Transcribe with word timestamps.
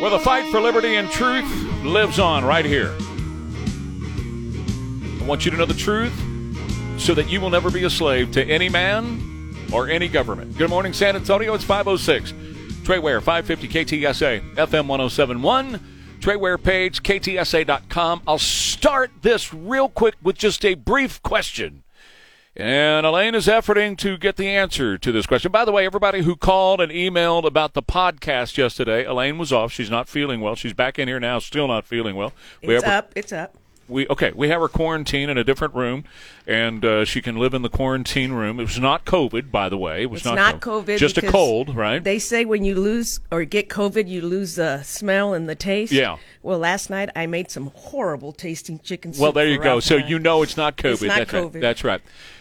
Well, 0.00 0.10
the 0.10 0.18
fight 0.18 0.50
for 0.50 0.60
liberty 0.60 0.96
and 0.96 1.10
truth 1.10 1.50
lives 1.82 2.18
on 2.18 2.44
right 2.44 2.66
here. 2.66 2.94
I 5.20 5.24
want 5.24 5.46
you 5.46 5.50
to 5.50 5.56
know 5.56 5.64
the 5.64 5.72
truth 5.72 6.12
so 6.98 7.14
that 7.14 7.30
you 7.30 7.40
will 7.40 7.48
never 7.48 7.70
be 7.70 7.82
a 7.84 7.88
slave 7.88 8.30
to 8.32 8.44
any 8.44 8.68
man 8.68 9.56
or 9.72 9.88
any 9.88 10.08
government. 10.08 10.58
Good 10.58 10.68
morning, 10.68 10.92
San 10.92 11.16
Antonio. 11.16 11.54
It's 11.54 11.64
506. 11.64 12.34
Trey 12.84 12.98
Ware, 12.98 13.22
550 13.22 13.68
KTSA, 13.68 14.54
FM 14.56 14.86
1071. 14.86 15.80
Trey 16.20 16.36
Ware 16.36 16.58
page, 16.58 17.02
ktsa.com. 17.02 18.20
I'll 18.26 18.38
start 18.38 19.10
this 19.22 19.54
real 19.54 19.88
quick 19.88 20.16
with 20.22 20.36
just 20.36 20.62
a 20.66 20.74
brief 20.74 21.22
question. 21.22 21.84
And 22.56 23.04
Elaine 23.04 23.34
is 23.34 23.48
efforting 23.48 23.98
to 23.98 24.16
get 24.16 24.36
the 24.36 24.48
answer 24.48 24.96
to 24.96 25.12
this 25.12 25.26
question. 25.26 25.52
By 25.52 25.66
the 25.66 25.72
way, 25.72 25.84
everybody 25.84 26.22
who 26.22 26.36
called 26.36 26.80
and 26.80 26.90
emailed 26.90 27.44
about 27.44 27.74
the 27.74 27.82
podcast 27.82 28.56
yesterday, 28.56 29.04
Elaine 29.04 29.36
was 29.36 29.52
off. 29.52 29.72
She's 29.72 29.90
not 29.90 30.08
feeling 30.08 30.40
well. 30.40 30.54
She's 30.54 30.72
back 30.72 30.98
in 30.98 31.06
here 31.06 31.20
now, 31.20 31.38
still 31.38 31.68
not 31.68 31.84
feeling 31.84 32.16
well. 32.16 32.32
We 32.62 32.74
it's 32.74 32.84
up. 32.84 33.12
It's 33.14 33.32
up. 33.32 33.54
We 33.88 34.08
okay. 34.08 34.32
We 34.34 34.48
have 34.48 34.60
her 34.60 34.68
quarantine 34.68 35.28
in 35.28 35.38
a 35.38 35.44
different 35.44 35.74
room, 35.74 36.04
and 36.46 36.84
uh, 36.84 37.04
she 37.04 37.22
can 37.22 37.36
live 37.36 37.54
in 37.54 37.62
the 37.62 37.68
quarantine 37.68 38.32
room. 38.32 38.58
It 38.58 38.64
was 38.64 38.80
not 38.80 39.04
COVID, 39.04 39.50
by 39.52 39.68
the 39.68 39.78
way. 39.78 40.02
It 40.02 40.06
was 40.06 40.20
it's 40.20 40.24
not, 40.24 40.34
not 40.34 40.60
COVID. 40.60 40.98
Just 40.98 41.18
a 41.18 41.22
cold, 41.30 41.76
right? 41.76 42.02
They 42.02 42.18
say 42.18 42.44
when 42.44 42.64
you 42.64 42.74
lose 42.74 43.20
or 43.30 43.44
get 43.44 43.68
COVID, 43.68 44.08
you 44.08 44.22
lose 44.22 44.56
the 44.56 44.82
smell 44.82 45.34
and 45.34 45.48
the 45.48 45.54
taste. 45.54 45.92
Yeah. 45.92 46.16
Well, 46.42 46.58
last 46.58 46.90
night 46.90 47.10
I 47.14 47.26
made 47.26 47.50
some 47.50 47.70
horrible 47.74 48.32
tasting 48.32 48.80
chicken 48.80 49.12
soup. 49.12 49.22
Well, 49.22 49.32
there 49.32 49.46
you 49.46 49.60
go. 49.60 49.78
So 49.78 49.96
you 49.96 50.18
know 50.18 50.42
it's 50.42 50.56
not 50.56 50.76
COVID. 50.76 50.92
It's 50.92 51.02
not 51.02 51.18
That's 51.18 51.30
COVID. 51.30 51.54
Right. 51.54 51.60
That's 51.60 51.84
right. 51.84 52.00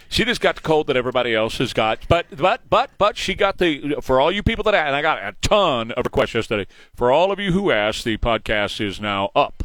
She 0.09 0.23
just 0.25 0.41
got 0.41 0.55
the 0.55 0.61
cold 0.61 0.87
that 0.87 0.95
everybody 0.97 1.35
else 1.35 1.57
has 1.57 1.73
got, 1.73 1.99
but 2.07 2.25
but 2.35 2.61
but 2.69 2.91
but 2.97 3.17
she 3.17 3.33
got 3.33 3.57
the 3.57 3.95
for 4.01 4.19
all 4.19 4.31
you 4.31 4.43
people 4.43 4.63
that 4.63 4.75
and 4.75 4.95
I 4.95 5.01
got 5.01 5.17
a 5.19 5.35
ton 5.41 5.91
of 5.91 6.05
requests 6.05 6.33
yesterday. 6.33 6.67
For 6.95 7.11
all 7.11 7.31
of 7.31 7.39
you 7.39 7.51
who 7.51 7.71
asked, 7.71 8.03
the 8.03 8.17
podcast 8.17 8.79
is 8.79 8.99
now 8.99 9.31
up. 9.35 9.63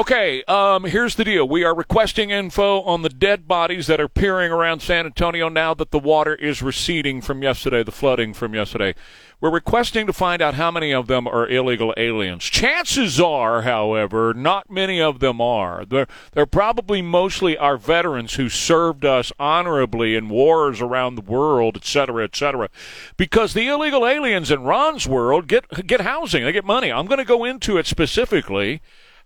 Okay, 0.00 0.42
um, 0.44 0.84
here's 0.84 1.16
the 1.16 1.24
deal. 1.24 1.46
We 1.46 1.62
are 1.62 1.74
requesting 1.74 2.30
info 2.30 2.80
on 2.84 3.02
the 3.02 3.10
dead 3.10 3.46
bodies 3.46 3.86
that 3.88 4.00
are 4.00 4.08
peering 4.08 4.50
around 4.50 4.80
San 4.80 5.04
Antonio 5.04 5.50
now 5.50 5.74
that 5.74 5.90
the 5.90 5.98
water 5.98 6.34
is 6.34 6.62
receding 6.62 7.20
from 7.20 7.42
yesterday, 7.42 7.82
the 7.82 7.92
flooding 7.92 8.32
from 8.32 8.54
yesterday. 8.54 8.94
We're 9.42 9.50
requesting 9.50 10.06
to 10.06 10.14
find 10.14 10.40
out 10.40 10.54
how 10.54 10.70
many 10.70 10.90
of 10.94 11.06
them 11.06 11.26
are 11.26 11.46
illegal 11.46 11.92
aliens. 11.98 12.44
Chances 12.44 13.20
are, 13.20 13.60
however, 13.60 14.32
not 14.32 14.70
many 14.70 15.02
of 15.02 15.20
them 15.20 15.38
are. 15.38 15.84
They're, 15.84 16.08
they're 16.32 16.46
probably 16.46 17.02
mostly 17.02 17.58
our 17.58 17.76
veterans 17.76 18.36
who 18.36 18.48
served 18.48 19.04
us 19.04 19.32
honorably 19.38 20.16
in 20.16 20.30
wars 20.30 20.80
around 20.80 21.16
the 21.16 21.30
world, 21.30 21.76
et 21.76 21.84
cetera, 21.84 22.24
et 22.24 22.34
cetera. 22.34 22.70
Because 23.18 23.52
the 23.52 23.68
illegal 23.68 24.06
aliens 24.06 24.50
in 24.50 24.62
Ron's 24.62 25.06
world 25.06 25.46
get, 25.46 25.86
get 25.86 26.00
housing, 26.00 26.42
they 26.42 26.52
get 26.52 26.64
money. 26.64 26.90
I'm 26.90 27.04
going 27.04 27.18
to 27.18 27.24
go 27.26 27.44
into 27.44 27.76
it 27.76 27.84
specifically 27.84 28.80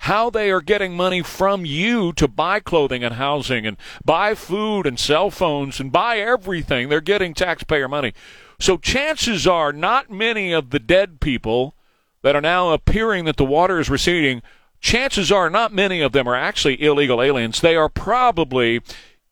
how 0.05 0.29
they 0.29 0.51
are 0.51 0.61
getting 0.61 0.95
money 0.95 1.23
from 1.23 1.65
you 1.65 2.13
to 2.13 2.29
buy 2.29 2.61
clothing 2.61 3.03
and 3.03 3.15
housing 3.15 3.65
and 3.65 3.75
buy 4.05 4.35
food 4.35 4.87
and 4.87 5.01
cell 5.01 5.31
phones 5.31 5.81
and 5.81 5.91
buy 5.91 6.19
everything. 6.19 6.91
They're 6.91 7.01
getting 7.01 7.33
taxpayer 7.33 7.89
money. 7.89 8.13
So 8.61 8.77
chances 8.77 9.47
are 9.47 9.73
not 9.73 10.11
many 10.11 10.53
of 10.53 10.69
the 10.71 10.79
dead 10.79 11.21
people 11.21 11.75
that 12.21 12.37
are 12.37 12.43
now 12.43 12.73
appearing 12.73 13.25
that 13.25 13.39
the 13.39 13.47
water 13.47 13.81
is 13.81 13.89
receding, 13.89 14.43
chances 14.79 15.33
are 15.33 15.49
not 15.49 15.73
many 15.73 16.03
of 16.03 16.13
them 16.13 16.29
are 16.29 16.37
actually 16.37 16.83
illegal 16.83 17.23
aliens. 17.23 17.63
They 17.63 17.75
are 17.75 17.89
probably 17.89 18.83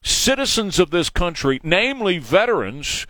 citizens 0.02 0.78
of 0.78 0.90
this 0.90 1.10
country, 1.10 1.60
namely 1.62 2.16
veterans 2.16 3.06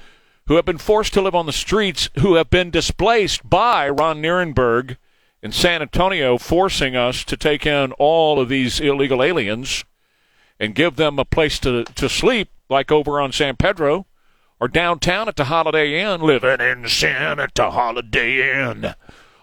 who 0.49 0.57
have 0.57 0.65
been 0.65 0.79
forced 0.79 1.15
to 1.15 1.23
live 1.23 1.37
on 1.37 1.47
the 1.47 1.53
streets, 1.53 2.11
who 2.19 2.35
have 2.35 2.51
been 2.51 2.73
displaced 2.73 3.49
by 3.49 3.89
Ron 3.89 4.21
Nirenberg 4.21 4.97
in 5.43 5.53
San 5.53 5.83
Antonio 5.83 6.39
forcing 6.39 6.97
us 6.97 7.25
to 7.25 7.37
take 7.37 7.67
in 7.67 7.93
all 7.93 8.41
of 8.41 8.49
these 8.49 8.81
illegal 8.81 9.23
aliens 9.23 9.85
and 10.61 10.75
give 10.75 10.97
them 10.97 11.19
a 11.19 11.25
place 11.25 11.59
to, 11.59 11.85
to 11.85 12.09
sleep, 12.09 12.49
like 12.69 12.93
over 12.93 13.21
on 13.21 13.33
San 13.33 13.57
Pedro 13.57 14.07
or 14.63 14.69
downtown 14.69 15.27
at 15.27 15.35
the 15.35 15.47
Holiday 15.47 16.01
Inn, 16.01 16.21
living 16.21 16.61
in 16.61 16.89
sin 16.89 17.41
at 17.41 17.53
the 17.57 17.73
Holiday 17.73 18.63
Inn, 18.63 18.95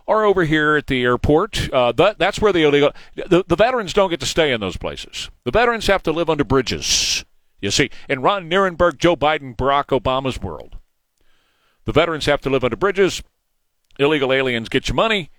or 0.07 0.23
over 0.23 0.45
here 0.45 0.77
at 0.77 0.87
the 0.87 1.03
airport. 1.03 1.69
Uh, 1.73 1.91
that, 1.91 2.17
that's 2.17 2.39
where 2.39 2.53
the 2.53 2.63
illegal 2.63 2.93
the, 3.15 3.43
the 3.45 3.57
veterans 3.57 3.91
don't 3.91 4.09
get 4.09 4.21
to 4.21 4.25
stay 4.25 4.53
in 4.53 4.61
those 4.61 4.77
places. 4.77 5.29
The 5.43 5.51
veterans 5.51 5.87
have 5.87 6.03
to 6.03 6.13
live 6.13 6.29
under 6.29 6.45
bridges. 6.45 7.25
You 7.59 7.69
see, 7.69 7.89
in 8.07 8.21
Ron 8.21 8.49
Nirenberg, 8.49 8.97
Joe 8.97 9.17
Biden, 9.17 9.57
Barack 9.57 9.87
Obama's 9.87 10.41
world, 10.41 10.77
the 11.83 11.91
veterans 11.91 12.25
have 12.25 12.39
to 12.39 12.49
live 12.49 12.63
under 12.63 12.77
bridges. 12.77 13.21
Illegal 13.97 14.31
aliens 14.31 14.69
get 14.69 14.87
your 14.87 14.95
money 14.95 15.29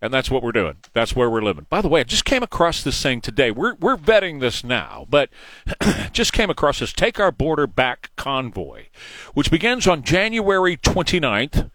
and 0.00 0.12
that's 0.12 0.30
what 0.30 0.42
we're 0.42 0.52
doing. 0.52 0.76
That's 0.92 1.16
where 1.16 1.30
we're 1.30 1.42
living. 1.42 1.66
By 1.68 1.80
the 1.80 1.88
way, 1.88 2.00
I 2.00 2.04
just 2.04 2.24
came 2.24 2.42
across 2.42 2.82
this 2.82 3.02
thing 3.02 3.20
today. 3.20 3.50
We're 3.50 3.74
we're 3.74 3.96
vetting 3.96 4.40
this 4.40 4.62
now, 4.62 5.06
but 5.08 5.30
just 6.12 6.32
came 6.32 6.50
across 6.50 6.80
this 6.80 6.92
Take 6.92 7.18
Our 7.18 7.32
Border 7.32 7.66
Back 7.66 8.10
convoy, 8.16 8.86
which 9.34 9.50
begins 9.50 9.86
on 9.86 10.02
January 10.02 10.76
29th 10.76 11.70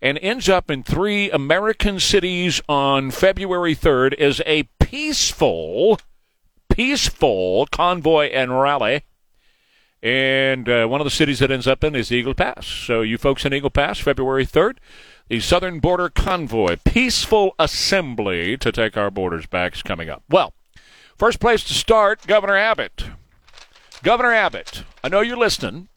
and 0.00 0.18
ends 0.20 0.48
up 0.48 0.70
in 0.70 0.82
three 0.82 1.30
American 1.30 1.98
cities 1.98 2.60
on 2.68 3.10
February 3.10 3.74
3rd 3.74 4.14
as 4.14 4.40
a 4.46 4.64
peaceful 4.78 5.98
peaceful 6.68 7.66
convoy 7.66 8.26
and 8.26 8.60
rally. 8.60 9.02
And 10.02 10.68
uh, 10.68 10.86
one 10.86 11.00
of 11.00 11.06
the 11.06 11.10
cities 11.10 11.38
that 11.38 11.50
ends 11.50 11.66
up 11.66 11.82
in 11.82 11.94
is 11.94 12.12
Eagle 12.12 12.34
Pass. 12.34 12.66
So 12.66 13.00
you 13.00 13.16
folks 13.16 13.46
in 13.46 13.54
Eagle 13.54 13.70
Pass, 13.70 13.98
February 13.98 14.44
3rd, 14.44 14.76
the 15.28 15.40
Southern 15.40 15.78
Border 15.80 16.08
Convoy, 16.08 16.76
peaceful 16.84 17.54
assembly 17.58 18.56
to 18.58 18.70
take 18.70 18.96
our 18.96 19.10
borders 19.10 19.46
back 19.46 19.74
is 19.74 19.82
coming 19.82 20.10
up. 20.10 20.22
Well, 20.28 20.52
first 21.16 21.40
place 21.40 21.64
to 21.64 21.74
start, 21.74 22.26
Governor 22.26 22.56
Abbott. 22.56 23.04
Governor 24.02 24.32
Abbott, 24.32 24.84
I 25.02 25.08
know 25.08 25.20
you're 25.20 25.36
listening. 25.36 25.88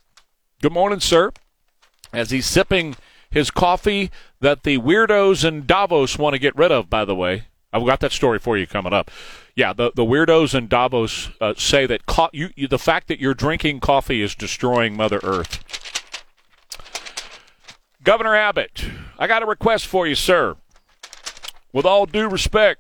Good 0.62 0.72
morning, 0.72 1.02
sir. 1.02 1.32
As 2.14 2.32
he's 2.32 2.46
sipping 2.46 2.96
his 3.30 3.52
coffee 3.52 4.12
that 4.40 4.64
the 4.64 4.78
weirdos 4.78 5.44
in 5.44 5.66
Davos 5.66 6.18
want 6.18 6.34
to 6.34 6.40
get 6.40 6.56
rid 6.56 6.72
of, 6.72 6.90
by 6.90 7.04
the 7.04 7.16
way. 7.16 7.46
I've 7.74 7.86
got 7.86 8.00
that 8.00 8.14
story 8.14 8.40
for 8.40 8.58
you 8.58 8.66
coming 8.66 8.94
up. 8.94 9.12
Yeah, 9.56 9.74
the, 9.74 9.92
the 9.94 10.06
weirdos 10.06 10.56
in 10.56 10.68
Davos 10.68 11.30
uh, 11.42 11.54
say 11.58 11.86
that 11.86 12.06
co- 12.06 12.30
you, 12.32 12.50
you, 12.56 12.68
the 12.68 12.80
fact 12.80 13.08
that 13.10 13.20
you're 13.20 13.34
drinking 13.34 13.82
coffee 13.82 14.22
is 14.22 14.36
destroying 14.36 14.96
Mother 14.96 15.20
Earth. 15.22 15.77
Governor 18.08 18.38
Abbott, 18.38 18.86
I 19.20 19.28
got 19.28 19.44
a 19.44 19.46
request 19.46 19.86
for 19.86 20.08
you, 20.08 20.16
sir. 20.16 20.56
With 21.74 21.86
all 21.86 22.06
due 22.06 22.30
respect, 22.30 22.80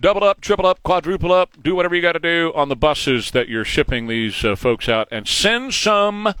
double 0.00 0.24
up, 0.24 0.40
triple 0.40 0.64
up, 0.64 0.82
quadruple 0.82 1.30
up, 1.30 1.62
do 1.62 1.74
whatever 1.74 1.94
you 1.94 2.00
got 2.00 2.12
to 2.12 2.18
do 2.18 2.50
on 2.54 2.70
the 2.70 2.74
buses 2.74 3.32
that 3.32 3.50
you're 3.50 3.66
shipping 3.66 4.06
these 4.06 4.42
uh, 4.46 4.56
folks 4.56 4.88
out, 4.88 5.08
and 5.10 5.28
send 5.28 5.74
some 5.74 6.32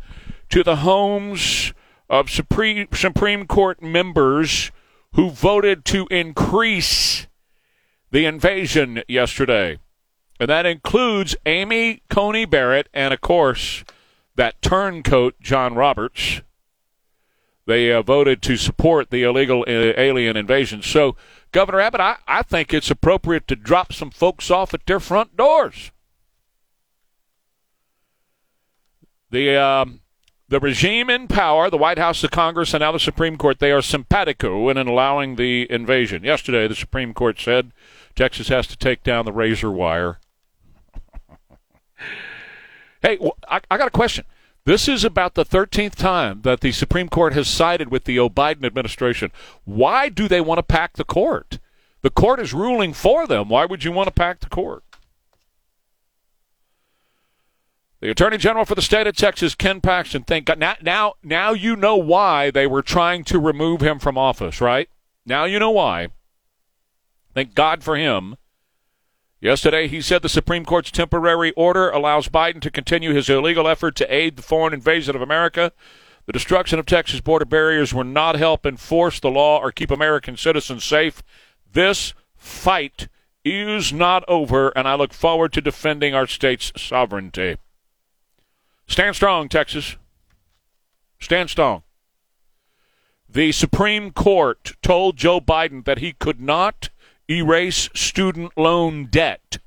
to 0.48 0.64
the 0.64 0.76
homes 0.76 1.74
of 2.08 2.30
Supreme, 2.30 2.88
Supreme 2.94 3.46
Court 3.46 3.82
members 3.82 4.70
who 5.12 5.28
voted 5.28 5.84
to 5.84 6.06
increase 6.10 7.26
the 8.10 8.24
invasion 8.24 9.02
yesterday. 9.06 9.78
And 10.40 10.48
that 10.48 10.64
includes 10.64 11.36
Amy 11.44 12.00
Coney 12.08 12.46
Barrett 12.46 12.88
and, 12.94 13.12
of 13.12 13.20
course, 13.20 13.84
that 14.36 14.62
turncoat, 14.62 15.38
John 15.42 15.74
Roberts 15.74 16.40
they 17.68 17.92
uh, 17.92 18.00
voted 18.00 18.40
to 18.40 18.56
support 18.56 19.10
the 19.10 19.22
illegal 19.24 19.62
uh, 19.68 19.92
alien 19.98 20.38
invasion. 20.38 20.80
So, 20.80 21.16
Governor 21.52 21.80
Abbott, 21.80 22.00
I, 22.00 22.16
I 22.26 22.40
think 22.42 22.72
it's 22.72 22.90
appropriate 22.90 23.46
to 23.48 23.56
drop 23.56 23.92
some 23.92 24.10
folks 24.10 24.50
off 24.50 24.72
at 24.72 24.86
their 24.86 24.98
front 24.98 25.36
doors. 25.36 25.90
The 29.30 29.54
um, 29.54 30.00
the 30.48 30.60
regime 30.60 31.10
in 31.10 31.28
power, 31.28 31.68
the 31.68 31.76
White 31.76 31.98
House, 31.98 32.22
the 32.22 32.30
Congress, 32.30 32.72
and 32.72 32.80
now 32.80 32.92
the 32.92 32.98
Supreme 32.98 33.36
Court, 33.36 33.58
they 33.58 33.70
are 33.70 33.82
simpatico 33.82 34.70
in 34.70 34.78
allowing 34.78 35.36
the 35.36 35.70
invasion. 35.70 36.24
Yesterday, 36.24 36.68
the 36.68 36.74
Supreme 36.74 37.12
Court 37.12 37.38
said 37.38 37.72
Texas 38.16 38.48
has 38.48 38.66
to 38.68 38.78
take 38.78 39.02
down 39.02 39.26
the 39.26 39.32
razor 39.32 39.70
wire. 39.70 40.20
hey, 43.02 43.18
I, 43.46 43.60
I 43.70 43.76
got 43.76 43.88
a 43.88 43.90
question. 43.90 44.24
This 44.68 44.86
is 44.86 45.02
about 45.02 45.34
the 45.34 45.46
13th 45.46 45.94
time 45.94 46.42
that 46.42 46.60
the 46.60 46.72
Supreme 46.72 47.08
Court 47.08 47.32
has 47.32 47.48
sided 47.48 47.90
with 47.90 48.04
the 48.04 48.18
Biden 48.18 48.66
administration. 48.66 49.32
Why 49.64 50.10
do 50.10 50.28
they 50.28 50.42
want 50.42 50.58
to 50.58 50.62
pack 50.62 50.92
the 50.92 51.06
court? 51.06 51.58
The 52.02 52.10
court 52.10 52.38
is 52.38 52.52
ruling 52.52 52.92
for 52.92 53.26
them. 53.26 53.48
Why 53.48 53.64
would 53.64 53.82
you 53.82 53.92
want 53.92 54.08
to 54.08 54.12
pack 54.12 54.40
the 54.40 54.50
court? 54.50 54.84
The 58.00 58.10
Attorney 58.10 58.36
General 58.36 58.66
for 58.66 58.74
the 58.74 58.82
state 58.82 59.06
of 59.06 59.16
Texas, 59.16 59.54
Ken 59.54 59.80
Paxton, 59.80 60.24
thank 60.24 60.44
God. 60.44 60.58
Now, 60.58 60.74
now, 60.82 61.14
now 61.22 61.52
you 61.54 61.74
know 61.74 61.96
why 61.96 62.50
they 62.50 62.66
were 62.66 62.82
trying 62.82 63.24
to 63.24 63.38
remove 63.38 63.80
him 63.80 63.98
from 63.98 64.18
office, 64.18 64.60
right? 64.60 64.90
Now 65.24 65.46
you 65.46 65.58
know 65.58 65.70
why. 65.70 66.08
Thank 67.32 67.54
God 67.54 67.82
for 67.82 67.96
him. 67.96 68.36
Yesterday, 69.40 69.86
he 69.86 70.00
said 70.00 70.22
the 70.22 70.28
Supreme 70.28 70.64
Court's 70.64 70.90
temporary 70.90 71.52
order 71.52 71.90
allows 71.90 72.28
Biden 72.28 72.60
to 72.60 72.72
continue 72.72 73.14
his 73.14 73.30
illegal 73.30 73.68
effort 73.68 73.94
to 73.96 74.12
aid 74.12 74.36
the 74.36 74.42
foreign 74.42 74.74
invasion 74.74 75.14
of 75.14 75.22
America. 75.22 75.72
The 76.26 76.32
destruction 76.32 76.78
of 76.80 76.86
Texas 76.86 77.20
border 77.20 77.44
barriers 77.44 77.94
will 77.94 78.04
not 78.04 78.34
help 78.34 78.66
enforce 78.66 79.20
the 79.20 79.30
law 79.30 79.60
or 79.60 79.70
keep 79.70 79.92
American 79.92 80.36
citizens 80.36 80.84
safe. 80.84 81.22
This 81.72 82.14
fight 82.36 83.08
is 83.44 83.92
not 83.92 84.24
over, 84.26 84.70
and 84.70 84.88
I 84.88 84.96
look 84.96 85.12
forward 85.12 85.52
to 85.52 85.60
defending 85.60 86.14
our 86.14 86.26
state's 86.26 86.72
sovereignty. 86.76 87.56
Stand 88.88 89.14
strong, 89.14 89.48
Texas. 89.48 89.96
Stand 91.20 91.50
strong. 91.50 91.84
The 93.28 93.52
Supreme 93.52 94.10
Court 94.10 94.72
told 94.82 95.16
Joe 95.16 95.40
Biden 95.40 95.84
that 95.84 95.98
he 95.98 96.12
could 96.12 96.40
not 96.40 96.88
erase 97.30 97.88
student 97.94 98.52
loan 98.56 99.06
debt. 99.06 99.58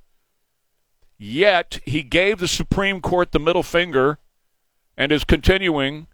Yet 1.18 1.80
he 1.86 2.02
gave 2.02 2.40
the 2.40 2.48
Supreme 2.48 3.02
Court 3.02 3.31
the 3.31 3.40
middle 3.40 3.63
finger 3.63 4.18
and 4.98 5.12
is 5.12 5.24
continuing 5.24 6.08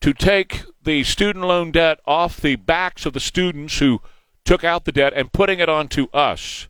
to 0.00 0.12
take 0.12 0.64
the 0.82 1.04
student 1.04 1.44
loan 1.44 1.70
debt 1.70 2.00
off 2.06 2.40
the 2.40 2.56
backs 2.56 3.06
of 3.06 3.12
the 3.12 3.20
students 3.20 3.78
who 3.78 4.00
took 4.44 4.64
out 4.64 4.84
the 4.84 4.92
debt 4.92 5.12
and 5.14 5.32
putting 5.32 5.58
it 5.58 5.68
onto 5.68 6.08
us. 6.12 6.68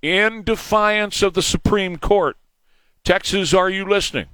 In 0.00 0.42
defiance 0.42 1.22
of 1.22 1.34
the 1.34 1.42
Supreme 1.42 1.96
Court, 1.98 2.36
Texas, 3.04 3.54
are 3.54 3.70
you 3.70 3.84
listening? 3.84 4.26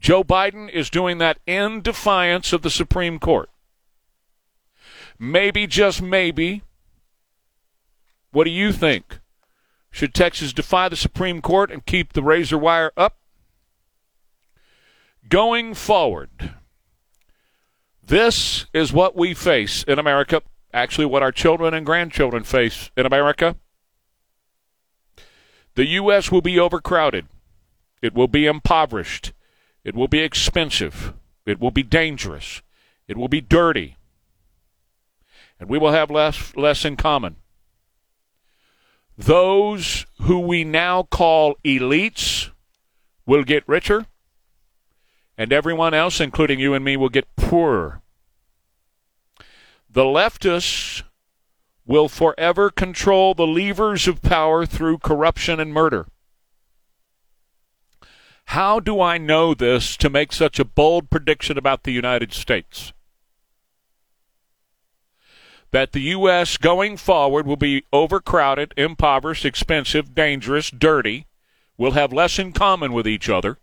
Joe 0.00 0.24
Biden 0.24 0.68
is 0.70 0.90
doing 0.90 1.18
that 1.18 1.38
in 1.46 1.80
defiance 1.80 2.52
of 2.52 2.62
the 2.62 2.70
Supreme 2.70 3.18
Court. 3.18 3.50
Maybe, 5.18 5.68
just 5.68 6.02
maybe. 6.02 6.62
What 8.32 8.44
do 8.44 8.50
you 8.50 8.72
think? 8.72 9.20
Should 9.90 10.14
Texas 10.14 10.54
defy 10.54 10.88
the 10.88 10.96
Supreme 10.96 11.42
Court 11.42 11.70
and 11.70 11.84
keep 11.84 12.14
the 12.14 12.22
razor 12.22 12.56
wire 12.56 12.90
up? 12.96 13.18
Going 15.28 15.74
forward, 15.74 16.54
this 18.02 18.66
is 18.72 18.92
what 18.92 19.14
we 19.14 19.34
face 19.34 19.84
in 19.84 19.98
America, 19.98 20.42
actually, 20.72 21.04
what 21.04 21.22
our 21.22 21.30
children 21.30 21.74
and 21.74 21.84
grandchildren 21.84 22.42
face 22.42 22.90
in 22.96 23.04
America. 23.04 23.56
The 25.74 25.86
U.S. 25.86 26.32
will 26.32 26.42
be 26.42 26.58
overcrowded, 26.58 27.28
it 28.00 28.14
will 28.14 28.28
be 28.28 28.46
impoverished, 28.46 29.32
it 29.84 29.94
will 29.94 30.08
be 30.08 30.20
expensive, 30.20 31.12
it 31.44 31.60
will 31.60 31.70
be 31.70 31.82
dangerous, 31.82 32.62
it 33.06 33.16
will 33.16 33.28
be 33.28 33.40
dirty, 33.42 33.96
and 35.60 35.68
we 35.68 35.78
will 35.78 35.92
have 35.92 36.10
less, 36.10 36.56
less 36.56 36.84
in 36.84 36.96
common. 36.96 37.36
Those 39.24 40.04
who 40.22 40.40
we 40.40 40.64
now 40.64 41.04
call 41.04 41.54
elites 41.64 42.50
will 43.24 43.44
get 43.44 43.62
richer, 43.68 44.06
and 45.38 45.52
everyone 45.52 45.94
else, 45.94 46.20
including 46.20 46.58
you 46.58 46.74
and 46.74 46.84
me, 46.84 46.96
will 46.96 47.08
get 47.08 47.36
poorer. 47.36 48.02
The 49.88 50.02
leftists 50.02 51.04
will 51.86 52.08
forever 52.08 52.68
control 52.68 53.34
the 53.34 53.46
levers 53.46 54.08
of 54.08 54.22
power 54.22 54.66
through 54.66 54.98
corruption 54.98 55.60
and 55.60 55.72
murder. 55.72 56.08
How 58.46 58.80
do 58.80 59.00
I 59.00 59.18
know 59.18 59.54
this 59.54 59.96
to 59.98 60.10
make 60.10 60.32
such 60.32 60.58
a 60.58 60.64
bold 60.64 61.10
prediction 61.10 61.56
about 61.56 61.84
the 61.84 61.92
United 61.92 62.32
States? 62.32 62.92
That 65.72 65.92
the 65.92 66.00
U.S. 66.00 66.56
going 66.56 66.96
forward 66.96 67.46
will 67.46 67.56
be 67.56 67.84
overcrowded, 67.92 68.74
impoverished, 68.76 69.44
expensive, 69.44 70.14
dangerous, 70.14 70.70
dirty, 70.70 71.26
will 71.76 71.92
have 71.92 72.12
less 72.12 72.38
in 72.38 72.52
common 72.52 72.92
with 72.92 73.08
each 73.08 73.28
other. 73.28 73.58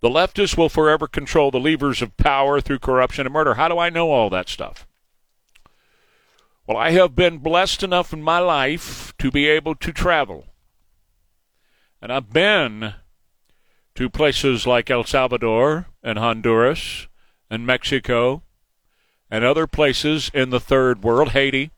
The 0.00 0.08
leftists 0.08 0.56
will 0.56 0.68
forever 0.68 1.08
control 1.08 1.50
the 1.50 1.58
levers 1.58 2.02
of 2.02 2.16
power 2.16 2.60
through 2.60 2.78
corruption 2.78 3.26
and 3.26 3.32
murder. 3.32 3.54
How 3.54 3.68
do 3.68 3.78
I 3.78 3.90
know 3.90 4.10
all 4.10 4.30
that 4.30 4.48
stuff? 4.48 4.86
Well, 6.66 6.76
I 6.76 6.90
have 6.90 7.14
been 7.14 7.38
blessed 7.38 7.82
enough 7.82 8.12
in 8.12 8.22
my 8.22 8.38
life 8.38 9.12
to 9.18 9.30
be 9.30 9.46
able 9.46 9.74
to 9.74 9.92
travel. 9.92 10.46
And 12.00 12.12
I've 12.12 12.32
been 12.32 12.94
to 13.94 14.10
places 14.10 14.66
like 14.66 14.90
El 14.90 15.04
Salvador 15.04 15.86
and 16.02 16.18
Honduras 16.18 17.08
and 17.50 17.66
Mexico 17.66 18.42
and 19.34 19.44
other 19.44 19.66
places 19.66 20.30
in 20.32 20.50
the 20.50 20.60
third 20.60 21.02
world, 21.02 21.30
Haiti. 21.30 21.72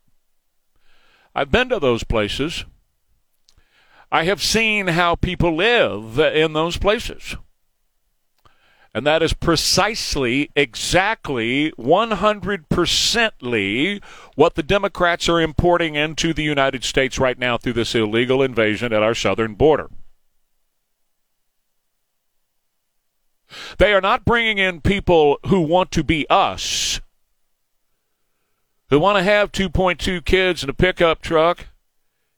I've 1.34 1.50
been 1.50 1.70
to 1.70 1.80
those 1.80 2.04
places. 2.04 2.66
I 4.12 4.24
have 4.24 4.42
seen 4.42 4.88
how 4.88 5.14
people 5.14 5.56
live 5.56 6.18
in 6.18 6.52
those 6.52 6.76
places. 6.76 7.36
And 8.92 9.06
that 9.06 9.22
is 9.22 9.32
precisely, 9.32 10.50
exactly, 10.54 11.72
100%ly 11.78 14.00
what 14.34 14.54
the 14.54 14.62
Democrats 14.62 15.26
are 15.26 15.40
importing 15.40 15.94
into 15.94 16.34
the 16.34 16.42
United 16.42 16.84
States 16.84 17.18
right 17.18 17.38
now 17.38 17.56
through 17.56 17.72
this 17.72 17.94
illegal 17.94 18.42
invasion 18.42 18.92
at 18.92 19.02
our 19.02 19.14
southern 19.14 19.54
border. 19.54 19.88
They 23.78 23.94
are 23.94 24.02
not 24.02 24.26
bringing 24.26 24.58
in 24.58 24.82
people 24.82 25.38
who 25.46 25.62
want 25.62 25.90
to 25.92 26.04
be 26.04 26.26
us, 26.28 27.00
who 28.90 29.00
want 29.00 29.18
to 29.18 29.22
have 29.22 29.52
2.2 29.52 30.24
kids 30.24 30.62
in 30.62 30.70
a 30.70 30.74
pickup 30.74 31.20
truck 31.20 31.66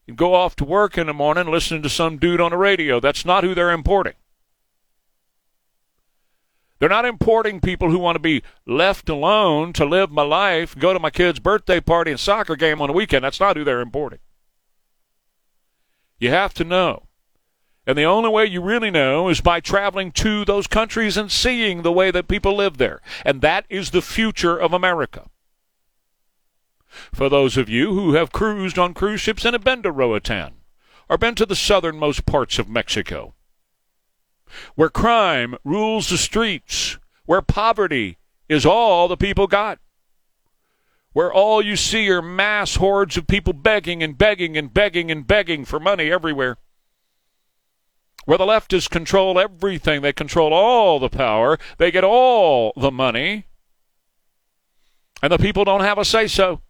and 0.07 0.17
go 0.17 0.35
off 0.35 0.57
to 0.57 0.65
work 0.65 0.97
in 0.97 1.07
the 1.07 1.15
morning 1.15 1.51
listening 1.51 1.83
to 1.83 1.89
some 1.89 2.17
dude 2.17 2.41
on 2.41 2.51
the 2.51 2.57
radio. 2.57 3.01
That's 3.01 3.25
not 3.25 3.45
who 3.45 3.55
they're 3.55 3.71
importing. 3.71 4.15
They're 6.79 6.89
not 6.89 7.05
importing 7.05 7.61
people 7.61 7.91
who 7.91 7.99
want 7.99 8.15
to 8.15 8.21
be 8.21 8.43
left 8.65 9.09
alone 9.09 9.73
to 9.75 9.85
live 9.85 10.11
my 10.11 10.23
life, 10.23 10.79
go 10.79 10.93
to 10.93 11.01
my 11.01 11.11
kid's 11.11 11.41
birthday 11.41 11.81
party 11.81 12.13
and 12.13 12.21
soccer 12.21 12.57
game 12.57 12.81
on 12.81 12.87
the 12.87 12.93
weekend. 12.93 13.25
That's 13.25 13.41
not 13.41 13.57
who 13.57 13.65
they're 13.65 13.81
importing. 13.81 14.21
You 16.21 16.31
have 16.31 16.55
to 16.55 16.65
know. 16.65 17.05
And 17.87 17.97
the 17.97 18.05
only 18.05 18.29
way 18.29 18.45
you 18.45 18.61
really 18.61 18.91
know 18.91 19.29
is 19.29 19.41
by 19.41 19.61
traveling 19.61 20.13
to 20.13 20.45
those 20.45 20.67
countries 20.67 21.17
and 21.17 21.33
seeing 21.33 21.83
the 21.83 21.93
way 21.93 22.11
that 22.11 22.29
people 22.29 22.55
live 22.55 22.77
there. 22.77 23.01
And 23.25 23.41
that 23.41 23.65
is 23.69 23.91
the 23.91 24.03
future 24.03 24.57
of 24.57 24.73
America. 24.73 25.29
For 27.13 27.29
those 27.29 27.57
of 27.57 27.69
you 27.69 27.93
who 27.93 28.15
have 28.15 28.33
cruised 28.33 28.79
on 28.79 28.95
cruise 28.95 29.21
ships 29.21 29.45
and 29.45 29.55
have 29.55 29.65
been 29.65 29.83
to 29.83 29.93
Roatan, 29.93 30.55
or 31.09 31.19
been 31.19 31.35
to 31.37 31.47
the 31.47 31.57
southernmost 31.57 32.27
parts 32.27 32.59
of 32.59 32.69
Mexico, 32.69 33.35
where 34.75 34.89
crime 34.89 35.57
rules 35.65 36.09
the 36.09 36.19
streets, 36.19 36.99
where 37.27 37.43
poverty 37.43 38.19
is 38.49 38.65
all 38.65 39.09
the 39.09 39.17
people 39.17 39.47
got, 39.47 39.79
where 41.13 41.33
all 41.33 41.61
you 41.63 41.77
see 41.77 42.09
are 42.11 42.23
mass 42.23 42.77
hordes 42.77 43.17
of 43.17 43.27
people 43.27 43.53
begging 43.53 44.03
and 44.03 44.17
begging 44.17 44.57
and 44.57 44.73
begging 44.73 45.11
and 45.11 45.27
begging 45.27 45.65
for 45.65 45.81
money 45.81 46.11
everywhere, 46.11 46.57
where 48.25 48.39
the 48.39 48.47
leftists 48.47 48.91
control 48.91 49.39
everything, 49.39 50.03
they 50.03 50.13
control 50.13 50.53
all 50.53 50.99
the 50.99 51.09
power, 51.09 51.59
they 51.79 51.91
get 51.91 52.05
all 52.05 52.73
the 52.77 52.91
money, 52.91 53.47
and 55.23 55.33
the 55.33 55.39
people 55.39 55.65
don't 55.65 55.81
have 55.81 55.99
a 55.99 56.05
say 56.05 56.27
so. 56.27 56.61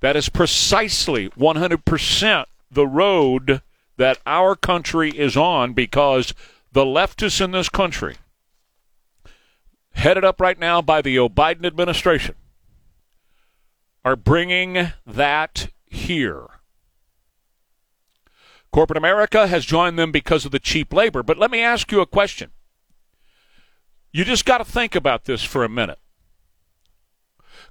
That 0.00 0.16
is 0.16 0.28
precisely 0.28 1.30
100% 1.30 2.44
the 2.70 2.86
road 2.86 3.62
that 3.96 4.18
our 4.26 4.54
country 4.54 5.10
is 5.10 5.36
on 5.36 5.72
because 5.72 6.34
the 6.72 6.84
leftists 6.84 7.40
in 7.40 7.52
this 7.52 7.68
country, 7.68 8.16
headed 9.92 10.24
up 10.24 10.40
right 10.40 10.58
now 10.58 10.82
by 10.82 11.00
the 11.00 11.16
Biden 11.16 11.64
administration, 11.64 12.34
are 14.04 14.16
bringing 14.16 14.92
that 15.06 15.70
here. 15.86 16.46
Corporate 18.70 18.98
America 18.98 19.46
has 19.46 19.64
joined 19.64 19.98
them 19.98 20.12
because 20.12 20.44
of 20.44 20.52
the 20.52 20.58
cheap 20.58 20.92
labor. 20.92 21.22
But 21.22 21.38
let 21.38 21.50
me 21.50 21.62
ask 21.62 21.90
you 21.90 22.00
a 22.02 22.06
question. 22.06 22.50
You 24.12 24.24
just 24.24 24.44
got 24.44 24.58
to 24.58 24.64
think 24.64 24.94
about 24.94 25.24
this 25.24 25.42
for 25.42 25.64
a 25.64 25.68
minute. 25.68 25.98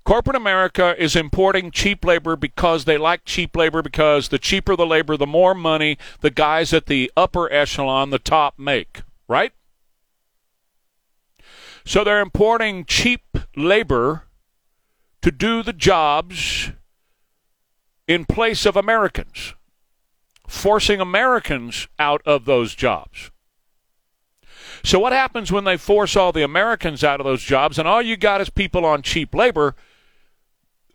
Corporate 0.05 0.35
America 0.35 0.95
is 1.01 1.15
importing 1.15 1.71
cheap 1.71 2.05
labor 2.05 2.35
because 2.35 2.85
they 2.85 2.95
like 2.95 3.25
cheap 3.25 3.55
labor 3.55 3.81
because 3.81 4.29
the 4.29 4.37
cheaper 4.37 4.75
the 4.75 4.85
labor, 4.85 5.17
the 5.17 5.25
more 5.25 5.55
money 5.55 5.97
the 6.21 6.29
guys 6.29 6.73
at 6.73 6.85
the 6.85 7.11
upper 7.17 7.51
echelon, 7.51 8.11
the 8.11 8.19
top, 8.19 8.59
make, 8.59 9.01
right? 9.27 9.51
So 11.85 12.03
they're 12.03 12.21
importing 12.21 12.85
cheap 12.85 13.23
labor 13.55 14.25
to 15.23 15.31
do 15.31 15.63
the 15.63 15.73
jobs 15.73 16.71
in 18.07 18.25
place 18.25 18.67
of 18.67 18.75
Americans, 18.77 19.55
forcing 20.47 21.01
Americans 21.01 21.87
out 21.97 22.21
of 22.27 22.45
those 22.45 22.75
jobs. 22.75 23.31
So, 24.83 24.99
what 24.99 25.13
happens 25.13 25.51
when 25.51 25.63
they 25.63 25.77
force 25.77 26.15
all 26.15 26.31
the 26.31 26.43
Americans 26.43 27.03
out 27.03 27.19
of 27.19 27.25
those 27.25 27.41
jobs 27.41 27.79
and 27.79 27.87
all 27.87 28.03
you 28.03 28.17
got 28.17 28.39
is 28.39 28.51
people 28.51 28.85
on 28.85 29.01
cheap 29.01 29.33
labor? 29.33 29.75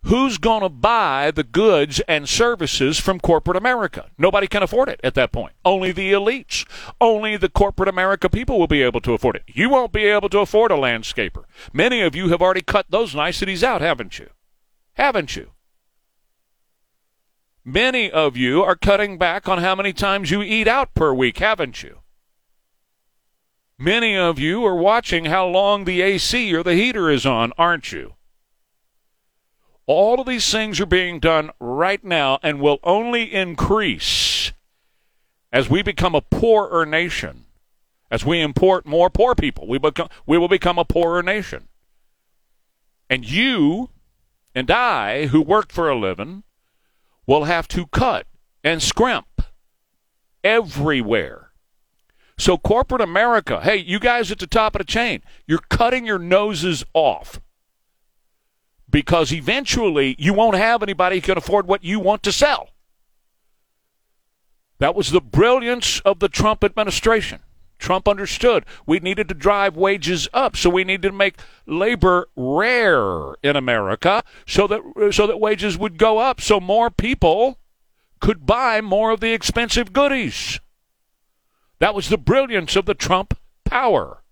Who's 0.04 0.38
going 0.38 0.62
to 0.62 0.68
buy 0.68 1.30
the 1.30 1.42
goods 1.42 2.00
and 2.08 2.28
services 2.28 2.98
from 2.98 3.20
corporate 3.20 3.56
America? 3.56 4.10
Nobody 4.18 4.46
can 4.46 4.62
afford 4.62 4.88
it 4.88 5.00
at 5.02 5.14
that 5.14 5.32
point. 5.32 5.54
Only 5.64 5.92
the 5.92 6.12
elites, 6.12 6.66
only 7.00 7.36
the 7.36 7.48
corporate 7.48 7.88
America 7.88 8.28
people 8.28 8.58
will 8.58 8.66
be 8.66 8.82
able 8.82 9.00
to 9.02 9.12
afford 9.12 9.36
it. 9.36 9.44
You 9.46 9.68
won't 9.68 9.92
be 9.92 10.04
able 10.04 10.28
to 10.30 10.40
afford 10.40 10.70
a 10.70 10.76
landscaper. 10.76 11.44
Many 11.72 12.00
of 12.00 12.14
you 12.14 12.28
have 12.28 12.42
already 12.42 12.62
cut 12.62 12.86
those 12.90 13.14
niceties 13.14 13.64
out, 13.64 13.80
haven't 13.80 14.18
you? 14.18 14.30
Haven't 14.94 15.36
you? 15.36 15.50
Many 17.64 18.10
of 18.10 18.36
you 18.36 18.62
are 18.62 18.76
cutting 18.76 19.18
back 19.18 19.48
on 19.48 19.58
how 19.58 19.74
many 19.74 19.92
times 19.92 20.30
you 20.30 20.42
eat 20.42 20.66
out 20.66 20.94
per 20.94 21.12
week, 21.12 21.38
haven't 21.38 21.82
you? 21.82 22.00
Many 23.78 24.16
of 24.16 24.38
you 24.38 24.64
are 24.66 24.76
watching 24.76 25.26
how 25.26 25.46
long 25.46 25.84
the 25.84 26.02
AC 26.02 26.54
or 26.54 26.62
the 26.62 26.74
heater 26.74 27.08
is 27.10 27.24
on, 27.24 27.52
aren't 27.56 27.92
you? 27.92 28.14
All 29.92 30.20
of 30.20 30.28
these 30.28 30.48
things 30.48 30.78
are 30.78 30.86
being 30.86 31.18
done 31.18 31.50
right 31.58 32.04
now 32.04 32.38
and 32.44 32.60
will 32.60 32.78
only 32.84 33.34
increase 33.34 34.52
as 35.52 35.68
we 35.68 35.82
become 35.82 36.14
a 36.14 36.20
poorer 36.20 36.86
nation. 36.86 37.46
As 38.08 38.24
we 38.24 38.40
import 38.40 38.86
more 38.86 39.10
poor 39.10 39.34
people, 39.34 39.66
we 39.66 39.78
become 39.78 40.08
we 40.26 40.38
will 40.38 40.46
become 40.46 40.78
a 40.78 40.84
poorer 40.84 41.24
nation. 41.24 41.66
And 43.08 43.28
you 43.28 43.90
and 44.54 44.70
I, 44.70 45.26
who 45.26 45.42
work 45.42 45.72
for 45.72 45.90
a 45.90 45.98
living, 45.98 46.44
will 47.26 47.46
have 47.46 47.66
to 47.66 47.88
cut 47.88 48.28
and 48.62 48.80
scrimp 48.80 49.42
everywhere. 50.44 51.50
So, 52.38 52.58
corporate 52.58 53.00
America, 53.00 53.60
hey, 53.60 53.78
you 53.78 53.98
guys 53.98 54.30
at 54.30 54.38
the 54.38 54.46
top 54.46 54.76
of 54.76 54.78
the 54.78 54.84
chain, 54.84 55.24
you're 55.48 55.66
cutting 55.68 56.06
your 56.06 56.20
noses 56.20 56.84
off 56.94 57.40
because 58.90 59.32
eventually 59.32 60.16
you 60.18 60.34
won't 60.34 60.56
have 60.56 60.82
anybody 60.82 61.16
who 61.16 61.22
can 61.22 61.38
afford 61.38 61.66
what 61.66 61.84
you 61.84 62.00
want 62.00 62.22
to 62.24 62.32
sell. 62.32 62.70
That 64.78 64.94
was 64.94 65.10
the 65.10 65.20
brilliance 65.20 66.00
of 66.00 66.20
the 66.20 66.28
Trump 66.28 66.64
administration. 66.64 67.40
Trump 67.78 68.06
understood 68.06 68.64
we 68.86 68.98
needed 69.00 69.28
to 69.28 69.34
drive 69.34 69.76
wages 69.76 70.28
up, 70.32 70.56
so 70.56 70.70
we 70.70 70.84
needed 70.84 71.08
to 71.08 71.12
make 71.12 71.36
labor 71.66 72.28
rare 72.36 73.34
in 73.42 73.56
America 73.56 74.22
so 74.46 74.66
that 74.66 75.12
so 75.12 75.26
that 75.26 75.40
wages 75.40 75.78
would 75.78 75.98
go 75.98 76.18
up 76.18 76.40
so 76.40 76.60
more 76.60 76.90
people 76.90 77.58
could 78.20 78.44
buy 78.46 78.80
more 78.80 79.10
of 79.10 79.20
the 79.20 79.32
expensive 79.32 79.92
goodies. 79.92 80.60
That 81.78 81.94
was 81.94 82.10
the 82.10 82.18
brilliance 82.18 82.76
of 82.76 82.84
the 82.84 82.94
Trump 82.94 83.38
power. 83.64 84.22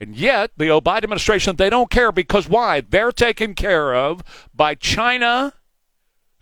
And 0.00 0.16
yet, 0.16 0.50
the 0.56 0.64
Obama 0.64 1.04
administration, 1.04 1.56
they 1.56 1.70
don't 1.70 1.90
care 1.90 2.12
because 2.12 2.48
why? 2.48 2.80
They're 2.80 3.12
taken 3.12 3.54
care 3.54 3.94
of 3.94 4.22
by 4.54 4.74
China 4.74 5.54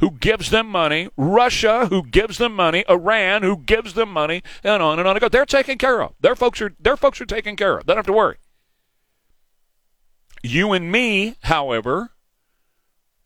who 0.02 0.10
gives 0.10 0.50
them 0.50 0.66
money, 0.66 1.08
Russia, 1.16 1.86
who 1.86 2.02
gives 2.02 2.38
them 2.38 2.56
money, 2.56 2.84
Iran, 2.88 3.44
who 3.44 3.56
gives 3.56 3.94
them 3.94 4.10
money, 4.10 4.42
and 4.64 4.82
on 4.82 4.98
and 4.98 5.06
on 5.06 5.16
it 5.16 5.20
goes. 5.20 5.30
They're 5.30 5.46
taken 5.46 5.78
care 5.78 6.02
of. 6.02 6.14
Their 6.20 6.34
folks 6.34 6.60
are 6.60 6.74
their 6.80 6.96
folks 6.96 7.20
are 7.20 7.24
taken 7.24 7.54
care 7.54 7.78
of. 7.78 7.86
They 7.86 7.92
don't 7.92 7.98
have 7.98 8.06
to 8.06 8.12
worry. 8.12 8.38
You 10.42 10.72
and 10.72 10.90
me, 10.90 11.36
however, 11.42 12.10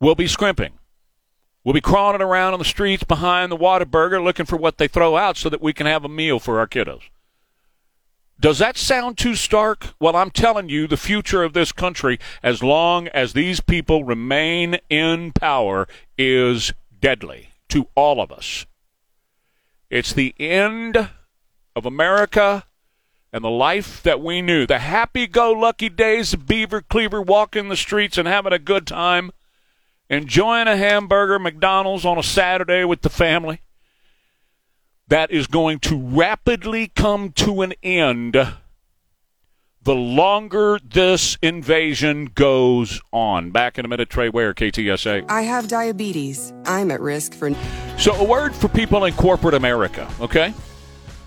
will 0.01 0.15
be 0.15 0.27
scrimping. 0.27 0.75
We'll 1.65 1.73
be 1.73 1.81
crawling 1.81 2.21
around 2.21 2.53
on 2.53 2.59
the 2.59 2.67
streets 2.67 3.05
behind 3.05 3.51
the 3.51 3.57
Whataburger 3.57 4.23
looking 4.23 4.45
for 4.47 4.57
what 4.57 4.77
they 4.77 4.87
throw 4.87 5.17
out 5.17 5.39
so 5.39 5.49
that 5.49 5.63
we 5.63 5.73
can 5.73 5.87
have 5.87 6.05
a 6.05 6.11
meal 6.11 6.39
for 6.39 6.59
our 6.59 6.67
kiddos. 6.67 7.05
Does 8.39 8.59
that 8.59 8.77
sound 8.77 9.17
too 9.17 9.35
stark? 9.35 9.95
Well, 9.99 10.15
I'm 10.15 10.31
telling 10.31 10.69
you, 10.69 10.87
the 10.87 10.99
future 10.99 11.43
of 11.43 11.55
this 11.55 11.73
country, 11.73 12.19
as 12.43 12.63
long 12.63 13.09
as 13.09 13.33
these 13.33 13.61
people 13.61 14.05
remain 14.05 14.79
in 14.91 15.33
power, 15.33 15.89
is 16.19 16.75
deadly 17.01 17.49
to 17.69 17.89
all 17.95 18.21
of 18.21 18.31
us. 18.31 18.67
It's 19.89 20.13
the 20.13 20.35
end 20.39 21.11
of 21.75 21.87
America 21.87 22.65
and 23.33 23.43
the 23.43 23.51
life 23.51 24.03
that 24.03 24.21
we 24.21 24.43
knew. 24.43 24.67
The 24.67 24.81
happy 24.81 25.27
go 25.27 25.53
lucky 25.53 25.89
days 25.89 26.35
of 26.35 26.47
Beaver 26.47 26.83
Cleaver 26.83 27.23
walking 27.23 27.69
the 27.69 27.77
streets 27.77 28.19
and 28.19 28.29
having 28.29 28.53
a 28.53 28.59
good 28.59 28.87
time, 28.87 29.31
enjoying 30.11 30.69
a 30.69 30.77
hamburger, 30.77 31.39
McDonald's 31.39 32.05
on 32.05 32.19
a 32.19 32.23
Saturday 32.23 32.85
with 32.85 33.01
the 33.01 33.11
family 33.11 33.61
that 35.09 35.31
is 35.31 35.47
going 35.47 35.79
to 35.81 35.97
rapidly 35.97 36.89
come 36.89 37.31
to 37.33 37.63
an 37.63 37.75
end 37.83 38.37
the 39.87 39.95
longer 39.95 40.81
this 40.85 41.39
invasion 41.43 42.25
goes 42.35 43.01
on. 43.13 43.53
Back 43.53 43.79
in 43.79 43.85
a 43.85 43.89
minute, 43.89 44.11
Trey 44.11 44.29
Ware, 44.29 44.53
KTSA. 44.53 45.27
I 45.29 45.43
have 45.43 45.69
diabetes. 45.69 46.53
I'm 46.65 46.91
at 46.91 47.01
risk 47.01 47.35
for. 47.35 47.55
So, 47.97 48.13
a 48.15 48.25
word 48.25 48.53
for 48.53 48.67
people 48.67 49.05
in 49.05 49.15
corporate 49.15 49.55
America, 49.55 50.13
okay? 50.21 50.53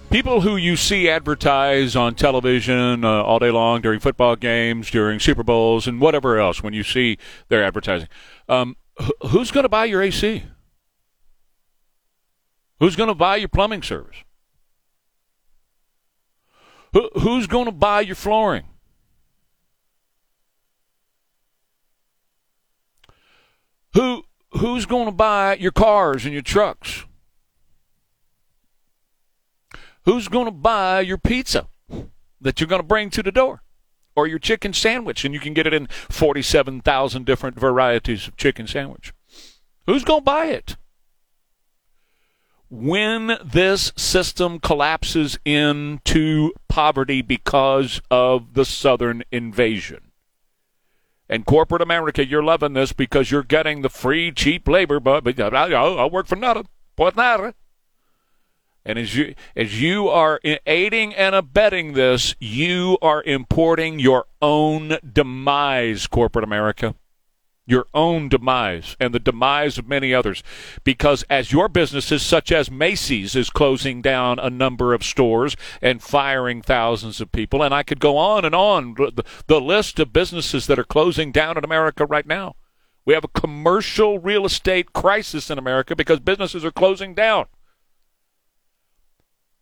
People 0.09 0.41
who 0.41 0.57
you 0.57 0.75
see 0.75 1.07
advertise 1.09 1.95
on 1.95 2.15
television 2.15 3.05
uh, 3.05 3.23
all 3.23 3.39
day 3.39 3.51
long 3.51 3.79
during 3.79 4.01
football 4.01 4.35
games, 4.35 4.91
during 4.91 5.19
Super 5.19 5.43
Bowls, 5.43 5.87
and 5.87 6.01
whatever 6.01 6.37
else 6.37 6.61
when 6.61 6.73
you 6.73 6.83
see 6.83 7.17
their 7.47 7.63
advertising. 7.63 8.09
Um, 8.49 8.75
who's 9.29 9.51
going 9.51 9.63
to 9.63 9.69
buy 9.69 9.85
your 9.85 10.01
AC? 10.01 10.43
Who's 12.79 12.95
going 12.95 13.09
to 13.09 13.15
buy 13.15 13.35
your 13.35 13.49
plumbing 13.49 13.83
service? 13.83 14.23
Who, 16.93 17.09
who's 17.19 17.45
going 17.45 17.65
to 17.65 17.71
buy 17.71 18.01
your 18.01 18.15
flooring? 18.15 18.65
Who 23.93 24.23
who's 24.51 24.85
going 24.85 25.05
to 25.05 25.11
buy 25.11 25.55
your 25.55 25.71
cars 25.71 26.25
and 26.25 26.33
your 26.33 26.41
trucks? 26.41 27.05
Who's 30.05 30.27
going 30.27 30.45
to 30.45 30.51
buy 30.51 31.01
your 31.01 31.17
pizza 31.17 31.67
that 32.41 32.59
you're 32.59 32.67
going 32.67 32.81
to 32.81 32.87
bring 32.87 33.09
to 33.11 33.23
the 33.23 33.31
door? 33.31 33.63
Or 34.15 34.27
your 34.27 34.39
chicken 34.39 34.73
sandwich, 34.73 35.23
and 35.23 35.33
you 35.33 35.39
can 35.39 35.53
get 35.53 35.67
it 35.67 35.73
in 35.73 35.87
47,000 35.87 37.25
different 37.25 37.59
varieties 37.59 38.27
of 38.27 38.35
chicken 38.35 38.67
sandwich. 38.67 39.13
Who's 39.85 40.03
going 40.03 40.21
to 40.21 40.25
buy 40.25 40.47
it? 40.47 40.75
When 42.69 43.37
this 43.43 43.91
system 43.95 44.59
collapses 44.59 45.39
into 45.43 46.51
poverty 46.67 47.21
because 47.21 48.01
of 48.11 48.53
the 48.53 48.65
southern 48.65 49.23
invasion. 49.31 50.11
And 51.27 51.45
corporate 51.45 51.81
America, 51.81 52.25
you're 52.25 52.43
loving 52.43 52.73
this 52.73 52.93
because 52.93 53.31
you're 53.31 53.43
getting 53.43 53.81
the 53.81 53.89
free, 53.89 54.31
cheap 54.31 54.67
labor, 54.67 54.99
but, 54.99 55.39
I'll 55.39 56.09
work 56.09 56.27
for 56.27 56.35
nothing. 56.35 56.67
What 56.95 57.15
matter? 57.15 57.53
And 58.85 58.97
as 58.97 59.15
you 59.15 59.35
as 59.55 59.81
you 59.81 60.07
are 60.07 60.39
aiding 60.65 61.13
and 61.13 61.35
abetting 61.35 61.93
this, 61.93 62.33
you 62.39 62.97
are 63.01 63.21
importing 63.23 63.99
your 63.99 64.25
own 64.41 64.97
demise, 65.13 66.07
corporate 66.07 66.45
America 66.45 66.95
your 67.69 67.85
own 67.93 68.29
demise 68.29 68.97
and 68.99 69.13
the 69.13 69.19
demise 69.19 69.77
of 69.77 69.87
many 69.87 70.13
others. 70.13 70.41
Because 70.83 71.23
as 71.29 71.51
your 71.51 71.69
businesses, 71.69 72.23
such 72.23 72.51
as 72.51 72.71
Macy's, 72.71 73.35
is 73.35 73.49
closing 73.51 74.01
down 74.01 74.39
a 74.39 74.49
number 74.49 74.93
of 74.93 75.03
stores 75.03 75.55
and 75.81 76.01
firing 76.01 76.61
thousands 76.61 77.21
of 77.21 77.31
people, 77.31 77.61
and 77.61 77.73
I 77.73 77.83
could 77.83 77.99
go 77.99 78.17
on 78.17 78.43
and 78.43 78.55
on 78.55 78.95
the, 78.95 79.23
the 79.45 79.61
list 79.61 79.99
of 79.99 80.11
businesses 80.11 80.65
that 80.67 80.79
are 80.79 80.83
closing 80.83 81.31
down 81.31 81.57
in 81.57 81.63
America 81.63 82.05
right 82.05 82.25
now. 82.25 82.55
We 83.05 83.13
have 83.13 83.23
a 83.23 83.39
commercial 83.39 84.19
real 84.19 84.45
estate 84.45 84.91
crisis 84.93 85.49
in 85.49 85.57
America 85.57 85.95
because 85.95 86.19
businesses 86.19 86.65
are 86.65 86.71
closing 86.71 87.13
down. 87.13 87.45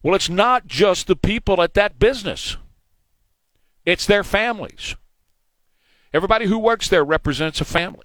Well, 0.02 0.16
it's 0.16 0.30
not 0.30 0.68
just 0.68 1.08
the 1.08 1.16
people 1.16 1.62
at 1.62 1.74
that 1.74 2.00
business, 2.00 2.56
it's 3.86 4.06
their 4.06 4.24
families. 4.24 4.96
Everybody 6.17 6.47
who 6.47 6.57
works 6.57 6.89
there 6.89 7.05
represents 7.05 7.62
a 7.62 7.65
family. 7.65 8.03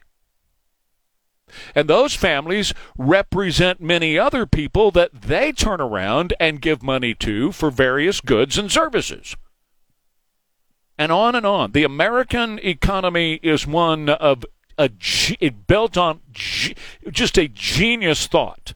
And 1.75 1.88
those 1.88 2.14
families 2.14 2.75
represent 2.99 3.81
many 3.81 4.19
other 4.19 4.45
people 4.45 4.90
that 4.90 5.23
they 5.23 5.50
turn 5.50 5.81
around 5.81 6.35
and 6.38 6.61
give 6.61 6.83
money 6.83 7.14
to 7.14 7.52
for 7.52 7.71
various 7.71 8.21
goods 8.21 8.59
and 8.59 8.71
services. 8.71 9.35
And 10.99 11.11
on 11.11 11.35
and 11.35 11.47
on. 11.47 11.73
The 11.73 11.85
American 11.85 12.59
economy 12.59 13.40
is 13.42 13.66
one 13.66 14.11
of 14.11 14.45
a 14.76 14.90
it 15.40 15.66
built 15.66 15.97
on 15.97 16.21
just 16.35 17.38
a 17.38 17.49
genius 17.49 18.26
thought. 18.26 18.75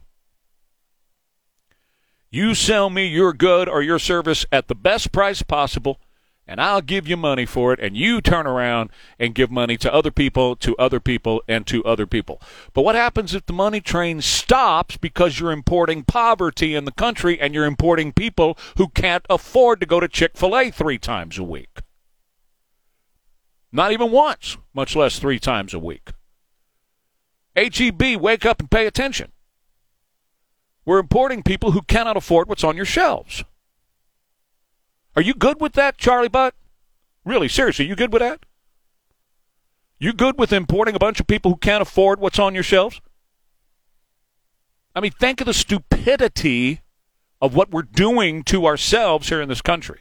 You 2.30 2.54
sell 2.54 2.88
me 2.88 3.06
your 3.06 3.34
good 3.34 3.68
or 3.68 3.82
your 3.82 3.98
service 3.98 4.46
at 4.50 4.68
the 4.68 4.74
best 4.74 5.12
price 5.12 5.42
possible 5.42 6.00
and 6.46 6.60
I'll 6.60 6.80
give 6.80 7.08
you 7.08 7.16
money 7.16 7.44
for 7.44 7.72
it, 7.72 7.80
and 7.80 7.96
you 7.96 8.20
turn 8.20 8.46
around 8.46 8.90
and 9.18 9.34
give 9.34 9.50
money 9.50 9.76
to 9.78 9.92
other 9.92 10.10
people, 10.10 10.54
to 10.56 10.76
other 10.76 11.00
people, 11.00 11.42
and 11.48 11.66
to 11.66 11.84
other 11.84 12.06
people. 12.06 12.40
But 12.72 12.82
what 12.82 12.94
happens 12.94 13.34
if 13.34 13.46
the 13.46 13.52
money 13.52 13.80
train 13.80 14.20
stops 14.22 14.96
because 14.96 15.40
you're 15.40 15.50
importing 15.50 16.04
poverty 16.04 16.74
in 16.74 16.84
the 16.84 16.92
country 16.92 17.40
and 17.40 17.52
you're 17.52 17.64
importing 17.64 18.12
people 18.12 18.56
who 18.76 18.88
can't 18.88 19.26
afford 19.28 19.80
to 19.80 19.86
go 19.86 19.98
to 19.98 20.08
Chick 20.08 20.36
fil 20.36 20.56
A 20.56 20.70
three 20.70 20.98
times 20.98 21.38
a 21.38 21.42
week? 21.42 21.80
Not 23.72 23.92
even 23.92 24.12
once, 24.12 24.56
much 24.72 24.94
less 24.94 25.18
three 25.18 25.38
times 25.38 25.74
a 25.74 25.78
week. 25.78 26.10
HEB, 27.56 28.16
wake 28.20 28.46
up 28.46 28.60
and 28.60 28.70
pay 28.70 28.86
attention. 28.86 29.32
We're 30.84 31.00
importing 31.00 31.42
people 31.42 31.72
who 31.72 31.82
cannot 31.82 32.16
afford 32.16 32.48
what's 32.48 32.62
on 32.62 32.76
your 32.76 32.84
shelves. 32.84 33.42
Are 35.16 35.22
you 35.22 35.32
good 35.32 35.60
with 35.60 35.72
that, 35.72 35.96
Charlie 35.96 36.28
Butt? 36.28 36.54
Really, 37.24 37.48
seriously, 37.48 37.86
you 37.86 37.96
good 37.96 38.12
with 38.12 38.20
that? 38.20 38.44
You 39.98 40.12
good 40.12 40.38
with 40.38 40.52
importing 40.52 40.94
a 40.94 40.98
bunch 40.98 41.20
of 41.20 41.26
people 41.26 41.52
who 41.52 41.56
can't 41.56 41.80
afford 41.80 42.20
what's 42.20 42.38
on 42.38 42.54
your 42.54 42.62
shelves? 42.62 43.00
I 44.94 45.00
mean, 45.00 45.12
think 45.12 45.40
of 45.40 45.46
the 45.46 45.54
stupidity 45.54 46.82
of 47.40 47.54
what 47.54 47.70
we're 47.70 47.82
doing 47.82 48.42
to 48.44 48.66
ourselves 48.66 49.28
here 49.28 49.40
in 49.40 49.48
this 49.48 49.62
country. 49.62 50.00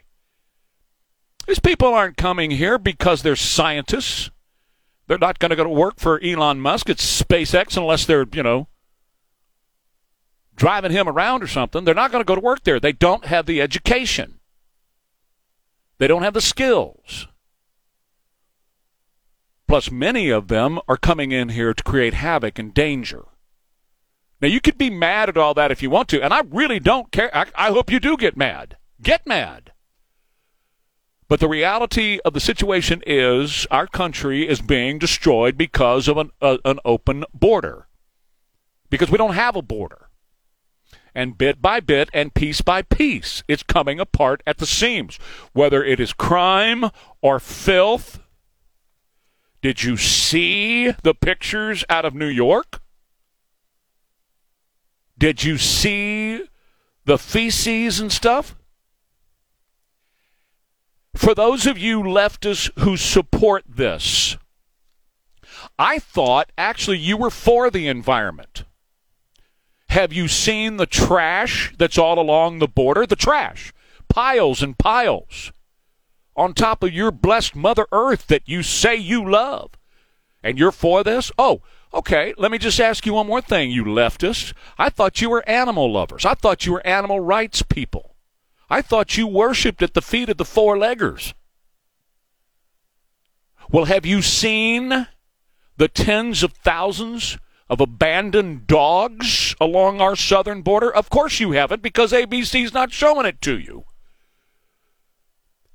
These 1.47 1.59
people 1.59 1.93
aren't 1.93 2.17
coming 2.17 2.51
here 2.51 2.77
because 2.77 3.21
they're 3.21 3.35
scientists. 3.35 4.29
They're 5.07 5.17
not 5.17 5.39
going 5.39 5.51
to 5.51 5.55
go 5.55 5.63
to 5.63 5.69
work 5.69 5.99
for 5.99 6.21
Elon 6.23 6.59
Musk 6.59 6.89
at 6.89 6.97
SpaceX 6.97 7.77
unless 7.77 8.05
they're, 8.05 8.25
you 8.33 8.43
know, 8.43 8.67
driving 10.55 10.91
him 10.91 11.07
around 11.07 11.43
or 11.43 11.47
something. 11.47 11.85
They're 11.85 11.93
not 11.93 12.11
going 12.11 12.21
to 12.21 12.27
go 12.27 12.35
to 12.35 12.41
work 12.41 12.63
there. 12.63 12.79
They 12.79 12.93
don't 12.93 13.25
have 13.25 13.45
the 13.45 13.61
education. 13.61 14.34
They 15.97 16.07
don't 16.07 16.23
have 16.23 16.33
the 16.33 16.41
skills. 16.41 17.27
Plus, 19.67 19.89
many 19.89 20.29
of 20.29 20.47
them 20.47 20.79
are 20.87 20.97
coming 20.97 21.31
in 21.31 21.49
here 21.49 21.73
to 21.73 21.83
create 21.83 22.13
havoc 22.13 22.59
and 22.59 22.73
danger. 22.73 23.25
Now, 24.41 24.47
you 24.47 24.61
could 24.61 24.77
be 24.77 24.89
mad 24.89 25.29
at 25.29 25.37
all 25.37 25.53
that 25.53 25.71
if 25.71 25.81
you 25.81 25.89
want 25.89 26.09
to, 26.09 26.21
and 26.21 26.33
I 26.33 26.41
really 26.41 26.79
don't 26.79 27.11
care. 27.11 27.35
I, 27.35 27.45
I 27.55 27.71
hope 27.71 27.91
you 27.91 27.99
do 27.99 28.17
get 28.17 28.37
mad. 28.37 28.77
Get 29.01 29.25
mad. 29.25 29.71
But 31.27 31.39
the 31.39 31.47
reality 31.47 32.19
of 32.23 32.33
the 32.33 32.39
situation 32.39 33.01
is 33.07 33.65
our 33.71 33.87
country 33.87 34.47
is 34.47 34.61
being 34.61 34.99
destroyed 34.99 35.57
because 35.57 36.07
of 36.07 36.17
an, 36.17 36.31
uh, 36.41 36.57
an 36.63 36.79
open 36.85 37.25
border. 37.33 37.87
Because 38.89 39.09
we 39.09 39.17
don't 39.17 39.33
have 39.33 39.55
a 39.55 39.63
border. 39.63 40.04
And 41.15 41.37
bit 41.37 41.61
by 41.61 41.79
bit 41.79 42.09
and 42.13 42.33
piece 42.33 42.59
by 42.59 42.81
piece, 42.81 43.41
it's 43.47 43.63
coming 43.63 44.01
apart 44.01 44.43
at 44.45 44.57
the 44.57 44.65
seams. 44.65 45.17
Whether 45.53 45.81
it 45.81 46.01
is 46.01 46.11
crime 46.11 46.91
or 47.21 47.39
filth. 47.39 48.19
Did 49.61 49.81
you 49.81 49.95
see 49.95 50.91
the 50.91 51.15
pictures 51.15 51.85
out 51.89 52.03
of 52.03 52.13
New 52.13 52.27
York? 52.27 52.81
Did 55.17 55.45
you 55.45 55.57
see 55.57 56.43
the 57.05 57.17
feces 57.17 58.01
and 58.01 58.11
stuff? 58.11 58.55
For 61.15 61.33
those 61.33 61.65
of 61.65 61.77
you 61.77 62.01
leftists 62.01 62.69
who 62.79 62.97
support 62.97 63.63
this, 63.67 64.35
I 65.79 65.97
thought 65.99 66.51
actually 66.57 66.97
you 66.97 67.15
were 67.15 67.29
for 67.29 67.69
the 67.69 67.87
environment. 67.87 68.64
Have 69.95 70.11
you 70.11 70.27
seen 70.27 70.75
the 70.75 70.85
trash 70.85 71.73
that's 71.77 71.97
all 71.97 72.19
along 72.19 72.59
the 72.59 72.67
border? 72.67 73.05
The 73.05 73.15
trash. 73.15 73.71
Piles 74.09 74.61
and 74.61 74.77
piles 74.77 75.53
on 76.35 76.53
top 76.53 76.83
of 76.83 76.91
your 76.91 77.11
blessed 77.11 77.55
Mother 77.55 77.87
Earth 77.93 78.27
that 78.27 78.41
you 78.45 78.61
say 78.61 78.97
you 78.97 79.25
love. 79.25 79.71
And 80.43 80.59
you're 80.59 80.73
for 80.73 81.01
this? 81.01 81.31
Oh, 81.37 81.61
okay. 81.93 82.33
Let 82.37 82.51
me 82.51 82.57
just 82.57 82.77
ask 82.77 83.05
you 83.05 83.13
one 83.13 83.27
more 83.27 83.39
thing, 83.39 83.71
you 83.71 83.85
leftists. 83.85 84.51
I 84.77 84.89
thought 84.89 85.21
you 85.21 85.29
were 85.29 85.47
animal 85.47 85.89
lovers. 85.89 86.25
I 86.25 86.33
thought 86.33 86.65
you 86.65 86.73
were 86.73 86.85
animal 86.85 87.21
rights 87.21 87.61
people. 87.61 88.17
I 88.69 88.81
thought 88.81 89.15
you 89.15 89.27
worshiped 89.27 89.81
at 89.81 89.93
the 89.93 90.01
feet 90.01 90.27
of 90.27 90.35
the 90.35 90.43
four 90.43 90.75
leggers. 90.75 91.33
Well, 93.71 93.85
have 93.85 94.05
you 94.05 94.21
seen 94.21 95.07
the 95.77 95.87
tens 95.87 96.43
of 96.43 96.51
thousands 96.51 97.37
of 97.69 97.81
abandoned 97.81 98.67
dogs 98.67 99.55
along 99.59 100.01
our 100.01 100.15
southern 100.15 100.61
border? 100.61 100.93
Of 100.93 101.09
course 101.09 101.39
you 101.39 101.51
haven't, 101.51 101.81
because 101.81 102.11
ABC's 102.11 102.73
not 102.73 102.91
showing 102.91 103.25
it 103.25 103.41
to 103.41 103.57
you. 103.57 103.85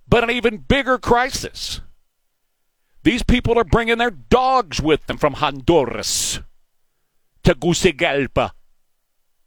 But 0.08 0.24
an 0.24 0.30
even 0.30 0.58
bigger 0.58 0.98
crisis. 0.98 1.80
These 3.02 3.22
people 3.22 3.58
are 3.58 3.64
bringing 3.64 3.98
their 3.98 4.10
dogs 4.10 4.80
with 4.80 5.06
them 5.06 5.16
from 5.16 5.34
Honduras, 5.34 6.40
Tegucigalpa, 7.42 8.52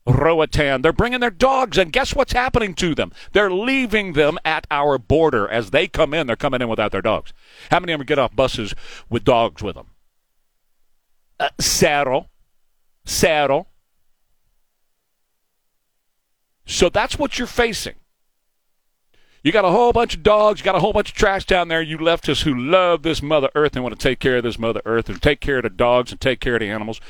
Roatan. 0.08 0.82
They're 0.82 0.92
bringing 0.92 1.20
their 1.20 1.30
dogs, 1.30 1.78
and 1.78 1.94
guess 1.94 2.16
what's 2.16 2.34
happening 2.34 2.74
to 2.76 2.96
them? 2.96 3.12
They're 3.32 3.52
leaving 3.52 4.14
them 4.14 4.40
at 4.44 4.66
our 4.72 4.98
border 4.98 5.48
as 5.48 5.70
they 5.70 5.88
come 5.88 6.14
in. 6.14 6.28
They're 6.28 6.36
coming 6.36 6.62
in 6.62 6.68
without 6.68 6.92
their 6.92 7.02
dogs. 7.02 7.32
How 7.70 7.80
many 7.80 7.94
of 7.94 8.00
them 8.00 8.06
get 8.06 8.20
off 8.20 8.36
buses 8.36 8.74
with 9.10 9.24
dogs 9.24 9.62
with 9.62 9.76
them? 9.76 9.88
Uh. 11.40 11.50
Zero. 13.08 13.68
So 16.66 16.90
that's 16.90 17.20
what 17.20 17.38
you're 17.38 17.48
facing. 17.48 17.96
You 19.44 19.52
got 19.52 19.66
a 19.66 19.70
whole 19.72 19.92
bunch 19.92 20.16
of 20.16 20.24
dogs, 20.24 20.62
you 20.62 20.64
got 20.64 20.76
a 20.76 20.80
whole 20.80 20.94
bunch 20.94 21.10
of 21.10 21.16
trash 21.16 21.46
down 21.46 21.68
there, 21.68 21.82
you 21.82 21.98
leftists 21.98 22.44
who 22.44 22.58
love 22.58 23.04
this 23.04 23.22
Mother 23.22 23.50
Earth 23.56 23.76
and 23.76 23.84
want 23.84 23.98
to 24.00 24.02
take 24.02 24.20
care 24.20 24.38
of 24.38 24.44
this 24.44 24.58
Mother 24.58 24.82
Earth 24.86 25.10
and 25.10 25.22
take 25.22 25.42
care 25.42 25.58
of 25.58 25.64
the 25.64 25.70
dogs 25.70 26.12
and 26.12 26.22
take 26.22 26.40
care 26.40 26.56
of 26.56 26.62
the 26.62 26.70
animals. 26.70 27.02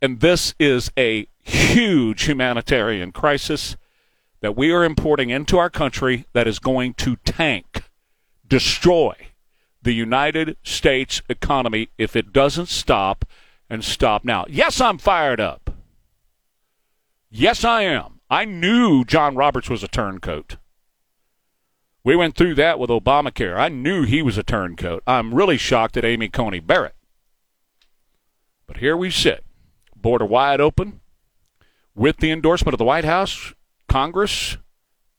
And 0.00 0.20
this 0.20 0.54
is 0.60 0.92
a 0.96 1.26
huge 1.42 2.24
humanitarian 2.28 3.10
crisis 3.10 3.76
that 4.40 4.56
we 4.56 4.70
are 4.70 4.84
importing 4.84 5.30
into 5.30 5.58
our 5.58 5.70
country 5.70 6.26
that 6.32 6.46
is 6.46 6.60
going 6.60 6.94
to 6.94 7.16
tank, 7.24 7.82
destroy 8.46 9.14
the 9.82 9.92
United 9.92 10.56
States 10.62 11.22
economy 11.28 11.88
if 11.98 12.14
it 12.14 12.32
doesn't 12.32 12.68
stop 12.68 13.24
and 13.74 13.84
stop 13.84 14.24
now. 14.24 14.46
Yes, 14.48 14.80
I'm 14.80 14.96
fired 14.96 15.40
up. 15.40 15.74
Yes, 17.28 17.64
I 17.64 17.82
am. 17.82 18.20
I 18.30 18.44
knew 18.44 19.04
John 19.04 19.34
Roberts 19.34 19.68
was 19.68 19.82
a 19.82 19.88
turncoat. 19.88 20.56
We 22.04 22.14
went 22.16 22.36
through 22.36 22.54
that 22.54 22.78
with 22.78 22.90
Obamacare. 22.90 23.58
I 23.58 23.68
knew 23.68 24.04
he 24.04 24.22
was 24.22 24.38
a 24.38 24.42
turncoat. 24.42 25.02
I'm 25.06 25.34
really 25.34 25.58
shocked 25.58 25.96
at 25.96 26.04
Amy 26.04 26.28
Coney 26.28 26.60
Barrett. 26.60 26.94
But 28.66 28.76
here 28.76 28.96
we 28.96 29.10
sit, 29.10 29.44
border 29.96 30.24
wide 30.24 30.60
open, 30.60 31.00
with 31.94 32.18
the 32.18 32.30
endorsement 32.30 32.74
of 32.74 32.78
the 32.78 32.84
White 32.84 33.04
House, 33.04 33.54
Congress, 33.88 34.56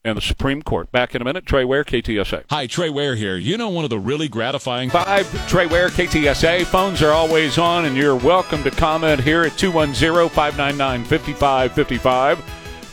and 0.05 0.15
the 0.17 0.21
Supreme 0.21 0.61
Court. 0.61 0.91
Back 0.91 1.15
in 1.15 1.21
a 1.21 1.25
minute. 1.25 1.45
Trey 1.45 1.65
Ware, 1.65 1.83
KTSA. 1.83 2.43
Hi, 2.49 2.67
Trey 2.67 2.89
Ware 2.89 3.15
here. 3.15 3.35
You 3.35 3.57
know, 3.57 3.69
one 3.69 3.83
of 3.83 3.89
the 3.89 3.99
really 3.99 4.27
gratifying. 4.27 4.89
Five, 4.89 5.47
Trey 5.47 5.65
Ware, 5.65 5.89
KTSA. 5.89 6.65
Phones 6.65 7.01
are 7.01 7.11
always 7.11 7.57
on, 7.57 7.85
and 7.85 7.97
you're 7.97 8.15
welcome 8.15 8.63
to 8.63 8.71
comment 8.71 9.21
here 9.21 9.43
at 9.43 9.57
210 9.57 10.29
599 10.29 11.03
5555. 11.03 12.37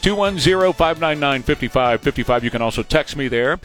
210 0.01 0.73
599 0.73 1.43
5555. 1.43 2.45
You 2.45 2.51
can 2.51 2.63
also 2.63 2.83
text 2.83 3.17
me 3.17 3.29
there. 3.29 3.61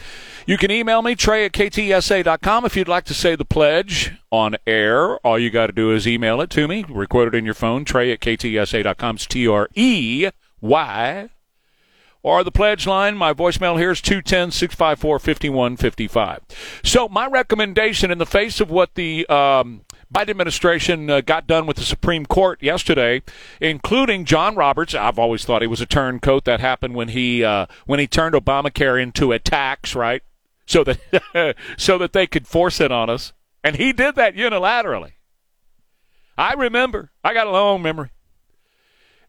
You 0.46 0.56
can 0.56 0.70
email 0.70 1.02
me, 1.02 1.14
trey 1.14 1.44
at 1.44 1.52
ktsa.com, 1.52 2.64
if 2.64 2.74
you'd 2.74 2.88
like 2.88 3.04
to 3.04 3.14
say 3.14 3.36
the 3.36 3.44
pledge 3.44 4.14
on 4.30 4.56
air. 4.66 5.18
All 5.18 5.38
you 5.38 5.50
got 5.50 5.66
to 5.66 5.72
do 5.72 5.92
is 5.92 6.08
email 6.08 6.40
it 6.40 6.48
to 6.50 6.66
me, 6.66 6.86
record 6.88 7.34
it 7.34 7.36
in 7.36 7.44
your 7.44 7.52
phone, 7.52 7.84
trey 7.84 8.12
at 8.12 8.20
ktsa.com. 8.20 9.16
It's 9.16 9.26
T 9.26 9.46
R 9.46 9.68
E 9.74 10.30
Y. 10.62 11.28
Or 12.22 12.42
the 12.42 12.50
pledge 12.50 12.86
line, 12.86 13.16
my 13.16 13.32
voicemail 13.32 13.78
here 13.78 13.92
is 13.92 14.00
210 14.00 14.50
654 14.50 15.18
5155. 15.18 16.40
So, 16.82 17.08
my 17.08 17.26
recommendation 17.26 18.10
in 18.10 18.18
the 18.18 18.26
face 18.26 18.60
of 18.60 18.70
what 18.70 18.96
the 18.96 19.26
um, 19.28 19.82
Biden 20.12 20.30
administration 20.30 21.08
uh, 21.10 21.20
got 21.20 21.46
done 21.46 21.66
with 21.66 21.76
the 21.76 21.84
Supreme 21.84 22.26
Court 22.26 22.62
yesterday, 22.62 23.22
including 23.60 24.24
John 24.24 24.56
Roberts. 24.56 24.94
I've 24.94 25.18
always 25.18 25.44
thought 25.44 25.62
he 25.62 25.68
was 25.68 25.80
a 25.80 25.86
turncoat. 25.86 26.44
That 26.44 26.60
happened 26.60 26.94
when 26.94 27.08
he 27.08 27.44
uh, 27.44 27.66
when 27.86 28.00
he 28.00 28.06
turned 28.06 28.34
Obamacare 28.34 29.00
into 29.00 29.32
a 29.32 29.38
tax, 29.38 29.94
right? 29.94 30.22
So 30.66 30.82
that 30.84 31.56
so 31.76 31.98
that 31.98 32.12
they 32.12 32.26
could 32.26 32.46
force 32.46 32.80
it 32.80 32.90
on 32.90 33.10
us, 33.10 33.32
and 33.62 33.76
he 33.76 33.92
did 33.92 34.16
that 34.16 34.34
unilaterally. 34.34 35.12
I 36.38 36.54
remember. 36.54 37.10
I 37.22 37.34
got 37.34 37.46
a 37.46 37.50
long 37.50 37.82
memory. 37.82 38.10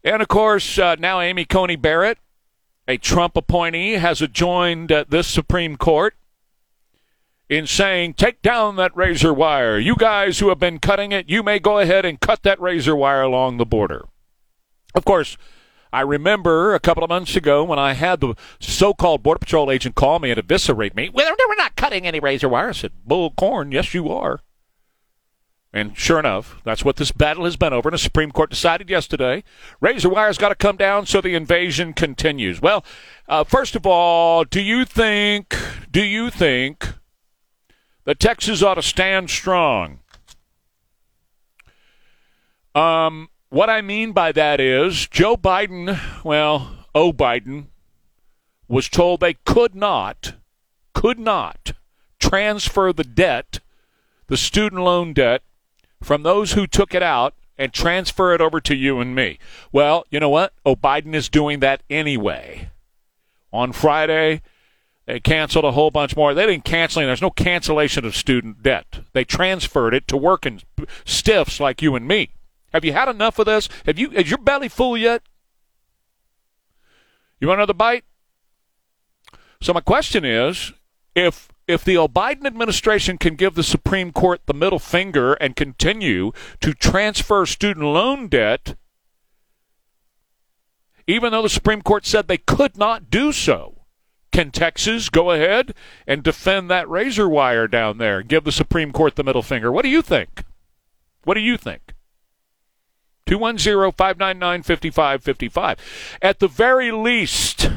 And 0.02 0.22
of 0.22 0.28
course, 0.28 0.78
uh, 0.78 0.96
now 0.98 1.20
Amy 1.20 1.44
Coney 1.44 1.76
Barrett, 1.76 2.18
a 2.88 2.96
Trump 2.96 3.36
appointee, 3.36 3.94
has 3.94 4.20
joined 4.32 4.90
uh, 4.90 5.04
this 5.08 5.26
Supreme 5.26 5.76
Court 5.76 6.14
in 7.48 7.66
saying, 7.66 8.14
take 8.14 8.42
down 8.42 8.76
that 8.76 8.96
razor 8.96 9.34
wire. 9.34 9.78
You 9.78 9.96
guys 9.96 10.38
who 10.38 10.48
have 10.48 10.58
been 10.60 10.78
cutting 10.78 11.12
it, 11.12 11.28
you 11.28 11.42
may 11.42 11.58
go 11.58 11.78
ahead 11.78 12.04
and 12.04 12.20
cut 12.20 12.42
that 12.44 12.60
razor 12.60 12.94
wire 12.94 13.22
along 13.22 13.56
the 13.56 13.66
border. 13.66 14.04
Of 14.94 15.04
course, 15.04 15.36
I 15.92 16.02
remember 16.02 16.74
a 16.74 16.80
couple 16.80 17.02
of 17.02 17.10
months 17.10 17.34
ago 17.34 17.64
when 17.64 17.78
I 17.78 17.94
had 17.94 18.20
the 18.20 18.34
so 18.60 18.94
called 18.94 19.22
Border 19.24 19.40
Patrol 19.40 19.70
agent 19.70 19.96
call 19.96 20.20
me 20.20 20.30
and 20.30 20.38
eviscerate 20.38 20.94
me. 20.94 21.10
Well, 21.12 21.34
we're 21.48 21.54
not 21.56 21.74
cutting 21.74 22.06
any 22.06 22.20
razor 22.20 22.48
wire. 22.48 22.68
I 22.68 22.72
said, 22.72 22.92
Bull 23.04 23.32
corn, 23.32 23.72
yes, 23.72 23.92
you 23.94 24.08
are. 24.08 24.40
And 25.72 25.96
sure 25.96 26.18
enough, 26.18 26.60
that's 26.64 26.84
what 26.84 26.96
this 26.96 27.12
battle 27.12 27.44
has 27.44 27.56
been 27.56 27.72
over. 27.72 27.88
And 27.88 27.94
the 27.94 27.98
Supreme 27.98 28.32
Court 28.32 28.50
decided 28.50 28.90
yesterday 28.90 29.44
razor 29.80 30.08
wire's 30.08 30.38
got 30.38 30.48
to 30.48 30.56
come 30.56 30.76
down 30.76 31.06
so 31.06 31.20
the 31.20 31.36
invasion 31.36 31.92
continues. 31.92 32.60
Well, 32.60 32.84
uh, 33.28 33.44
first 33.44 33.76
of 33.76 33.86
all, 33.86 34.42
do 34.44 34.60
you 34.60 34.84
think, 34.84 35.56
do 35.88 36.02
you 36.02 36.28
think 36.28 36.94
that 38.04 38.18
Texas 38.18 38.62
ought 38.62 38.74
to 38.74 38.82
stand 38.82 39.30
strong? 39.30 40.00
Um, 42.74 43.28
what 43.48 43.70
I 43.70 43.80
mean 43.80 44.10
by 44.10 44.32
that 44.32 44.58
is 44.58 45.06
Joe 45.06 45.36
Biden, 45.36 46.00
well, 46.24 46.86
oh 46.96 47.12
Biden, 47.12 47.66
was 48.66 48.88
told 48.88 49.20
they 49.20 49.34
could 49.34 49.76
not, 49.76 50.34
could 50.94 51.18
not 51.18 51.72
transfer 52.18 52.92
the 52.92 53.04
debt, 53.04 53.60
the 54.26 54.36
student 54.36 54.82
loan 54.82 55.12
debt, 55.12 55.42
from 56.02 56.22
those 56.22 56.52
who 56.52 56.66
took 56.66 56.94
it 56.94 57.02
out 57.02 57.34
and 57.58 57.72
transfer 57.72 58.32
it 58.32 58.40
over 58.40 58.60
to 58.60 58.74
you 58.74 59.00
and 59.00 59.14
me. 59.14 59.38
Well, 59.70 60.04
you 60.10 60.18
know 60.18 60.30
what? 60.30 60.54
Oh, 60.64 60.74
Biden 60.74 61.14
is 61.14 61.28
doing 61.28 61.60
that 61.60 61.82
anyway. 61.90 62.70
On 63.52 63.72
Friday, 63.72 64.42
they 65.06 65.20
canceled 65.20 65.64
a 65.64 65.72
whole 65.72 65.90
bunch 65.90 66.16
more. 66.16 66.32
They 66.32 66.46
didn't 66.46 66.64
cancel. 66.64 67.02
There's 67.02 67.20
no 67.20 67.30
cancellation 67.30 68.04
of 68.04 68.16
student 68.16 68.62
debt. 68.62 69.00
They 69.12 69.24
transferred 69.24 69.92
it 69.92 70.08
to 70.08 70.16
working 70.16 70.62
stiffs 71.04 71.60
like 71.60 71.82
you 71.82 71.96
and 71.96 72.06
me. 72.06 72.30
Have 72.72 72.84
you 72.84 72.92
had 72.92 73.08
enough 73.08 73.38
of 73.38 73.46
this? 73.46 73.68
Have 73.86 73.98
you? 73.98 74.10
Is 74.12 74.30
your 74.30 74.38
belly 74.38 74.68
full 74.68 74.96
yet? 74.96 75.22
You 77.40 77.48
want 77.48 77.58
another 77.58 77.74
bite? 77.74 78.04
So 79.60 79.74
my 79.74 79.80
question 79.80 80.24
is, 80.24 80.72
if 81.14 81.48
if 81.70 81.84
the 81.84 81.94
Biden 81.94 82.46
administration 82.46 83.16
can 83.16 83.36
give 83.36 83.54
the 83.54 83.62
Supreme 83.62 84.12
Court 84.12 84.40
the 84.46 84.54
middle 84.54 84.78
finger 84.78 85.34
and 85.34 85.56
continue 85.56 86.32
to 86.60 86.74
transfer 86.74 87.46
student 87.46 87.86
loan 87.86 88.28
debt, 88.28 88.76
even 91.06 91.32
though 91.32 91.42
the 91.42 91.48
Supreme 91.48 91.82
Court 91.82 92.04
said 92.04 92.26
they 92.26 92.38
could 92.38 92.76
not 92.76 93.10
do 93.10 93.32
so, 93.32 93.86
can 94.32 94.50
Texas 94.50 95.08
go 95.08 95.30
ahead 95.30 95.74
and 96.06 96.22
defend 96.22 96.70
that 96.70 96.88
razor 96.88 97.28
wire 97.28 97.66
down 97.66 97.98
there 97.98 98.20
and 98.20 98.28
give 98.28 98.44
the 98.44 98.52
Supreme 98.52 98.92
Court 98.92 99.16
the 99.16 99.24
middle 99.24 99.42
finger? 99.42 99.72
What 99.72 99.82
do 99.82 99.88
you 99.88 100.02
think? 100.02 100.44
What 101.24 101.34
do 101.34 101.40
you 101.40 101.56
think? 101.56 101.94
210 103.26 103.92
599 103.92 104.62
5555. 104.62 106.18
At 106.22 106.38
the 106.38 106.48
very 106.48 106.90
least, 106.90 107.70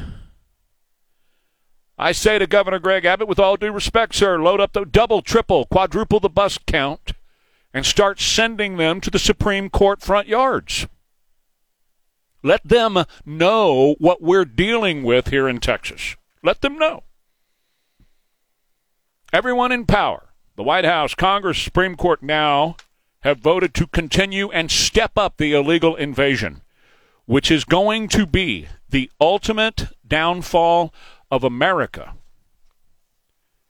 I 1.98 2.12
say 2.12 2.40
to 2.40 2.48
Governor 2.48 2.80
Greg 2.80 3.06
Abbott, 3.06 3.28
with 3.28 3.40
all 3.40 3.56
due 3.56 3.72
respect, 3.72 4.16
sir, 4.16 4.40
load 4.40 4.60
up 4.60 4.74
the 4.74 4.86
double, 4.86 5.22
triple, 5.22 5.66
quadruple 5.66 6.20
the 6.20 6.30
bus 6.30 6.58
count 6.66 7.14
and 7.74 7.86
start 7.86 8.20
sending 8.20 8.78
them 8.78 9.02
to 9.02 9.10
the 9.10 9.20
Supreme 9.20 9.70
Court 9.70 10.02
front 10.02 10.28
yards. 10.28 10.88
Let 12.42 12.68
them 12.68 13.06
know 13.26 13.96
what 14.00 14.22
we're 14.22 14.46
dealing 14.46 15.04
with 15.04 15.30
here 15.30 15.48
in 15.48 15.60
Texas. 15.60 16.16
Let 16.44 16.62
them 16.62 16.78
know. 16.78 17.04
Everyone 19.32 19.72
in 19.72 19.86
power, 19.86 20.30
the 20.56 20.64
White 20.64 20.86
House, 20.86 21.16
Congress, 21.16 21.58
Supreme 21.58 21.96
Court 21.96 22.22
now 22.22 22.76
have 23.22 23.40
voted 23.40 23.74
to 23.76 23.88
continue 23.88 24.52
and 24.52 24.70
step 24.70 25.18
up 25.18 25.38
the 25.38 25.54
illegal 25.54 25.96
invasion, 25.96 26.62
which 27.26 27.50
is 27.50 27.64
going 27.64 28.10
to 28.10 28.26
be 28.26 28.68
the 28.90 29.10
ultimate 29.20 29.88
downfall 30.06 30.94
of 31.34 31.44
America. 31.44 32.14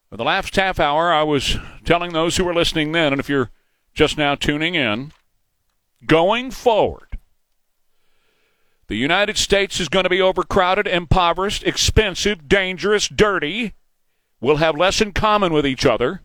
For 0.10 0.18
the 0.18 0.26
last 0.26 0.54
half 0.58 0.82
hour, 0.82 1.14
I 1.14 1.24
was 1.24 1.58
telling 1.86 2.12
those 2.12 2.36
who 2.36 2.44
were 2.44 2.54
listening 2.54 2.92
then, 2.92 3.14
and 3.14 3.22
if 3.22 3.30
you're 3.30 3.52
just 3.94 4.18
now 4.18 4.36
tuning 4.36 4.76
in, 4.76 5.14
going 6.06 6.52
forward, 6.52 7.18
the 8.88 8.98
United 8.98 9.38
States 9.38 9.80
is 9.80 9.88
going 9.88 10.04
to 10.04 10.10
be 10.10 10.22
overcrowded, 10.22 10.88
impoverished, 10.88 11.64
expensive, 11.64 12.50
dangerous, 12.50 13.08
dirty. 13.08 13.76
We'll 14.42 14.58
have 14.58 14.76
less 14.76 15.00
in 15.00 15.14
common 15.14 15.54
with 15.54 15.66
each 15.66 15.86
other. 15.86 16.22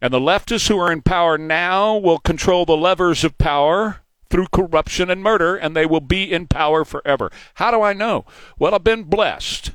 And 0.00 0.14
the 0.14 0.20
leftists 0.20 0.68
who 0.68 0.78
are 0.78 0.92
in 0.92 1.02
power 1.02 1.36
now 1.36 1.96
will 1.96 2.20
control 2.20 2.64
the 2.64 2.76
levers 2.76 3.24
of 3.24 3.36
power 3.36 4.02
through 4.30 4.48
corruption 4.52 5.10
and 5.10 5.22
murder, 5.22 5.56
and 5.56 5.74
they 5.74 5.86
will 5.86 6.00
be 6.00 6.32
in 6.32 6.46
power 6.46 6.84
forever. 6.84 7.30
How 7.54 7.70
do 7.70 7.82
I 7.82 7.92
know? 7.92 8.24
Well, 8.58 8.74
I've 8.74 8.84
been 8.84 9.04
blessed 9.04 9.72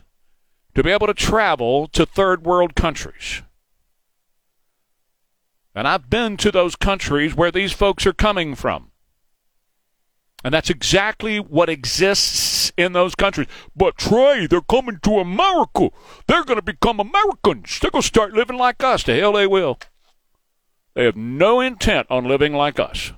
to 0.75 0.83
be 0.83 0.91
able 0.91 1.07
to 1.07 1.13
travel 1.13 1.87
to 1.89 2.05
third 2.05 2.45
world 2.45 2.75
countries. 2.75 3.41
And 5.75 5.87
I've 5.87 6.09
been 6.09 6.37
to 6.37 6.51
those 6.51 6.75
countries 6.75 7.35
where 7.35 7.51
these 7.51 7.71
folks 7.71 8.05
are 8.05 8.13
coming 8.13 8.53
from. 8.55 8.91
And 10.43 10.53
that's 10.53 10.69
exactly 10.69 11.39
what 11.39 11.69
exists 11.69 12.71
in 12.77 12.93
those 12.93 13.15
countries. 13.15 13.47
But 13.75 13.97
Trey, 13.97 14.45
they're 14.45 14.61
coming 14.61 14.99
to 15.03 15.19
America. 15.19 15.89
They're 16.27 16.43
going 16.43 16.59
to 16.59 16.61
become 16.61 16.99
Americans. 16.99 17.79
They're 17.79 17.91
going 17.91 18.01
to 18.01 18.07
start 18.07 18.33
living 18.33 18.57
like 18.57 18.83
us. 18.83 19.03
The 19.03 19.15
hell 19.15 19.33
they 19.33 19.47
will. 19.47 19.79
They 20.95 21.05
have 21.05 21.15
no 21.15 21.59
intent 21.59 22.07
on 22.09 22.25
living 22.25 22.53
like 22.53 22.79
us. 22.79 23.13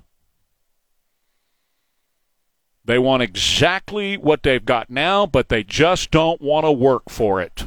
They 2.86 3.00
want 3.00 3.24
exactly 3.24 4.16
what 4.16 4.44
they've 4.44 4.64
got 4.64 4.90
now, 4.90 5.26
but 5.26 5.50
they 5.50 5.64
just 5.64 6.12
don't 6.12 6.40
want 6.40 6.66
to 6.66 6.72
work 6.72 7.10
for 7.10 7.42
it. 7.42 7.66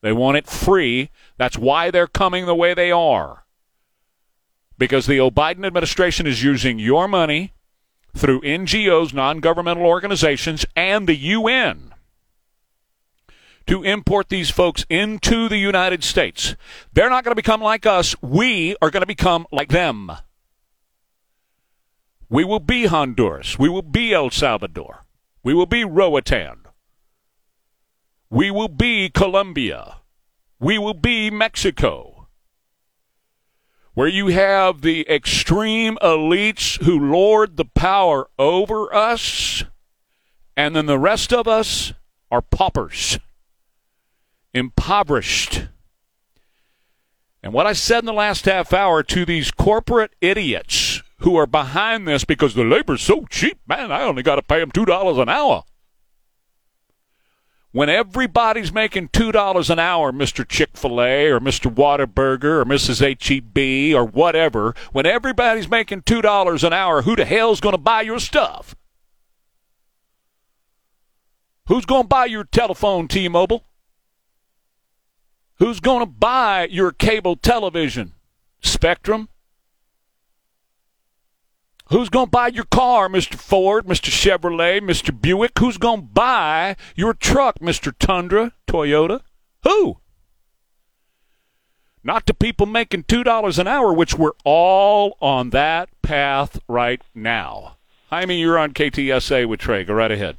They 0.00 0.12
want 0.12 0.38
it 0.38 0.46
free. 0.46 1.10
That's 1.36 1.58
why 1.58 1.90
they're 1.90 2.08
coming 2.08 2.46
the 2.46 2.54
way 2.54 2.74
they 2.74 2.90
are. 2.90 3.44
Because 4.76 5.06
the 5.06 5.18
Biden 5.18 5.64
administration 5.64 6.26
is 6.26 6.42
using 6.42 6.78
your 6.78 7.06
money 7.06 7.52
through 8.16 8.40
NGOs, 8.40 9.12
non 9.12 9.38
governmental 9.40 9.84
organizations, 9.84 10.66
and 10.74 11.06
the 11.06 11.16
UN 11.16 11.94
to 13.66 13.84
import 13.84 14.30
these 14.30 14.50
folks 14.50 14.84
into 14.88 15.48
the 15.48 15.58
United 15.58 16.02
States. 16.02 16.56
They're 16.92 17.10
not 17.10 17.22
going 17.22 17.32
to 17.32 17.36
become 17.36 17.60
like 17.60 17.86
us. 17.86 18.16
We 18.20 18.74
are 18.82 18.90
going 18.90 19.02
to 19.02 19.06
become 19.06 19.46
like 19.52 19.68
them. 19.68 20.10
We 22.30 22.44
will 22.44 22.60
be 22.60 22.86
Honduras. 22.86 23.58
We 23.58 23.68
will 23.68 23.82
be 23.82 24.14
El 24.14 24.30
Salvador. 24.30 25.04
We 25.42 25.52
will 25.52 25.66
be 25.66 25.84
Roatan. 25.84 26.60
We 28.30 28.52
will 28.52 28.68
be 28.68 29.10
Colombia. 29.10 29.96
We 30.60 30.78
will 30.78 30.94
be 30.94 31.28
Mexico. 31.28 32.28
Where 33.94 34.06
you 34.06 34.28
have 34.28 34.82
the 34.82 35.04
extreme 35.10 35.98
elites 36.00 36.80
who 36.84 37.10
lord 37.10 37.56
the 37.56 37.64
power 37.64 38.30
over 38.38 38.94
us, 38.94 39.64
and 40.56 40.76
then 40.76 40.86
the 40.86 41.00
rest 41.00 41.32
of 41.32 41.48
us 41.48 41.92
are 42.30 42.42
paupers, 42.42 43.18
impoverished. 44.54 45.66
And 47.42 47.52
what 47.52 47.66
I 47.66 47.72
said 47.72 47.98
in 47.98 48.06
the 48.06 48.12
last 48.12 48.44
half 48.44 48.72
hour 48.72 49.02
to 49.02 49.24
these 49.24 49.50
corporate 49.50 50.12
idiots 50.20 51.02
who 51.20 51.36
are 51.36 51.46
behind 51.46 52.06
this 52.06 52.24
because 52.24 52.54
the 52.54 52.64
labor's 52.64 53.02
so 53.02 53.24
cheap, 53.30 53.58
man, 53.66 53.92
I 53.92 54.02
only 54.02 54.22
got 54.22 54.36
to 54.36 54.42
pay 54.42 54.60
them 54.60 54.70
$2 54.70 55.22
an 55.22 55.28
hour. 55.28 55.64
When 57.72 57.88
everybody's 57.88 58.72
making 58.72 59.10
$2 59.10 59.70
an 59.70 59.78
hour, 59.78 60.10
Mr. 60.10 60.48
Chick 60.48 60.70
fil 60.76 61.00
A 61.00 61.30
or 61.30 61.38
Mr. 61.38 61.72
Whataburger 61.72 62.60
or 62.60 62.64
Mrs. 62.64 63.00
HEB 63.00 63.96
or 63.96 64.04
whatever, 64.04 64.74
when 64.90 65.06
everybody's 65.06 65.68
making 65.68 66.02
$2 66.02 66.64
an 66.64 66.72
hour, 66.72 67.02
who 67.02 67.14
the 67.14 67.24
hell's 67.24 67.60
going 67.60 67.74
to 67.74 67.78
buy 67.78 68.02
your 68.02 68.18
stuff? 68.18 68.74
Who's 71.68 71.86
going 71.86 72.02
to 72.02 72.08
buy 72.08 72.24
your 72.24 72.42
telephone, 72.42 73.06
T 73.06 73.28
Mobile? 73.28 73.64
Who's 75.60 75.78
going 75.78 76.00
to 76.00 76.06
buy 76.06 76.66
your 76.68 76.90
cable 76.90 77.36
television? 77.36 78.14
Spectrum? 78.60 79.28
Who's 81.90 82.08
going 82.08 82.26
to 82.26 82.30
buy 82.30 82.48
your 82.48 82.64
car, 82.64 83.08
Mr. 83.08 83.34
Ford, 83.34 83.84
Mr. 83.86 84.10
Chevrolet, 84.10 84.80
Mr. 84.80 85.18
Buick? 85.18 85.58
Who's 85.58 85.76
going 85.76 86.02
to 86.02 86.06
buy 86.06 86.76
your 86.94 87.14
truck, 87.14 87.58
Mr. 87.58 87.92
Tundra, 87.98 88.52
Toyota? 88.68 89.22
Who? 89.64 89.96
Not 92.04 92.26
the 92.26 92.34
people 92.34 92.66
making 92.66 93.04
$2 93.04 93.58
an 93.58 93.66
hour, 93.66 93.92
which 93.92 94.14
we're 94.14 94.38
all 94.44 95.16
on 95.20 95.50
that 95.50 95.88
path 96.00 96.60
right 96.68 97.02
now. 97.12 97.76
Jaime, 98.08 98.38
you're 98.38 98.56
on 98.56 98.72
KTSA 98.72 99.48
with 99.48 99.58
Trey. 99.58 99.82
Go 99.82 99.94
right 99.94 100.12
ahead. 100.12 100.38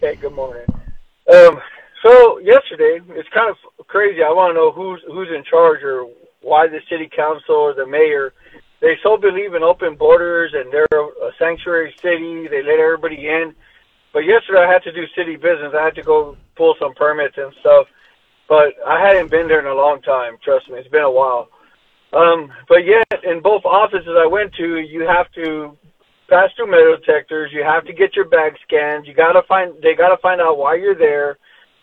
Hey, 0.00 0.16
good 0.16 0.34
morning. 0.34 0.66
Um, 1.32 1.60
so 2.02 2.38
yesterday, 2.38 3.00
it's 3.10 3.28
kind 3.28 3.54
of 3.54 3.86
crazy. 3.86 4.22
I 4.24 4.30
want 4.30 4.50
to 4.50 4.54
know 4.54 4.72
who's 4.72 5.00
who's 5.06 5.28
in 5.34 5.44
charge 5.44 5.82
or 5.82 6.10
why 6.42 6.66
the 6.66 6.80
city 6.90 7.08
council 7.14 7.54
or 7.54 7.72
the 7.72 7.86
mayor– 7.86 8.32
they 8.84 9.00
so 9.02 9.16
believe 9.16 9.54
in 9.54 9.62
open 9.62 9.96
borders 9.96 10.52
and 10.52 10.70
they're 10.70 10.84
a 10.92 11.32
sanctuary 11.38 11.94
city. 12.02 12.46
They 12.48 12.62
let 12.62 12.78
everybody 12.78 13.16
in. 13.26 13.54
But 14.12 14.28
yesterday 14.28 14.60
I 14.60 14.70
had 14.70 14.82
to 14.82 14.92
do 14.92 15.08
city 15.16 15.36
business. 15.36 15.72
I 15.74 15.84
had 15.84 15.94
to 15.94 16.02
go 16.02 16.36
pull 16.54 16.74
some 16.78 16.92
permits 16.92 17.34
and 17.38 17.50
stuff. 17.60 17.86
But 18.46 18.76
I 18.86 19.00
hadn't 19.00 19.30
been 19.30 19.48
there 19.48 19.60
in 19.60 19.66
a 19.66 19.74
long 19.74 20.02
time. 20.02 20.36
Trust 20.44 20.68
me, 20.68 20.76
it's 20.78 20.88
been 20.88 21.00
a 21.00 21.10
while. 21.10 21.48
Um, 22.12 22.52
but 22.68 22.84
yet, 22.84 23.24
in 23.24 23.40
both 23.40 23.64
offices 23.64 24.16
I 24.20 24.26
went 24.26 24.52
to, 24.56 24.78
you 24.78 25.08
have 25.08 25.32
to 25.32 25.76
pass 26.28 26.50
through 26.54 26.70
metal 26.70 26.96
detectors. 27.00 27.52
You 27.54 27.64
have 27.64 27.86
to 27.86 27.94
get 27.94 28.14
your 28.14 28.28
bag 28.28 28.52
scanned. 28.68 29.06
You 29.06 29.14
gotta 29.14 29.42
find. 29.48 29.72
They 29.82 29.94
gotta 29.96 30.18
find 30.20 30.42
out 30.42 30.58
why 30.58 30.74
you're 30.76 30.94
there. 30.94 31.38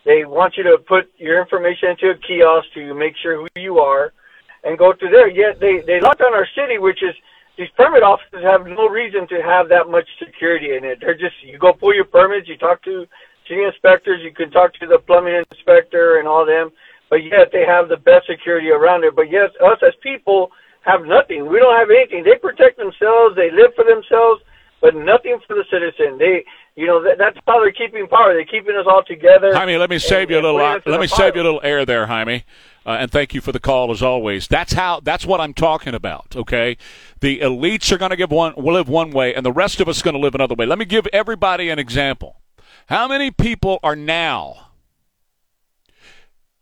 They 0.05 0.23
want 0.23 0.53
you 0.55 0.63
to 0.63 0.77
put 0.87 1.11
your 1.17 1.41
information 1.41 1.89
into 1.89 2.11
a 2.11 2.15
kiosk 2.15 2.67
to 2.75 2.93
make 2.93 3.13
sure 3.21 3.41
who 3.41 3.47
you 3.59 3.79
are 3.79 4.13
and 4.63 4.77
go 4.77 4.93
through 4.93 5.11
there. 5.11 5.29
Yet 5.29 5.59
they 5.59 5.81
they 5.81 5.99
lock 5.99 6.19
down 6.19 6.33
our 6.33 6.47
city, 6.55 6.77
which 6.77 7.03
is 7.03 7.15
these 7.57 7.69
permit 7.77 8.03
offices 8.03 8.43
have 8.43 8.65
no 8.65 8.87
reason 8.87 9.27
to 9.27 9.41
have 9.41 9.69
that 9.69 9.89
much 9.89 10.07
security 10.19 10.75
in 10.75 10.83
it. 10.83 10.99
They're 11.01 11.17
just 11.17 11.35
you 11.43 11.57
go 11.57 11.73
pull 11.73 11.93
your 11.93 12.05
permits, 12.05 12.47
you 12.47 12.57
talk 12.57 12.83
to 12.83 13.05
city 13.47 13.63
inspectors, 13.63 14.21
you 14.23 14.33
can 14.33 14.51
talk 14.51 14.73
to 14.75 14.87
the 14.87 14.99
plumbing 14.99 15.43
inspector 15.51 16.19
and 16.19 16.27
all 16.27 16.45
them, 16.45 16.71
but 17.09 17.23
yet 17.23 17.51
they 17.51 17.65
have 17.65 17.89
the 17.89 17.97
best 17.97 18.27
security 18.27 18.69
around 18.69 19.03
it. 19.03 19.15
But 19.15 19.29
yes, 19.29 19.49
us 19.63 19.79
as 19.85 19.93
people, 20.01 20.51
have 20.81 21.05
nothing. 21.05 21.47
We 21.47 21.59
don't 21.59 21.77
have 21.77 21.89
anything. 21.89 22.23
They 22.23 22.37
protect 22.37 22.77
themselves. 22.77 23.35
They 23.35 23.51
live 23.51 23.73
for 23.75 23.85
themselves, 23.85 24.41
but 24.81 24.95
nothing 24.95 25.39
for 25.45 25.55
the 25.55 25.65
citizen. 25.69 26.17
They, 26.17 26.43
you 26.75 26.87
know, 26.87 27.03
that, 27.03 27.17
that's 27.17 27.37
how 27.45 27.59
they're 27.59 27.71
keeping 27.71 28.07
power. 28.07 28.33
They're 28.33 28.45
keeping 28.45 28.75
us 28.75 28.85
all 28.87 29.03
together. 29.03 29.53
Jaime, 29.53 29.77
let 29.77 29.89
me 29.89 29.99
save 29.99 30.23
and- 30.23 30.31
you 30.31 30.35
a 30.37 30.41
little. 30.41 30.59
in 30.59 30.81
Let 30.85 30.99
me 31.01 31.07
save 31.07 31.35
you 31.35 31.41
a 31.41 31.43
little 31.43 31.61
air 31.63 31.85
there, 31.85 32.07
Jaime. 32.07 32.45
Uh, 32.83 32.97
and 32.99 33.11
thank 33.11 33.35
you 33.35 33.41
for 33.41 33.51
the 33.51 33.59
call 33.59 33.91
as 33.91 34.01
always. 34.01 34.47
That's 34.47 34.73
how. 34.73 35.01
That's 35.01 35.25
what 35.25 35.39
I'm 35.39 35.53
talking 35.53 35.93
about. 35.93 36.35
Okay, 36.35 36.77
the 37.19 37.39
elites 37.39 37.91
are 37.91 37.97
going 37.97 38.09
to 38.09 38.15
give 38.15 38.31
one, 38.31 38.53
will 38.55 38.73
live 38.73 38.89
one 38.89 39.11
way, 39.11 39.35
and 39.35 39.45
the 39.45 39.51
rest 39.51 39.79
of 39.79 39.87
us 39.87 40.01
are 40.01 40.03
going 40.03 40.15
to 40.15 40.19
live 40.19 40.33
another 40.33 40.55
way. 40.55 40.65
Let 40.65 40.79
me 40.79 40.85
give 40.85 41.05
everybody 41.13 41.69
an 41.69 41.77
example. 41.77 42.41
How 42.87 43.07
many 43.07 43.29
people 43.29 43.79
are 43.83 43.95
now 43.95 44.71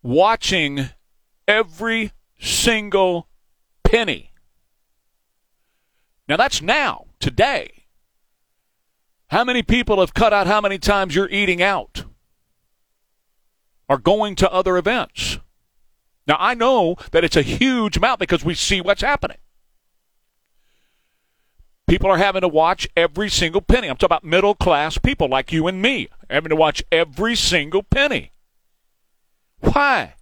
watching 0.01 0.89
every 1.47 2.11
single 2.39 3.27
penny? 3.83 4.33
Now 6.27 6.35
that's 6.35 6.61
now, 6.61 7.05
today. 7.19 7.78
How 9.29 9.43
many 9.43 9.61
people 9.61 9.99
have 9.99 10.15
cut 10.15 10.33
out 10.33 10.47
how 10.47 10.59
many 10.59 10.79
times 10.79 11.15
you're 11.15 11.29
eating 11.29 11.61
out? 11.61 12.05
Are 13.87 13.99
going 13.99 14.35
to 14.35 14.51
other 14.51 14.75
events? 14.77 15.39
Now 16.27 16.37
I 16.39 16.55
know 16.55 16.95
that 17.11 17.23
it's 17.23 17.35
a 17.35 17.43
huge 17.43 17.97
amount 17.97 18.19
because 18.19 18.43
we 18.43 18.55
see 18.55 18.81
what's 18.81 19.01
happening. 19.01 19.37
People 21.87 22.09
are 22.09 22.17
having 22.17 22.41
to 22.41 22.47
watch 22.47 22.87
every 22.95 23.29
single 23.29 23.61
penny. 23.61 23.87
I'm 23.87 23.97
talking 23.97 24.07
about 24.07 24.23
middle 24.23 24.55
class 24.55 24.97
people 24.97 25.27
like 25.27 25.51
you 25.51 25.67
and 25.67 25.81
me, 25.81 26.07
having 26.29 26.49
to 26.49 26.55
watch 26.55 26.83
every 26.91 27.35
single 27.35 27.83
penny. 27.83 28.31
Why? 29.59 30.15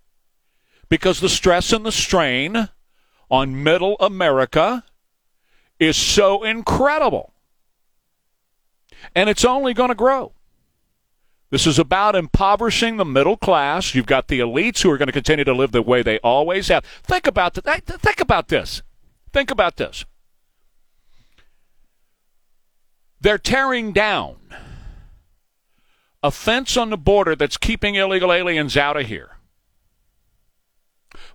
Because 0.89 1.19
the 1.19 1.29
stress 1.29 1.71
and 1.73 1.85
the 1.85 1.91
strain 1.91 2.69
on 3.29 3.63
middle 3.63 3.97
America 3.99 4.85
is 5.79 5.95
so 5.97 6.43
incredible. 6.43 7.33
And 9.15 9.29
it's 9.29 9.45
only 9.45 9.73
going 9.73 9.89
to 9.89 9.95
grow. 9.95 10.33
This 11.49 11.65
is 11.65 11.79
about 11.79 12.15
impoverishing 12.15 12.97
the 12.97 13.05
middle 13.05 13.37
class. 13.37 13.95
You've 13.95 14.05
got 14.05 14.27
the 14.27 14.39
elites 14.39 14.81
who 14.81 14.91
are 14.91 14.97
going 14.97 15.07
to 15.07 15.13
continue 15.13 15.45
to 15.45 15.53
live 15.53 15.71
the 15.71 15.81
way 15.81 16.01
they 16.01 16.19
always 16.19 16.67
have. 16.67 16.83
Think 17.03 17.25
about 17.25 17.53
th- 17.53 17.83
think 17.83 18.19
about 18.19 18.49
this. 18.49 18.81
Think 19.31 19.49
about 19.49 19.77
this. 19.77 20.03
They're 23.21 23.37
tearing 23.37 23.93
down 23.93 24.35
a 26.21 26.31
fence 26.31 26.75
on 26.75 26.89
the 26.89 26.97
border 26.97 27.35
that's 27.35 27.57
keeping 27.57 27.95
illegal 27.95 28.33
aliens 28.33 28.75
out 28.75 28.97
of 28.97 29.07
here. 29.07 29.36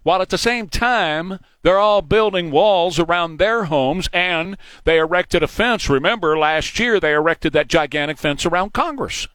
While 0.03 0.21
at 0.21 0.31
the 0.31 0.39
same 0.39 0.69
time, 0.69 1.39
they're 1.63 1.79
all 1.79 2.03
building 2.03 2.51
walls 2.51 2.99
around 2.99 3.37
their 3.37 3.65
homes 3.65 4.09
and 4.13 4.57
they 4.85 4.99
erected 4.99 5.43
a 5.43 5.49
fence. 5.49 5.89
Remember, 5.89 6.37
last 6.37 6.79
year 6.79 6.99
they 6.99 7.13
erected 7.13 7.53
that 7.53 7.69
gigantic 7.69 8.19
fence 8.19 8.45
around 8.45 8.73
Congress. 8.73 9.29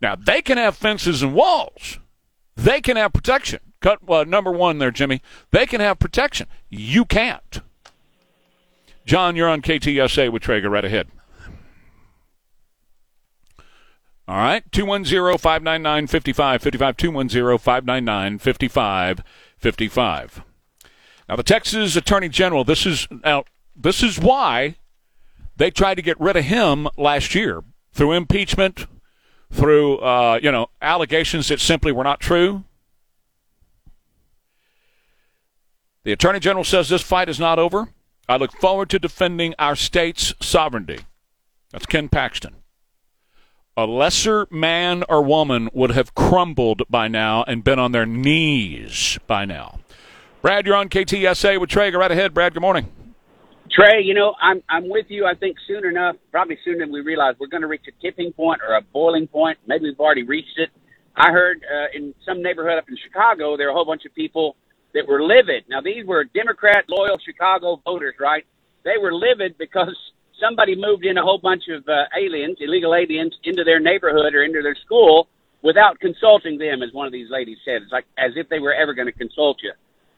Now, 0.00 0.16
they 0.16 0.42
can 0.42 0.58
have 0.58 0.76
fences 0.76 1.22
and 1.22 1.34
walls, 1.34 1.98
they 2.56 2.80
can 2.80 2.96
have 2.96 3.12
protection. 3.12 3.60
Cut 3.80 4.06
number 4.28 4.52
one 4.52 4.78
there, 4.78 4.90
Jimmy. 4.90 5.22
They 5.52 5.64
can 5.64 5.80
have 5.80 5.98
protection. 5.98 6.46
You 6.68 7.06
can't. 7.06 7.62
John, 9.06 9.36
you're 9.36 9.48
on 9.48 9.62
KTSA 9.62 10.30
with 10.30 10.42
Traeger. 10.42 10.68
Right 10.68 10.84
ahead. 10.84 11.08
All 14.30 14.36
right, 14.36 14.62
210 14.70 15.38
599 15.38 16.06
5555. 16.06 16.96
210 16.96 17.58
599 17.58 18.38
5555. 18.38 20.42
Now, 21.28 21.34
the 21.34 21.42
Texas 21.42 21.96
Attorney 21.96 22.28
General, 22.28 22.62
this 22.62 22.86
is, 22.86 23.08
now, 23.24 23.42
this 23.74 24.04
is 24.04 24.20
why 24.20 24.76
they 25.56 25.72
tried 25.72 25.96
to 25.96 26.02
get 26.02 26.20
rid 26.20 26.36
of 26.36 26.44
him 26.44 26.86
last 26.96 27.34
year 27.34 27.64
through 27.92 28.12
impeachment, 28.12 28.86
through, 29.50 29.98
uh, 29.98 30.38
you 30.40 30.52
know, 30.52 30.68
allegations 30.80 31.48
that 31.48 31.58
simply 31.58 31.90
were 31.90 32.04
not 32.04 32.20
true. 32.20 32.62
The 36.04 36.12
Attorney 36.12 36.38
General 36.38 36.62
says 36.62 36.88
this 36.88 37.02
fight 37.02 37.28
is 37.28 37.40
not 37.40 37.58
over. 37.58 37.88
I 38.28 38.36
look 38.36 38.52
forward 38.52 38.90
to 38.90 39.00
defending 39.00 39.56
our 39.58 39.74
state's 39.74 40.34
sovereignty. 40.40 41.00
That's 41.72 41.86
Ken 41.86 42.08
Paxton. 42.08 42.59
A 43.76 43.86
lesser 43.86 44.48
man 44.50 45.04
or 45.08 45.22
woman 45.22 45.70
would 45.72 45.92
have 45.92 46.14
crumbled 46.14 46.82
by 46.90 47.06
now 47.06 47.44
and 47.44 47.62
been 47.62 47.78
on 47.78 47.92
their 47.92 48.04
knees 48.04 49.18
by 49.28 49.44
now. 49.44 49.78
Brad, 50.42 50.66
you're 50.66 50.74
on 50.74 50.88
KTSA 50.88 51.60
with 51.60 51.70
Trey. 51.70 51.90
Go 51.92 51.98
Right 51.98 52.10
ahead, 52.10 52.34
Brad. 52.34 52.52
Good 52.52 52.60
morning. 52.62 52.90
Trey, 53.70 54.02
you 54.02 54.14
know, 54.14 54.34
I'm 54.42 54.62
I'm 54.68 54.88
with 54.88 55.06
you. 55.08 55.24
I 55.24 55.34
think 55.34 55.56
soon 55.68 55.86
enough, 55.86 56.16
probably 56.32 56.58
sooner 56.64 56.78
than 56.80 56.92
we 56.92 57.02
realize, 57.02 57.36
we're 57.38 57.46
going 57.46 57.60
to 57.60 57.68
reach 57.68 57.84
a 57.86 58.02
tipping 58.02 58.32
point 58.32 58.60
or 58.66 58.74
a 58.74 58.82
boiling 58.82 59.28
point. 59.28 59.58
Maybe 59.68 59.84
we've 59.84 60.00
already 60.00 60.24
reached 60.24 60.58
it. 60.58 60.70
I 61.14 61.30
heard 61.30 61.62
uh, 61.62 61.96
in 61.96 62.12
some 62.26 62.42
neighborhood 62.42 62.78
up 62.78 62.88
in 62.88 62.96
Chicago, 62.96 63.56
there 63.56 63.68
are 63.68 63.70
a 63.70 63.74
whole 63.74 63.84
bunch 63.84 64.04
of 64.04 64.14
people 64.14 64.56
that 64.94 65.06
were 65.06 65.22
livid. 65.22 65.64
Now, 65.68 65.80
these 65.80 66.04
were 66.04 66.24
Democrat 66.24 66.86
loyal 66.88 67.18
Chicago 67.24 67.80
voters, 67.84 68.14
right? 68.18 68.44
They 68.84 68.98
were 69.00 69.14
livid 69.14 69.56
because 69.56 69.96
somebody 70.40 70.74
moved 70.76 71.04
in 71.04 71.18
a 71.18 71.22
whole 71.22 71.38
bunch 71.38 71.64
of 71.68 71.86
uh, 71.88 72.04
aliens, 72.18 72.56
illegal 72.60 72.94
aliens, 72.94 73.34
into 73.44 73.64
their 73.64 73.80
neighborhood 73.80 74.34
or 74.34 74.42
into 74.42 74.62
their 74.62 74.74
school 74.74 75.28
without 75.62 76.00
consulting 76.00 76.58
them, 76.58 76.82
as 76.82 76.92
one 76.92 77.06
of 77.06 77.12
these 77.12 77.30
ladies 77.30 77.58
said. 77.64 77.82
It's 77.82 77.92
like 77.92 78.06
as 78.18 78.32
if 78.36 78.48
they 78.48 78.58
were 78.58 78.74
ever 78.74 78.94
going 78.94 79.06
to 79.06 79.12
consult 79.12 79.58
you. 79.62 79.72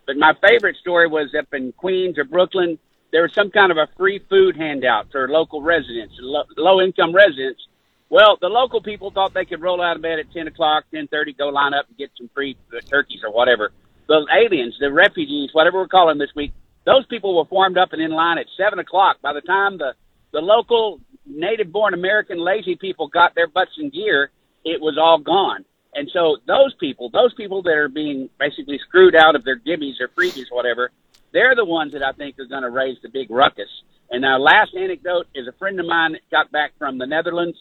But 0.07 0.17
my 0.17 0.35
favorite 0.47 0.77
story 0.77 1.09
was 1.09 1.35
up 1.39 1.53
in 1.53 1.73
Queens 1.73 2.19
or 2.19 2.25
Brooklyn. 2.25 2.79
There 3.13 3.23
was 3.23 3.35
some 3.35 3.51
kind 3.51 3.71
of 3.71 3.79
a 3.79 3.89
free 3.97 4.21
food 4.31 4.57
handout 4.57 5.11
for 5.13 5.29
local 5.29 5.63
residents, 5.63 6.15
lo- 6.19 6.45
low 6.57 6.81
income 6.81 7.15
residents. 7.15 7.63
Well, 8.09 8.37
the 8.41 8.49
local 8.49 8.83
people 8.83 9.11
thought 9.11 9.33
they 9.33 9.45
could 9.45 9.63
roll 9.63 9.81
out 9.81 9.97
of 9.97 10.03
bed 10.03 10.19
at 10.19 10.33
10 10.33 10.49
o'clock, 10.49 10.85
10.30, 10.93 11.39
go 11.39 11.49
line 11.49 11.73
up 11.73 11.89
and 11.89 11.97
get 11.97 12.11
some 12.19 12.29
free 12.35 12.57
uh, 12.75 12.81
turkeys 12.81 13.21
or 13.25 13.33
whatever. 13.33 13.73
The 14.09 14.27
aliens, 14.31 14.77
the 14.81 14.93
refugees, 14.93 15.51
whatever 15.53 15.79
we're 15.79 15.89
calling 15.89 16.19
them 16.19 16.27
this 16.27 16.35
week, 16.35 16.53
those 16.85 17.07
people 17.07 17.37
were 17.37 17.45
formed 17.47 17.79
up 17.79 17.93
and 17.93 18.03
in 18.03 18.11
line 18.11 18.39
at 18.39 18.47
7 18.57 18.79
o'clock. 18.79 19.23
By 19.23 19.33
the 19.33 19.41
time 19.41 19.79
the, 19.79 19.95
the 20.33 20.41
local 20.41 21.01
native 21.27 21.71
born 21.71 21.95
American 21.95 22.39
lazy 22.39 22.77
people 22.77 23.09
got 23.09 23.35
their 23.35 23.47
butts 23.47 23.73
in 23.79 23.91
gear, 23.91 24.31
it 24.65 24.81
was 24.81 24.99
all 24.99 25.19
gone. 25.19 25.65
And 25.95 26.11
so 26.13 26.39
those 26.47 26.75
people, 26.81 27.11
those 27.11 27.35
people 27.35 27.63
that 27.63 27.75
are 27.75 27.89
being 27.89 28.31
basically 28.39 28.79
screwed 28.89 29.15
out 29.15 29.37
of 29.37 29.45
their 29.45 29.59
gimmies 29.59 30.01
or 30.01 30.09
freebies, 30.09 30.47
whatever, 30.51 30.91
they're 31.33 31.55
the 31.55 31.65
ones 31.65 31.93
that 31.93 32.03
I 32.03 32.13
think 32.13 32.39
are 32.39 32.47
going 32.47 32.63
to 32.63 32.71
raise 32.71 32.97
the 33.03 33.09
big 33.09 33.31
ruckus. 33.31 33.69
And 34.11 34.25
our 34.25 34.39
last 34.39 34.75
anecdote 34.79 35.27
is 35.35 35.47
a 35.49 35.53
friend 35.53 35.79
of 35.81 35.87
mine 35.87 36.17
got 36.31 36.51
back 36.51 36.73
from 36.79 36.99
the 36.99 37.07
Netherlands, 37.07 37.57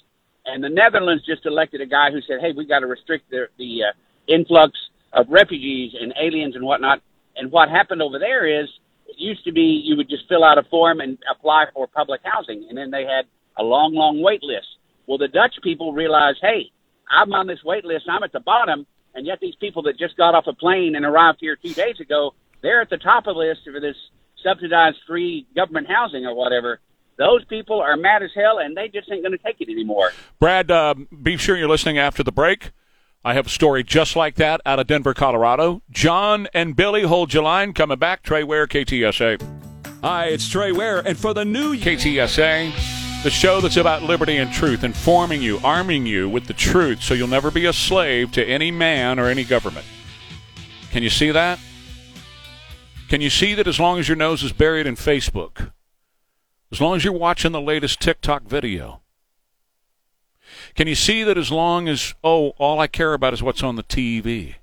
and 0.46 0.64
the 0.64 0.70
Netherlands 0.70 1.26
just 1.26 1.46
elected 1.46 1.82
a 1.82 1.86
guy 1.86 2.12
who 2.12 2.22
said, 2.22 2.42
"Hey, 2.42 2.52
we 2.52 2.66
got 2.66 2.80
to 2.80 2.88
restrict 2.88 3.30
the, 3.30 3.48
the 3.58 3.84
uh, 3.84 3.94
influx 4.28 4.74
of 5.14 5.28
refugees 5.30 5.94
and 6.00 6.14
aliens 6.22 6.56
and 6.56 6.66
whatnot." 6.66 7.02
And 7.36 7.52
what 7.52 7.70
happened 7.70 8.02
over 8.02 8.20
there 8.20 8.46
is, 8.62 8.68
it 9.12 9.19
used 9.19 9.43
to 9.43 9.52
be 9.52 9.84
you 9.84 9.97
would 9.97 10.10
just 10.10 10.28
fill 10.28 10.43
out 10.43 10.58
a 10.58 10.63
form 10.63 11.02
and 11.02 11.17
apply 11.30 11.65
for 11.74 11.88
public 11.88 12.21
housing, 12.24 12.65
and 12.69 12.78
then 12.78 12.91
they 12.91 13.04
had 13.04 13.26
a 13.58 13.63
long, 13.63 13.93
long 13.93 14.21
wait 14.21 14.41
list. 14.41 14.67
Well, 15.06 15.17
the 15.17 15.28
Dutch 15.28 15.56
people 15.62 15.93
realized, 15.93 16.39
hey, 16.41 16.71
I'm 17.10 17.34
on 17.34 17.47
this 17.47 17.60
wait 17.63 17.84
list, 17.84 18.06
I'm 18.10 18.24
at 18.24 18.32
the 18.32 18.39
bottom, 18.39 18.88
and 19.13 19.28
yet 19.28 19.39
these 19.41 19.56
people 19.56 19.84
that 19.84 20.00
just 20.00 20.15
got 20.15 20.34
off 20.34 20.45
a 20.47 20.54
plane 20.54 20.95
and 20.95 21.06
arrived 21.06 21.39
here 21.41 21.58
two 21.58 21.74
days 21.74 22.00
ago, 22.00 22.34
they're 22.62 22.82
at 22.82 22.89
the 22.89 22.97
top 22.97 23.28
of 23.28 23.36
the 23.36 23.39
list 23.39 23.62
for 23.65 23.82
this 23.82 23.97
subsidized 24.41 24.97
free 25.06 25.45
government 25.56 25.88
housing 25.88 26.26
or 26.26 26.34
whatever. 26.34 26.80
Those 27.17 27.43
people 27.45 27.82
are 27.82 27.97
mad 27.97 28.24
as 28.24 28.32
hell, 28.34 28.60
and 28.60 28.76
they 28.76 28.88
just 28.88 29.12
ain't 29.12 29.24
going 29.24 29.38
to 29.38 29.43
take 29.43 29.60
it 29.60 29.69
anymore. 29.69 30.12
Brad, 30.39 30.71
uh, 30.71 30.95
be 31.21 31.38
sure 31.38 31.58
you're 31.58 31.67
listening 31.67 31.97
after 31.97 32.24
the 32.24 32.32
break. 32.32 32.71
I 33.24 33.36
have 33.36 33.46
a 33.46 33.50
story 33.50 33.84
just 33.84 34.16
like 34.16 34.36
that 34.36 34.62
out 34.66 34.80
of 34.80 34.88
Denver, 34.88 35.14
Colorado. 35.14 35.84
John 35.92 36.48
and 36.56 36.76
Billy 36.76 37.04
hold 37.04 37.36
your 37.36 37.44
line. 37.44 37.72
Coming 37.72 38.00
back, 38.00 38.24
Trey 38.24 38.44
Ware, 38.44 38.66
KTSA. 38.66 39.40
Hi, 40.02 40.26
it's 40.26 40.50
Trey 40.50 40.72
Ware, 40.72 41.06
and 41.06 41.16
for 41.16 41.32
the 41.32 41.46
new. 41.46 41.76
KTSA, 41.76 43.22
the 43.22 43.30
show 43.30 43.62
that's 43.62 43.78
about 43.78 44.02
liberty 44.02 44.38
and 44.38 44.52
truth, 44.52 44.84
informing 44.84 45.44
you, 45.44 45.60
arming 45.64 46.08
you 46.08 46.28
with 46.28 46.48
the 46.48 46.54
truth 46.54 47.04
so 47.04 47.14
you'll 47.14 47.28
never 47.28 47.52
be 47.52 47.68
a 47.68 47.74
slave 47.74 48.32
to 48.32 48.44
any 48.44 48.72
man 48.72 49.20
or 49.20 49.28
any 49.28 49.44
government. 49.44 49.86
Can 50.90 51.04
you 51.04 51.12
see 51.12 51.30
that? 51.30 51.60
Can 53.08 53.22
you 53.22 53.30
see 53.30 53.54
that 53.54 53.68
as 53.68 53.80
long 53.80 54.00
as 54.00 54.08
your 54.08 54.18
nose 54.18 54.42
is 54.42 54.52
buried 54.52 54.88
in 54.88 54.96
Facebook, 54.96 55.72
as 56.72 56.82
long 56.82 56.96
as 56.96 57.04
you're 57.04 57.14
watching 57.14 57.52
the 57.52 57.62
latest 57.62 58.00
TikTok 58.00 58.44
video, 58.44 59.02
can 60.76 60.88
you 60.88 60.96
see 60.96 61.24
that 61.24 61.38
as 61.38 61.52
long 61.52 61.88
as, 61.88 62.14
oh, 62.24 62.50
all 62.58 62.80
I 62.80 62.88
care 62.88 63.14
about 63.14 63.34
is 63.34 63.44
what's 63.44 63.64
on 63.64 63.76
the 63.76 63.84
TV? 63.84 64.56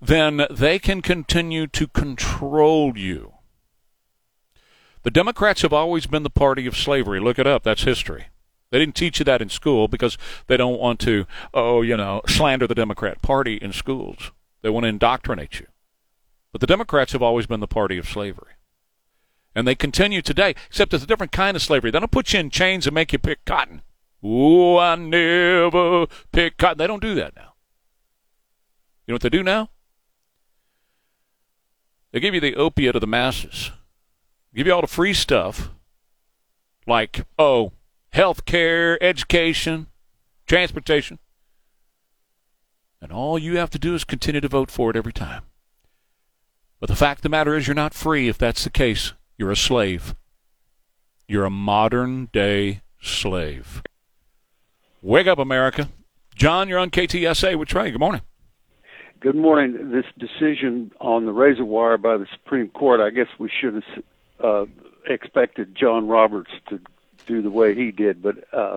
Then 0.00 0.46
they 0.50 0.78
can 0.78 1.02
continue 1.02 1.66
to 1.68 1.86
control 1.86 2.96
you. 2.96 3.34
The 5.02 5.10
Democrats 5.10 5.62
have 5.62 5.72
always 5.72 6.06
been 6.06 6.22
the 6.22 6.30
party 6.30 6.66
of 6.66 6.76
slavery. 6.76 7.20
Look 7.20 7.38
it 7.38 7.46
up. 7.46 7.62
That's 7.62 7.84
history. 7.84 8.26
They 8.70 8.78
didn't 8.78 8.94
teach 8.94 9.18
you 9.18 9.24
that 9.24 9.42
in 9.42 9.48
school 9.48 9.88
because 9.88 10.16
they 10.46 10.56
don't 10.56 10.78
want 10.78 11.00
to, 11.00 11.26
oh, 11.52 11.82
you 11.82 11.96
know, 11.96 12.22
slander 12.26 12.66
the 12.66 12.74
Democrat 12.74 13.20
Party 13.20 13.56
in 13.56 13.72
schools. 13.72 14.30
They 14.62 14.70
want 14.70 14.84
to 14.84 14.88
indoctrinate 14.88 15.58
you. 15.58 15.66
But 16.52 16.60
the 16.60 16.66
Democrats 16.66 17.12
have 17.12 17.22
always 17.22 17.46
been 17.46 17.60
the 17.60 17.66
party 17.66 17.98
of 17.98 18.08
slavery. 18.08 18.52
And 19.54 19.66
they 19.66 19.74
continue 19.74 20.22
today, 20.22 20.54
except 20.68 20.94
it's 20.94 21.04
a 21.04 21.06
different 21.06 21.32
kind 21.32 21.56
of 21.56 21.62
slavery. 21.62 21.90
They 21.90 21.98
don't 21.98 22.12
put 22.12 22.32
you 22.32 22.40
in 22.40 22.50
chains 22.50 22.86
and 22.86 22.94
make 22.94 23.12
you 23.12 23.18
pick 23.18 23.44
cotton. 23.44 23.82
Ooh, 24.24 24.78
I 24.78 24.94
never 24.96 26.06
pick 26.30 26.56
cotton. 26.56 26.78
They 26.78 26.86
don't 26.86 27.02
do 27.02 27.14
that 27.16 27.34
now. 27.34 27.54
You 29.06 29.12
know 29.12 29.14
what 29.14 29.22
they 29.22 29.28
do 29.28 29.42
now? 29.42 29.70
They 32.12 32.20
give 32.20 32.34
you 32.34 32.40
the 32.40 32.56
opiate 32.56 32.94
of 32.94 33.00
the 33.00 33.06
masses. 33.06 33.70
Give 34.54 34.66
you 34.66 34.72
all 34.72 34.80
the 34.80 34.88
free 34.88 35.14
stuff, 35.14 35.70
like, 36.86 37.24
oh, 37.38 37.72
health 38.12 38.44
care, 38.44 39.00
education, 39.02 39.86
transportation. 40.46 41.20
And 43.00 43.12
all 43.12 43.38
you 43.38 43.56
have 43.58 43.70
to 43.70 43.78
do 43.78 43.94
is 43.94 44.04
continue 44.04 44.40
to 44.40 44.48
vote 44.48 44.70
for 44.70 44.90
it 44.90 44.96
every 44.96 45.12
time. 45.12 45.44
But 46.80 46.88
the 46.88 46.96
fact 46.96 47.20
of 47.20 47.22
the 47.22 47.28
matter 47.28 47.56
is, 47.56 47.68
you're 47.68 47.74
not 47.74 47.94
free 47.94 48.28
if 48.28 48.36
that's 48.36 48.64
the 48.64 48.70
case. 48.70 49.12
You're 49.40 49.50
a 49.50 49.56
slave. 49.56 50.14
You're 51.26 51.46
a 51.46 51.50
modern 51.50 52.26
day 52.30 52.82
slave. 53.00 53.82
Wake 55.00 55.26
up, 55.26 55.38
America. 55.38 55.88
John, 56.34 56.68
you're 56.68 56.78
on 56.78 56.90
KTSA 56.90 57.58
with 57.58 57.66
Trey. 57.66 57.90
Good 57.90 58.00
morning. 58.00 58.20
Good 59.18 59.36
morning. 59.36 59.92
This 59.92 60.04
decision 60.18 60.92
on 61.00 61.24
the 61.24 61.32
razor 61.32 61.64
wire 61.64 61.96
by 61.96 62.18
the 62.18 62.26
Supreme 62.34 62.68
Court, 62.68 63.00
I 63.00 63.08
guess 63.08 63.28
we 63.38 63.50
should 63.50 63.76
have 63.76 64.04
uh, 64.44 64.66
expected 65.08 65.74
John 65.74 66.06
Roberts 66.06 66.50
to 66.68 66.78
do 67.26 67.40
the 67.40 67.50
way 67.50 67.74
he 67.74 67.92
did, 67.92 68.22
but 68.22 68.44
uh, 68.52 68.76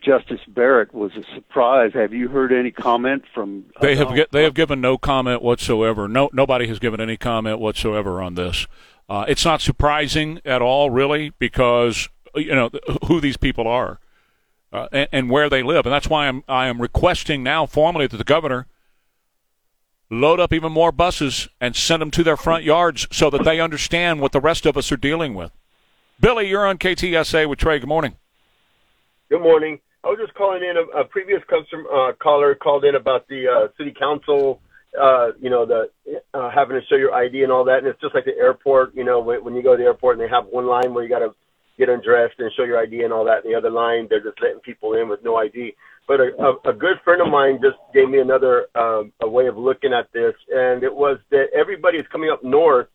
Justice 0.00 0.40
Barrett 0.48 0.92
was 0.92 1.12
a 1.14 1.22
surprise. 1.36 1.92
Have 1.94 2.12
you 2.12 2.26
heard 2.26 2.52
any 2.52 2.72
comment 2.72 3.22
from? 3.32 3.66
Uh, 3.76 3.82
they 3.82 3.94
have 3.94 4.12
they 4.32 4.42
have 4.42 4.54
given 4.54 4.80
no 4.80 4.98
comment 4.98 5.40
whatsoever. 5.40 6.08
No 6.08 6.30
nobody 6.32 6.66
has 6.66 6.80
given 6.80 7.00
any 7.00 7.16
comment 7.16 7.60
whatsoever 7.60 8.20
on 8.20 8.34
this. 8.34 8.66
Uh, 9.08 9.24
it's 9.26 9.44
not 9.44 9.60
surprising 9.60 10.40
at 10.44 10.60
all, 10.60 10.90
really, 10.90 11.30
because 11.38 12.08
you 12.34 12.54
know 12.54 12.70
who 13.06 13.20
these 13.20 13.36
people 13.36 13.66
are 13.66 13.98
uh, 14.72 14.88
and, 14.92 15.08
and, 15.12 15.30
where 15.30 15.48
they 15.48 15.62
live, 15.62 15.86
and 15.86 15.92
that's 15.92 16.08
why 16.08 16.28
I'm 16.28 16.44
I 16.46 16.66
am 16.66 16.80
requesting 16.80 17.42
now 17.42 17.64
formally 17.64 18.06
that 18.06 18.16
the 18.16 18.24
governor 18.24 18.66
load 20.10 20.40
up 20.40 20.52
even 20.52 20.72
more 20.72 20.92
buses 20.92 21.48
and 21.60 21.74
send 21.74 22.02
them 22.02 22.10
to 22.10 22.22
their 22.22 22.36
front 22.36 22.64
yards 22.64 23.06
so 23.10 23.30
that 23.30 23.44
they 23.44 23.60
understand 23.60 24.20
what 24.20 24.32
the 24.32 24.40
rest 24.40 24.66
of 24.66 24.76
us 24.76 24.90
are 24.90 24.96
dealing 24.96 25.34
with. 25.34 25.52
Billy, 26.20 26.48
you're 26.48 26.66
on 26.66 26.78
KTSA 26.78 27.48
with 27.48 27.58
Trey. 27.58 27.78
Good 27.78 27.88
morning. 27.88 28.16
Good 29.28 29.42
morning. 29.42 29.78
I 30.04 30.08
was 30.08 30.18
just 30.18 30.34
calling 30.34 30.62
in. 30.62 30.76
A, 30.76 31.00
a 31.00 31.04
previous 31.04 31.42
customer 31.48 31.84
uh, 31.90 32.12
caller 32.14 32.54
called 32.54 32.84
in 32.84 32.94
about 32.94 33.28
the 33.28 33.46
uh, 33.46 33.68
city 33.76 33.94
council, 33.98 34.60
uh, 35.00 35.32
you 35.40 35.50
know, 35.50 35.66
the 35.66 35.90
uh, 36.34 36.50
having 36.50 36.80
to 36.80 36.86
show 36.86 36.96
your 36.96 37.14
ID 37.14 37.42
and 37.42 37.52
all 37.52 37.64
that. 37.64 37.78
And 37.78 37.86
it's 37.86 38.00
just 38.00 38.14
like 38.14 38.24
the 38.24 38.36
airport, 38.36 38.94
you 38.94 39.04
know, 39.04 39.20
when, 39.20 39.44
when 39.44 39.54
you 39.54 39.62
go 39.62 39.76
to 39.76 39.78
the 39.78 39.84
airport 39.84 40.18
and 40.18 40.26
they 40.26 40.30
have 40.30 40.46
one 40.46 40.66
line 40.66 40.94
where 40.94 41.02
you 41.02 41.10
got 41.10 41.20
to 41.20 41.34
get 41.78 41.88
undressed 41.88 42.34
and 42.38 42.50
show 42.56 42.64
your 42.64 42.78
ID 42.78 43.02
and 43.02 43.12
all 43.12 43.24
that. 43.24 43.44
And 43.44 43.52
the 43.52 43.58
other 43.58 43.70
line, 43.70 44.06
they're 44.08 44.22
just 44.22 44.40
letting 44.40 44.60
people 44.60 44.94
in 44.94 45.08
with 45.08 45.22
no 45.22 45.36
ID. 45.36 45.74
But 46.08 46.20
a, 46.20 46.30
a, 46.38 46.70
a 46.70 46.72
good 46.72 46.96
friend 47.04 47.20
of 47.20 47.28
mine 47.28 47.60
just 47.62 47.76
gave 47.92 48.08
me 48.08 48.18
another 48.18 48.66
um, 48.74 49.12
a 49.20 49.28
way 49.28 49.46
of 49.46 49.58
looking 49.58 49.92
at 49.92 50.10
this, 50.12 50.32
and 50.48 50.82
it 50.82 50.94
was 50.94 51.18
that 51.30 51.48
everybody 51.54 51.98
is 51.98 52.06
coming 52.10 52.30
up 52.30 52.42
north, 52.42 52.88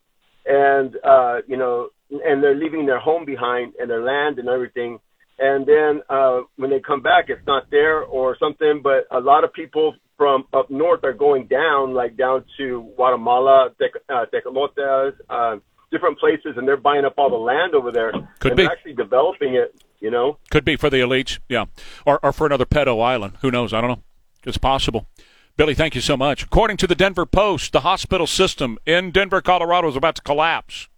and 0.46 0.96
uh, 1.04 1.36
you 1.46 1.56
know, 1.56 1.90
and 2.10 2.42
they're 2.42 2.56
leaving 2.56 2.86
their 2.86 2.98
home 2.98 3.24
behind 3.24 3.74
and 3.78 3.88
their 3.88 4.02
land 4.02 4.40
and 4.40 4.48
everything. 4.48 4.98
And 5.38 5.64
then 5.64 6.02
uh, 6.10 6.40
when 6.56 6.70
they 6.70 6.80
come 6.80 7.02
back, 7.02 7.26
it's 7.28 7.46
not 7.46 7.70
there 7.70 8.02
or 8.02 8.36
something. 8.38 8.80
But 8.82 9.06
a 9.12 9.20
lot 9.20 9.44
of 9.44 9.52
people 9.52 9.94
from 10.16 10.44
up 10.52 10.70
north 10.70 11.00
are 11.04 11.12
going 11.12 11.46
down, 11.46 11.94
like 11.94 12.16
down 12.16 12.44
to 12.58 12.92
Guatemala, 12.96 13.70
Tec- 13.78 14.02
uh, 14.08 14.26
Tecolotes, 14.32 15.14
uh, 15.28 15.56
different 15.90 16.18
places, 16.18 16.54
and 16.56 16.66
they're 16.66 16.76
buying 16.76 17.04
up 17.04 17.14
all 17.16 17.30
the 17.30 17.36
land 17.36 17.74
over 17.74 17.90
there. 17.90 18.12
Could 18.40 18.52
and 18.52 18.56
be 18.56 18.64
actually 18.64 18.94
developing 18.94 19.54
it 19.54 19.74
you 20.04 20.10
know, 20.10 20.36
could 20.50 20.66
be 20.66 20.76
for 20.76 20.90
the 20.90 20.98
elites, 20.98 21.38
yeah, 21.48 21.64
or 22.04 22.20
or 22.22 22.30
for 22.30 22.46
another 22.46 22.66
pedo 22.66 23.02
island. 23.02 23.38
Who 23.40 23.50
knows? 23.50 23.72
I 23.72 23.80
don't 23.80 23.88
know. 23.88 24.02
It's 24.44 24.58
possible. 24.58 25.08
Billy, 25.56 25.74
thank 25.74 25.94
you 25.94 26.02
so 26.02 26.14
much. 26.14 26.42
According 26.42 26.76
to 26.78 26.86
the 26.86 26.94
Denver 26.94 27.24
Post, 27.24 27.72
the 27.72 27.80
hospital 27.80 28.26
system 28.26 28.76
in 28.84 29.12
Denver, 29.12 29.40
Colorado, 29.40 29.88
is 29.88 29.96
about 29.96 30.16
to 30.16 30.22
collapse. 30.22 30.88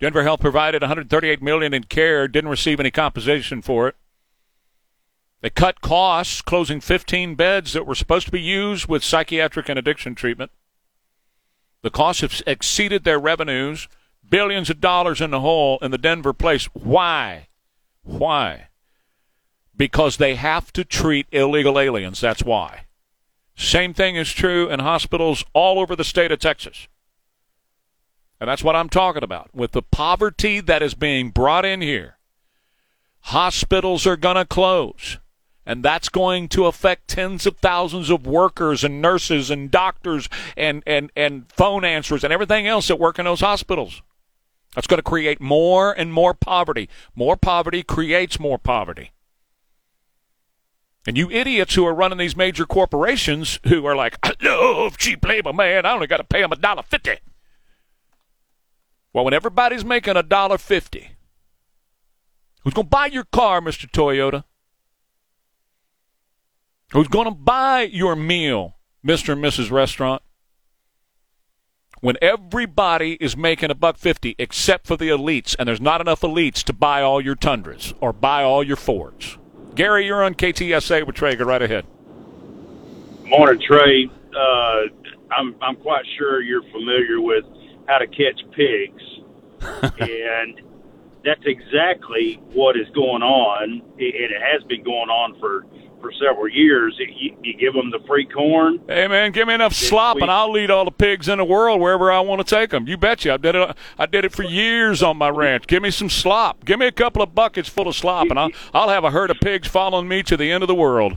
Denver 0.00 0.22
Health 0.22 0.40
provided 0.40 0.80
138 0.80 1.42
million 1.42 1.74
in 1.74 1.84
care, 1.84 2.26
didn't 2.26 2.48
receive 2.48 2.80
any 2.80 2.90
compensation 2.90 3.60
for 3.60 3.86
it. 3.88 3.96
They 5.40 5.50
cut 5.50 5.80
costs, 5.80 6.42
closing 6.42 6.80
15 6.80 7.34
beds 7.34 7.72
that 7.72 7.86
were 7.86 7.94
supposed 7.94 8.26
to 8.26 8.32
be 8.32 8.40
used 8.40 8.86
with 8.86 9.02
psychiatric 9.02 9.68
and 9.68 9.78
addiction 9.78 10.14
treatment. 10.14 10.50
The 11.82 11.90
costs 11.90 12.20
have 12.20 12.42
exceeded 12.46 13.04
their 13.04 13.18
revenues, 13.18 13.88
billions 14.28 14.68
of 14.68 14.80
dollars 14.80 15.20
in 15.20 15.30
the 15.30 15.40
hole 15.40 15.78
in 15.80 15.90
the 15.90 15.98
Denver 15.98 16.34
place. 16.34 16.66
Why? 16.66 17.48
Why? 18.02 18.68
Because 19.74 20.18
they 20.18 20.34
have 20.34 20.72
to 20.74 20.84
treat 20.84 21.26
illegal 21.32 21.78
aliens. 21.78 22.20
That's 22.20 22.42
why. 22.42 22.84
Same 23.56 23.94
thing 23.94 24.16
is 24.16 24.30
true 24.30 24.70
in 24.70 24.80
hospitals 24.80 25.44
all 25.54 25.78
over 25.80 25.96
the 25.96 26.04
state 26.04 26.32
of 26.32 26.38
Texas. 26.38 26.86
And 28.40 28.48
that's 28.48 28.64
what 28.64 28.76
I'm 28.76 28.88
talking 28.88 29.22
about. 29.22 29.54
With 29.54 29.72
the 29.72 29.82
poverty 29.82 30.60
that 30.60 30.82
is 30.82 30.94
being 30.94 31.30
brought 31.30 31.64
in 31.64 31.80
here, 31.80 32.16
hospitals 33.20 34.06
are 34.06 34.16
going 34.16 34.36
to 34.36 34.46
close. 34.46 35.18
And 35.70 35.84
that's 35.84 36.08
going 36.08 36.48
to 36.48 36.66
affect 36.66 37.06
tens 37.06 37.46
of 37.46 37.58
thousands 37.58 38.10
of 38.10 38.26
workers 38.26 38.82
and 38.82 39.00
nurses 39.00 39.50
and 39.50 39.70
doctors 39.70 40.28
and, 40.56 40.82
and, 40.84 41.12
and 41.14 41.44
phone 41.52 41.84
answers 41.84 42.24
and 42.24 42.32
everything 42.32 42.66
else 42.66 42.88
that 42.88 42.98
work 42.98 43.20
in 43.20 43.24
those 43.24 43.38
hospitals. 43.38 44.02
That's 44.74 44.88
going 44.88 44.98
to 44.98 45.04
create 45.04 45.40
more 45.40 45.92
and 45.92 46.12
more 46.12 46.34
poverty. 46.34 46.88
More 47.14 47.36
poverty 47.36 47.84
creates 47.84 48.40
more 48.40 48.58
poverty. 48.58 49.12
And 51.06 51.16
you 51.16 51.30
idiots 51.30 51.76
who 51.76 51.86
are 51.86 51.94
running 51.94 52.18
these 52.18 52.36
major 52.36 52.66
corporations 52.66 53.60
who 53.68 53.86
are 53.86 53.94
like, 53.94 54.18
I 54.24 54.34
love 54.42 54.98
cheap 54.98 55.24
labor, 55.24 55.52
man. 55.52 55.86
I 55.86 55.92
only 55.92 56.08
got 56.08 56.16
to 56.16 56.24
pay 56.24 56.42
them 56.42 56.50
a 56.50 56.56
dollar 56.56 56.82
fifty. 56.82 57.18
Well, 59.12 59.24
when 59.24 59.34
everybody's 59.34 59.84
making 59.84 60.16
a 60.16 60.24
dollar 60.24 60.58
fifty, 60.58 61.10
who's 62.64 62.74
going 62.74 62.86
to 62.86 62.90
buy 62.90 63.06
your 63.06 63.22
car, 63.22 63.60
Mister 63.60 63.86
Toyota? 63.86 64.42
Who's 66.92 67.08
going 67.08 67.26
to 67.26 67.34
buy 67.34 67.82
your 67.82 68.16
meal, 68.16 68.76
Mister 69.02 69.32
and 69.32 69.42
Mrs. 69.42 69.70
Restaurant? 69.70 70.22
when 72.00 72.16
everybody 72.22 73.12
is 73.20 73.36
making 73.36 73.70
a 73.70 73.74
buck 73.74 73.96
fifty 73.96 74.34
except 74.38 74.86
for 74.86 74.96
the 74.96 75.08
elites, 75.08 75.54
and 75.58 75.68
there's 75.68 75.80
not 75.80 76.00
enough 76.00 76.22
elites 76.22 76.62
to 76.64 76.72
buy 76.72 77.02
all 77.02 77.20
your 77.20 77.34
Tundras 77.34 77.94
or 78.00 78.12
buy 78.12 78.42
all 78.42 78.64
your 78.64 78.76
Fords. 78.76 79.38
Gary, 79.74 80.06
you're 80.06 80.24
on 80.24 80.34
KTSA 80.34 81.06
with 81.06 81.16
Trey. 81.16 81.36
Go 81.36 81.44
right 81.44 81.62
ahead. 81.62 81.86
Morning, 83.24 83.62
Trey. 83.64 84.10
Uh, 84.34 84.80
I'm 85.30 85.54
I'm 85.62 85.76
quite 85.76 86.04
sure 86.18 86.42
you're 86.42 86.62
familiar 86.72 87.20
with 87.20 87.44
how 87.86 87.98
to 87.98 88.06
catch 88.06 88.40
pigs, 88.52 89.02
and 90.00 90.60
that's 91.24 91.44
exactly 91.44 92.40
what 92.52 92.76
is 92.76 92.88
going 92.94 93.22
on, 93.22 93.62
and 93.62 93.82
it 93.98 94.30
has 94.40 94.62
been 94.64 94.82
going 94.82 95.10
on 95.10 95.38
for 95.38 95.66
for 96.00 96.12
several 96.12 96.48
years. 96.48 96.98
You, 96.98 97.36
you 97.42 97.54
give 97.56 97.74
them 97.74 97.90
the 97.90 98.00
free 98.06 98.26
corn. 98.26 98.80
Hey 98.88 99.06
man, 99.08 99.32
give 99.32 99.48
me 99.48 99.54
enough 99.54 99.74
slop, 99.74 100.18
and 100.18 100.30
I'll 100.30 100.50
lead 100.50 100.70
all 100.70 100.84
the 100.84 100.90
pigs 100.90 101.28
in 101.28 101.38
the 101.38 101.44
world 101.44 101.80
wherever 101.80 102.10
I 102.10 102.20
want 102.20 102.46
to 102.46 102.54
take 102.54 102.70
them. 102.70 102.86
You 102.86 102.96
betcha. 102.96 103.34
I 103.34 103.36
did 103.36 103.54
it. 103.54 103.76
I 103.98 104.06
did 104.06 104.24
it 104.24 104.32
for 104.32 104.42
years 104.42 105.02
on 105.02 105.16
my 105.16 105.28
ranch. 105.28 105.66
Give 105.66 105.82
me 105.82 105.90
some 105.90 106.10
slop. 106.10 106.64
Give 106.64 106.78
me 106.78 106.86
a 106.86 106.92
couple 106.92 107.22
of 107.22 107.34
buckets 107.34 107.68
full 107.68 107.88
of 107.88 107.96
slop, 107.96 108.28
and 108.30 108.38
I'll 108.38 108.50
I'll 108.72 108.88
have 108.88 109.04
a 109.04 109.10
herd 109.10 109.30
of 109.30 109.38
pigs 109.40 109.68
following 109.68 110.08
me 110.08 110.22
to 110.24 110.36
the 110.36 110.50
end 110.50 110.62
of 110.62 110.68
the 110.68 110.74
world. 110.74 111.16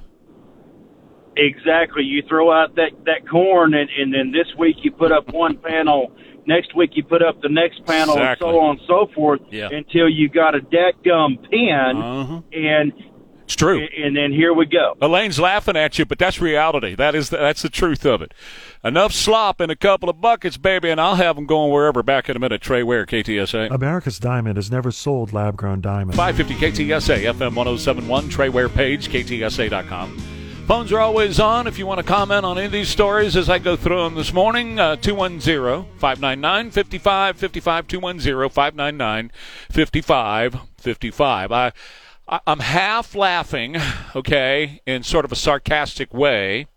Exactly. 1.35 2.03
You 2.03 2.23
throw 2.27 2.51
out 2.51 2.75
that 2.75 2.91
that 3.05 3.27
corn, 3.29 3.73
and 3.73 3.89
and 3.97 4.13
then 4.13 4.31
this 4.31 4.47
week 4.57 4.77
you 4.81 4.91
put 4.91 5.11
up 5.11 5.33
one 5.33 5.57
panel. 5.57 6.11
Next 6.45 6.75
week 6.75 6.91
you 6.93 7.03
put 7.03 7.23
up 7.23 7.41
the 7.41 7.47
next 7.47 7.85
panel, 7.85 8.15
exactly. 8.15 8.47
and 8.49 8.55
so 8.55 8.59
on 8.59 8.77
and 8.77 8.81
so 8.85 9.07
forth, 9.15 9.39
yeah. 9.49 9.69
until 9.71 10.09
you 10.09 10.27
got 10.27 10.55
a 10.55 10.59
deck 10.59 10.95
gum 11.03 11.37
pen, 11.37 11.95
uh-huh. 11.95 12.41
and 12.51 12.91
it's 13.53 13.59
true. 13.59 13.87
And 14.03 14.17
then 14.17 14.31
here 14.31 14.51
we 14.51 14.65
go. 14.65 14.95
Elaine's 14.99 15.39
laughing 15.39 15.77
at 15.77 15.99
you, 15.99 16.05
but 16.05 16.17
that's 16.17 16.41
reality. 16.41 16.95
That 16.95 17.13
is 17.13 17.29
the, 17.29 17.37
that's 17.37 17.61
the 17.61 17.69
truth 17.69 18.03
of 18.03 18.23
it. 18.23 18.33
Enough 18.83 19.13
slop 19.13 19.61
in 19.61 19.69
a 19.69 19.75
couple 19.75 20.09
of 20.09 20.19
buckets, 20.19 20.57
baby, 20.57 20.89
and 20.89 20.99
I'll 20.99 21.15
have 21.15 21.35
them 21.35 21.45
going 21.45 21.71
wherever. 21.71 22.01
Back 22.01 22.29
in 22.29 22.35
a 22.35 22.39
minute. 22.39 22.61
Trey 22.61 22.81
Ware, 22.81 23.05
KTSA. 23.05 23.71
America's 23.71 24.17
Diamond 24.17 24.57
has 24.57 24.71
never 24.71 24.91
sold 24.91 25.33
lab 25.33 25.55
grown 25.55 25.81
diamonds. 25.81 26.15
550 26.15 26.85
KTSA, 26.85 27.31
FM 27.33 27.55
1071, 27.55 28.29
Trey 28.29 28.49
Ware 28.49 28.69
page, 28.69 29.09
KTSA.com. 29.09 30.17
Phones 30.67 30.91
are 30.91 30.99
always 30.99 31.39
on 31.39 31.67
if 31.67 31.77
you 31.77 31.85
want 31.85 31.99
to 31.99 32.05
comment 32.05 32.45
on 32.45 32.57
any 32.57 32.65
of 32.65 32.71
these 32.71 32.89
stories 32.89 33.35
as 33.35 33.49
I 33.49 33.59
go 33.59 33.75
through 33.75 34.03
them 34.03 34.15
this 34.15 34.33
morning. 34.33 34.79
Uh, 34.79 34.95
210 34.95 35.85
599 35.99 36.71
5555. 36.71 37.87
210 37.87 38.49
599 38.49 39.31
5555. 39.69 41.73
I'm 42.47 42.59
half 42.59 43.13
laughing, 43.15 43.77
okay, 44.15 44.81
in 44.85 45.03
sort 45.03 45.25
of 45.25 45.31
a 45.31 45.35
sarcastic 45.35 46.13
way, 46.13 46.67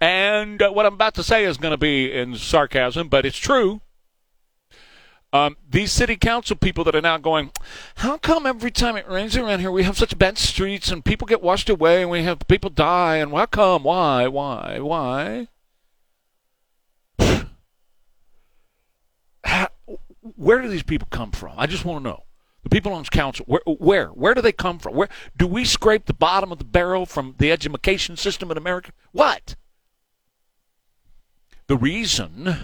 And 0.00 0.60
uh, 0.62 0.70
what 0.70 0.86
I'm 0.86 0.94
about 0.94 1.14
to 1.14 1.22
say 1.22 1.44
is 1.44 1.56
going 1.56 1.72
to 1.72 1.78
be 1.78 2.12
in 2.12 2.34
sarcasm, 2.34 3.08
but 3.08 3.24
it's 3.26 3.38
true. 3.38 3.80
Um, 5.32 5.56
these 5.68 5.92
city 5.92 6.16
council 6.16 6.56
people 6.56 6.82
that 6.84 6.96
are 6.96 7.00
now 7.00 7.16
going, 7.16 7.52
how 7.96 8.18
come 8.18 8.46
every 8.46 8.70
time 8.72 8.96
it 8.96 9.08
rains 9.08 9.36
around 9.36 9.60
here 9.60 9.70
we 9.70 9.84
have 9.84 9.96
such 9.96 10.18
bad 10.18 10.38
streets 10.38 10.90
and 10.90 11.04
people 11.04 11.26
get 11.26 11.40
washed 11.40 11.70
away 11.70 12.02
and 12.02 12.10
we 12.10 12.24
have 12.24 12.40
people 12.48 12.70
die 12.70 13.16
and 13.16 13.32
how 13.32 13.46
come? 13.46 13.84
Why? 13.84 14.26
Why? 14.26 14.80
Why? 14.80 15.46
Where 20.36 20.60
do 20.60 20.68
these 20.68 20.82
people 20.82 21.08
come 21.10 21.30
from? 21.30 21.54
I 21.56 21.66
just 21.66 21.84
want 21.84 22.02
to 22.04 22.10
know. 22.10 22.24
People 22.70 22.92
on 22.92 23.04
council, 23.04 23.44
where, 23.46 23.62
where, 23.66 24.08
where 24.08 24.34
do 24.34 24.40
they 24.40 24.52
come 24.52 24.78
from? 24.78 24.94
Where 24.94 25.08
do 25.36 25.46
we 25.46 25.64
scrape 25.64 26.06
the 26.06 26.14
bottom 26.14 26.52
of 26.52 26.58
the 26.58 26.64
barrel 26.64 27.04
from 27.04 27.34
the 27.38 27.50
education 27.50 28.16
system 28.16 28.50
in 28.50 28.56
America? 28.56 28.92
What? 29.12 29.56
The 31.66 31.76
reason 31.76 32.56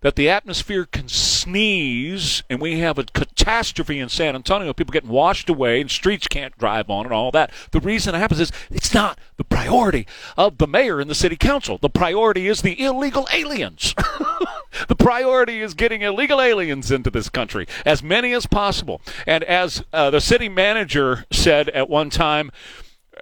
that 0.00 0.16
the 0.16 0.30
atmosphere 0.30 0.86
can 0.86 1.08
sneeze 1.08 2.42
and 2.48 2.60
we 2.60 2.78
have 2.78 2.98
a 2.98 3.04
catastrophe 3.04 3.98
in 3.98 4.08
San 4.08 4.34
Antonio, 4.34 4.72
people 4.72 4.92
getting 4.92 5.10
washed 5.10 5.48
away 5.48 5.80
and 5.80 5.90
streets 5.90 6.26
can't 6.26 6.56
drive 6.56 6.88
on 6.88 7.04
and 7.06 7.12
all 7.12 7.30
that. 7.30 7.50
The 7.72 7.80
reason 7.80 8.14
it 8.14 8.18
happens 8.18 8.40
is 8.40 8.52
it's 8.70 8.94
not 8.94 9.18
the 9.36 9.44
priority 9.44 10.06
of 10.36 10.58
the 10.58 10.66
mayor 10.66 11.00
and 11.00 11.10
the 11.10 11.14
city 11.14 11.36
council. 11.36 11.78
The 11.78 11.90
priority 11.90 12.48
is 12.48 12.62
the 12.62 12.80
illegal 12.80 13.28
aliens. 13.32 13.94
the 14.88 14.96
priority 14.96 15.60
is 15.60 15.74
getting 15.74 16.02
illegal 16.02 16.40
aliens 16.40 16.90
into 16.90 17.10
this 17.10 17.28
country, 17.28 17.66
as 17.84 18.02
many 18.02 18.32
as 18.32 18.46
possible. 18.46 19.00
And 19.26 19.44
as 19.44 19.84
uh, 19.92 20.10
the 20.10 20.20
city 20.20 20.48
manager 20.48 21.26
said 21.30 21.68
at 21.70 21.88
one 21.88 22.10
time, 22.10 22.50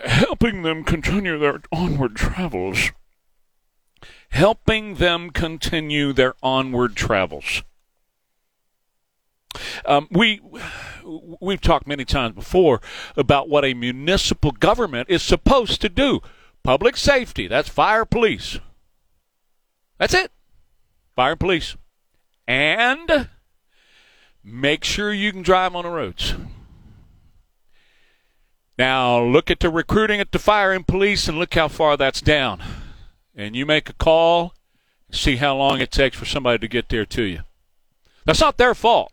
helping 0.05 0.63
them 0.63 0.85
continue 0.85 1.39
their 1.39 1.61
onward 1.73 2.17
travels 2.17 2.91
helping 4.31 4.97
them 4.97 5.31
continue 5.31 6.13
their 6.13 6.35
onward 6.43 6.95
travels. 6.95 7.63
Um, 9.85 10.09
we 10.11 10.41
we've 11.41 11.61
talked 11.61 11.87
many 11.87 12.05
times 12.05 12.35
before 12.35 12.81
about 13.17 13.49
what 13.49 13.65
a 13.65 13.75
municipal 13.75 14.51
government 14.51 15.09
is 15.09 15.23
supposed 15.23 15.81
to 15.81 15.89
do. 15.89 16.21
Public 16.63 16.97
safety, 16.97 17.47
that's 17.49 17.69
fire 17.69 18.05
police. 18.05 18.59
That's 19.99 20.15
it. 20.15 20.31
Fire 21.19 21.33
and 21.33 21.41
police. 21.41 21.77
And 22.47 23.29
make 24.45 24.85
sure 24.85 25.13
you 25.13 25.33
can 25.33 25.43
drive 25.43 25.75
on 25.75 25.83
the 25.83 25.91
roads. 25.91 26.37
Now, 28.79 29.25
look 29.25 29.51
at 29.51 29.59
the 29.59 29.69
recruiting 29.69 30.21
at 30.21 30.31
the 30.31 30.39
fire 30.39 30.71
and 30.71 30.87
police 30.87 31.27
and 31.27 31.37
look 31.37 31.55
how 31.55 31.67
far 31.67 31.97
that's 31.97 32.21
down 32.21 32.63
and 33.35 33.57
you 33.57 33.67
make 33.67 33.91
a 33.91 33.95
call, 33.95 34.55
see 35.11 35.39
how 35.39 35.57
long 35.57 35.81
it 35.81 35.91
takes 35.91 36.17
for 36.17 36.25
somebody 36.25 36.61
to 36.61 36.69
get 36.69 36.89
there 36.89 37.07
to 37.07 37.23
you. 37.23 37.41
That's 38.25 38.41
not 38.41 38.57
their 38.57 38.77
fault. 38.77 39.11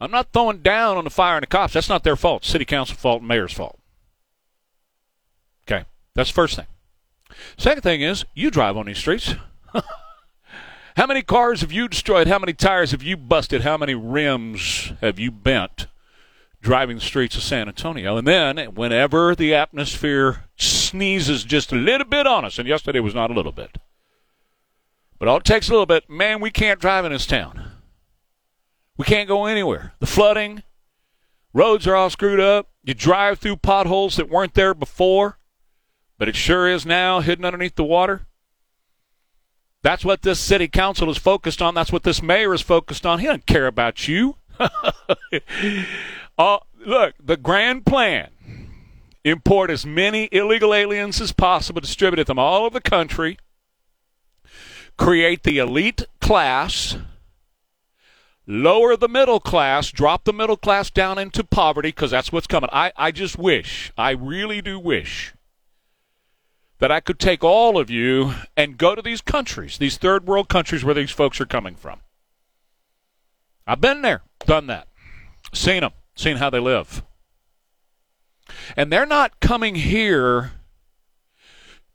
I'm 0.00 0.10
not 0.10 0.32
throwing 0.32 0.62
down 0.62 0.96
on 0.96 1.04
the 1.04 1.10
fire 1.10 1.36
and 1.36 1.42
the 1.42 1.48
cops. 1.48 1.74
That's 1.74 1.90
not 1.90 2.02
their 2.02 2.16
fault. 2.16 2.46
City 2.46 2.64
council 2.64 2.96
fault 2.96 3.20
and 3.20 3.28
mayor's 3.28 3.52
fault. 3.52 3.78
Okay, 5.68 5.84
that's 6.14 6.30
the 6.30 6.34
first 6.34 6.56
thing. 6.56 6.66
Second 7.58 7.82
thing 7.82 8.00
is, 8.00 8.24
you 8.34 8.50
drive 8.50 8.78
on 8.78 8.86
these 8.86 8.96
streets. 8.96 9.34
how 10.96 11.06
many 11.06 11.22
cars 11.22 11.60
have 11.60 11.72
you 11.72 11.88
destroyed? 11.88 12.28
How 12.28 12.38
many 12.38 12.52
tires 12.52 12.92
have 12.92 13.02
you 13.02 13.16
busted? 13.16 13.62
How 13.62 13.76
many 13.76 13.94
rims 13.94 14.92
have 15.00 15.18
you 15.18 15.30
bent 15.30 15.88
driving 16.60 16.96
the 16.96 17.02
streets 17.02 17.36
of 17.36 17.42
San 17.42 17.68
Antonio? 17.68 18.16
And 18.16 18.26
then, 18.26 18.58
whenever 18.74 19.34
the 19.34 19.54
atmosphere 19.54 20.44
sneezes 20.56 21.44
just 21.44 21.72
a 21.72 21.76
little 21.76 22.06
bit 22.06 22.26
on 22.26 22.44
us, 22.44 22.58
and 22.58 22.68
yesterday 22.68 23.00
was 23.00 23.14
not 23.14 23.30
a 23.30 23.34
little 23.34 23.52
bit. 23.52 23.78
But 25.18 25.28
all 25.28 25.38
it 25.38 25.44
takes 25.44 25.68
a 25.68 25.72
little 25.72 25.86
bit, 25.86 26.08
man, 26.08 26.40
we 26.40 26.50
can't 26.50 26.80
drive 26.80 27.04
in 27.04 27.12
this 27.12 27.26
town. 27.26 27.72
We 28.96 29.04
can't 29.04 29.28
go 29.28 29.46
anywhere. 29.46 29.94
The 29.98 30.06
flooding, 30.06 30.62
roads 31.52 31.86
are 31.88 31.96
all 31.96 32.10
screwed 32.10 32.40
up. 32.40 32.68
You 32.84 32.94
drive 32.94 33.40
through 33.40 33.56
potholes 33.56 34.16
that 34.16 34.28
weren't 34.28 34.54
there 34.54 34.74
before, 34.74 35.38
but 36.18 36.28
it 36.28 36.36
sure 36.36 36.68
is 36.68 36.86
now 36.86 37.20
hidden 37.20 37.44
underneath 37.44 37.74
the 37.74 37.84
water. 37.84 38.26
That's 39.84 40.02
what 40.02 40.22
this 40.22 40.40
city 40.40 40.66
council 40.66 41.10
is 41.10 41.18
focused 41.18 41.60
on. 41.60 41.74
That's 41.74 41.92
what 41.92 42.04
this 42.04 42.22
mayor 42.22 42.54
is 42.54 42.62
focused 42.62 43.04
on. 43.04 43.18
He 43.18 43.26
doesn't 43.26 43.44
care 43.44 43.66
about 43.66 44.08
you. 44.08 44.36
uh, 46.38 46.58
look, 46.86 47.14
the 47.22 47.36
grand 47.36 47.84
plan 47.84 48.30
import 49.24 49.70
as 49.70 49.84
many 49.84 50.30
illegal 50.32 50.72
aliens 50.72 51.20
as 51.20 51.32
possible, 51.32 51.82
distribute 51.82 52.26
them 52.26 52.38
all 52.38 52.64
over 52.64 52.72
the 52.72 52.80
country, 52.80 53.36
create 54.96 55.42
the 55.42 55.58
elite 55.58 56.06
class, 56.18 56.96
lower 58.46 58.96
the 58.96 59.06
middle 59.06 59.38
class, 59.38 59.92
drop 59.92 60.24
the 60.24 60.32
middle 60.32 60.56
class 60.56 60.88
down 60.88 61.18
into 61.18 61.44
poverty, 61.44 61.88
because 61.90 62.10
that's 62.10 62.32
what's 62.32 62.46
coming. 62.46 62.70
I, 62.72 62.90
I 62.96 63.10
just 63.10 63.36
wish, 63.38 63.92
I 63.98 64.12
really 64.12 64.62
do 64.62 64.78
wish, 64.78 65.33
that 66.84 66.92
I 66.92 67.00
could 67.00 67.18
take 67.18 67.42
all 67.42 67.78
of 67.78 67.88
you 67.88 68.34
and 68.58 68.76
go 68.76 68.94
to 68.94 69.00
these 69.00 69.22
countries, 69.22 69.78
these 69.78 69.96
third 69.96 70.26
world 70.26 70.50
countries 70.50 70.84
where 70.84 70.92
these 70.92 71.10
folks 71.10 71.40
are 71.40 71.46
coming 71.46 71.76
from. 71.76 72.00
I've 73.66 73.80
been 73.80 74.02
there, 74.02 74.20
done 74.44 74.66
that, 74.66 74.86
seen 75.54 75.80
them, 75.80 75.92
seen 76.14 76.36
how 76.36 76.50
they 76.50 76.60
live. 76.60 77.02
And 78.76 78.92
they're 78.92 79.06
not 79.06 79.40
coming 79.40 79.76
here 79.76 80.52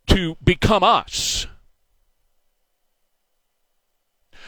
to 0.07 0.37
become 0.43 0.81
us. 0.81 1.45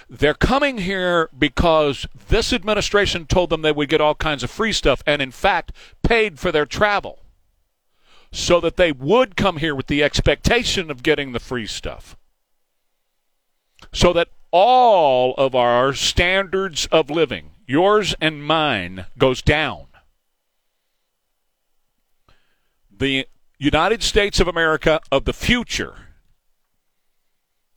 They're 0.09 0.33
coming 0.33 0.79
here 0.79 1.29
because 1.37 2.07
this 2.29 2.51
administration 2.51 3.27
told 3.27 3.51
them 3.51 3.61
they 3.61 3.71
would 3.71 3.89
get 3.89 4.01
all 4.01 4.15
kinds 4.15 4.41
of 4.41 4.49
free 4.49 4.73
stuff 4.73 5.03
and, 5.05 5.21
in 5.21 5.29
fact, 5.29 5.71
paid 6.01 6.39
for 6.39 6.51
their 6.51 6.65
travel 6.65 7.20
so 8.31 8.59
that 8.59 8.77
they 8.77 8.91
would 8.91 9.35
come 9.35 9.57
here 9.57 9.75
with 9.75 9.87
the 9.87 10.03
expectation 10.03 10.89
of 10.89 11.03
getting 11.03 11.31
the 11.31 11.39
free 11.39 11.67
stuff. 11.67 12.15
So 13.93 14.13
that 14.13 14.29
all 14.51 15.33
of 15.35 15.55
our 15.55 15.93
standards 15.93 16.87
of 16.91 17.09
living, 17.09 17.51
yours 17.67 18.15
and 18.21 18.43
mine, 18.43 19.05
goes 19.17 19.41
down. 19.41 19.87
the 23.01 23.27
United 23.57 24.03
States 24.03 24.39
of 24.39 24.47
America 24.47 25.01
of 25.11 25.25
the 25.25 25.33
future 25.33 25.95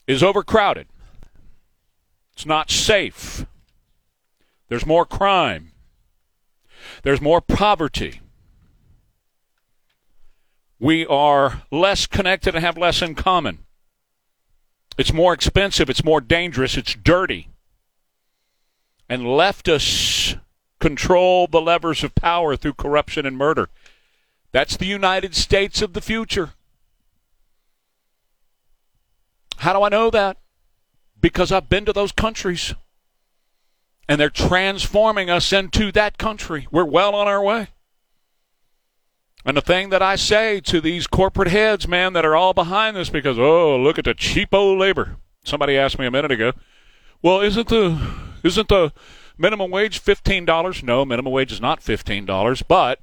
is 0.05 0.21
overcrowded. 0.21 0.87
It's 2.33 2.45
not 2.45 2.69
safe. 2.69 3.47
There's 4.69 4.85
more 4.85 5.05
crime. 5.05 5.71
There's 7.01 7.21
more 7.21 7.41
poverty. 7.41 8.21
We 10.79 11.05
are 11.05 11.63
less 11.71 12.05
connected 12.05 12.55
and 12.55 12.63
have 12.63 12.77
less 12.77 13.01
in 13.01 13.15
common. 13.15 13.59
It's 14.97 15.13
more 15.13 15.33
expensive. 15.33 15.89
It's 15.89 16.03
more 16.03 16.21
dangerous. 16.21 16.77
It's 16.77 16.95
dirty. 16.95 17.49
And 19.09 19.23
leftists 19.23 20.39
control 20.79 21.47
the 21.47 21.61
levers 21.61 22.03
of 22.03 22.15
power 22.15 22.55
through 22.55 22.73
corruption 22.73 23.25
and 23.25 23.37
murder. 23.37 23.69
That's 24.51 24.77
the 24.77 24.85
United 24.85 25.35
States 25.35 25.81
of 25.81 25.93
the 25.93 26.01
future. 26.01 26.51
How 29.57 29.73
do 29.73 29.83
I 29.83 29.89
know 29.89 30.09
that? 30.09 30.37
Because 31.19 31.51
I've 31.51 31.69
been 31.69 31.85
to 31.85 31.93
those 31.93 32.11
countries. 32.11 32.73
And 34.07 34.19
they're 34.21 34.29
transforming 34.29 35.29
us 35.29 35.51
into 35.51 35.91
that 35.93 36.17
country. 36.17 36.67
We're 36.71 36.85
well 36.85 37.15
on 37.15 37.27
our 37.27 37.43
way. 37.43 37.69
And 39.45 39.55
the 39.55 39.61
thing 39.61 39.89
that 39.89 40.01
I 40.01 40.15
say 40.15 40.59
to 40.61 40.81
these 40.81 41.05
corporate 41.05 41.49
heads, 41.49 41.87
man, 41.87 42.13
that 42.13 42.25
are 42.25 42.35
all 42.35 42.53
behind 42.53 42.97
this 42.97 43.09
because, 43.09 43.37
oh, 43.37 43.77
look 43.77 43.99
at 43.99 44.05
the 44.05 44.15
cheap 44.15 44.53
old 44.53 44.79
labor. 44.79 45.17
Somebody 45.43 45.77
asked 45.77 45.99
me 45.99 46.07
a 46.07 46.11
minute 46.11 46.31
ago, 46.31 46.53
well, 47.21 47.41
isn't 47.41 47.67
the 47.67 47.99
isn't 48.43 48.69
the 48.69 48.91
minimum 49.37 49.69
wage 49.69 49.99
fifteen 49.99 50.45
dollars? 50.45 50.81
No, 50.81 51.05
minimum 51.05 51.31
wage 51.31 51.51
is 51.51 51.61
not 51.61 51.83
fifteen 51.83 52.25
dollars, 52.25 52.63
but 52.63 52.99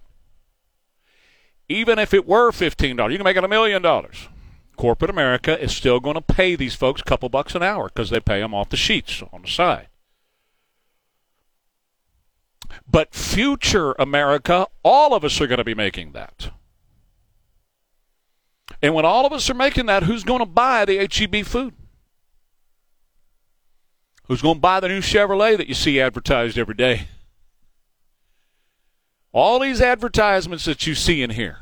even 1.68 1.98
if 1.98 2.12
it 2.12 2.26
were 2.26 2.50
$15, 2.50 3.10
you 3.10 3.16
can 3.16 3.24
make 3.24 3.36
it 3.36 3.44
a 3.44 3.48
million 3.48 3.82
dollars. 3.82 4.28
Corporate 4.76 5.10
America 5.10 5.60
is 5.62 5.74
still 5.74 6.00
going 6.00 6.14
to 6.14 6.20
pay 6.20 6.56
these 6.56 6.74
folks 6.74 7.00
a 7.00 7.04
couple 7.04 7.28
bucks 7.28 7.54
an 7.54 7.62
hour 7.62 7.88
because 7.88 8.10
they 8.10 8.20
pay 8.20 8.40
them 8.40 8.54
off 8.54 8.68
the 8.68 8.76
sheets 8.76 9.22
on 9.32 9.42
the 9.42 9.48
side. 9.48 9.88
But 12.88 13.14
future 13.14 13.92
America, 13.98 14.66
all 14.82 15.14
of 15.14 15.24
us 15.24 15.40
are 15.40 15.46
going 15.46 15.58
to 15.58 15.64
be 15.64 15.74
making 15.74 16.12
that. 16.12 16.50
And 18.80 18.94
when 18.94 19.04
all 19.04 19.26
of 19.26 19.32
us 19.32 19.48
are 19.50 19.54
making 19.54 19.86
that, 19.86 20.04
who's 20.04 20.24
going 20.24 20.40
to 20.40 20.46
buy 20.46 20.84
the 20.84 20.98
HEB 20.98 21.46
food? 21.46 21.74
Who's 24.24 24.42
going 24.42 24.56
to 24.56 24.60
buy 24.60 24.80
the 24.80 24.88
new 24.88 25.00
Chevrolet 25.00 25.56
that 25.56 25.68
you 25.68 25.74
see 25.74 26.00
advertised 26.00 26.58
every 26.58 26.74
day? 26.74 27.08
All 29.32 29.58
these 29.58 29.80
advertisements 29.80 30.64
that 30.64 30.86
you 30.86 30.94
see 30.94 31.22
in 31.22 31.30
here. 31.30 31.58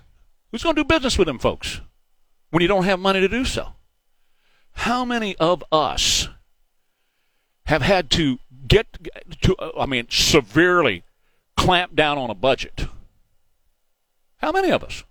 Who's 0.50 0.62
going 0.62 0.74
to 0.74 0.82
do 0.82 0.88
business 0.88 1.18
with 1.18 1.26
them 1.26 1.38
folks? 1.38 1.80
when 2.50 2.62
you 2.62 2.68
don't 2.68 2.84
have 2.84 3.00
money 3.00 3.20
to 3.20 3.28
do 3.28 3.44
so. 3.44 3.74
How 4.72 5.04
many 5.04 5.36
of 5.36 5.64
us 5.72 6.28
have 7.64 7.82
had 7.82 8.10
to 8.10 8.38
get 8.70 8.86
to, 9.42 9.56
I 9.78 9.84
mean, 9.84 10.06
severely 10.08 11.02
clamp 11.58 11.94
down 11.94 12.16
on 12.16 12.30
a 12.30 12.34
budget? 12.34 12.86
How 14.38 14.52
many 14.52 14.70
of 14.70 14.82
us? 14.82 15.04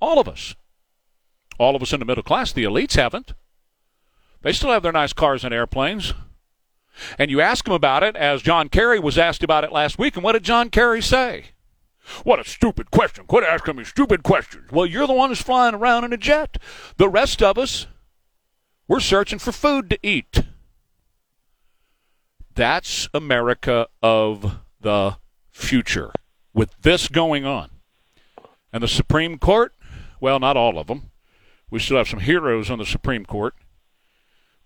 All 0.00 0.20
of 0.20 0.28
us. 0.28 0.54
All 1.58 1.74
of 1.74 1.82
us 1.82 1.92
in 1.92 1.98
the 1.98 2.06
middle 2.06 2.22
class. 2.22 2.52
The 2.52 2.62
elites 2.62 2.94
haven't. 2.94 3.32
They 4.42 4.52
still 4.52 4.70
have 4.70 4.84
their 4.84 4.92
nice 4.92 5.12
cars 5.12 5.42
and 5.42 5.52
airplanes. 5.52 6.14
And 7.18 7.30
you 7.30 7.40
ask 7.40 7.64
them 7.64 7.74
about 7.74 8.02
it, 8.02 8.14
as 8.14 8.42
John 8.42 8.68
Kerry 8.68 9.00
was 9.00 9.18
asked 9.18 9.42
about 9.42 9.64
it 9.64 9.72
last 9.72 9.98
week, 9.98 10.14
and 10.14 10.22
what 10.22 10.32
did 10.32 10.44
John 10.44 10.70
Kerry 10.70 11.02
say? 11.02 11.46
What 12.22 12.38
a 12.38 12.44
stupid 12.48 12.90
question. 12.90 13.24
Quit 13.26 13.42
asking 13.42 13.76
me 13.76 13.84
stupid 13.84 14.22
questions. 14.22 14.70
Well, 14.70 14.86
you're 14.86 15.08
the 15.08 15.12
one 15.12 15.30
who's 15.30 15.42
flying 15.42 15.74
around 15.74 16.04
in 16.04 16.12
a 16.12 16.16
jet. 16.16 16.58
The 16.96 17.08
rest 17.08 17.42
of 17.42 17.58
us, 17.58 17.86
we're 18.86 19.00
searching 19.00 19.40
for 19.40 19.50
food 19.50 19.90
to 19.90 19.98
eat. 20.02 20.42
That's 22.56 23.06
America 23.12 23.86
of 24.02 24.60
the 24.80 25.18
future 25.52 26.10
with 26.54 26.74
this 26.80 27.08
going 27.08 27.44
on. 27.44 27.68
And 28.72 28.82
the 28.82 28.88
Supreme 28.88 29.38
Court, 29.38 29.74
well, 30.20 30.40
not 30.40 30.56
all 30.56 30.78
of 30.78 30.86
them. 30.86 31.10
We 31.70 31.78
still 31.80 31.98
have 31.98 32.08
some 32.08 32.20
heroes 32.20 32.70
on 32.70 32.78
the 32.78 32.86
Supreme 32.86 33.26
Court. 33.26 33.54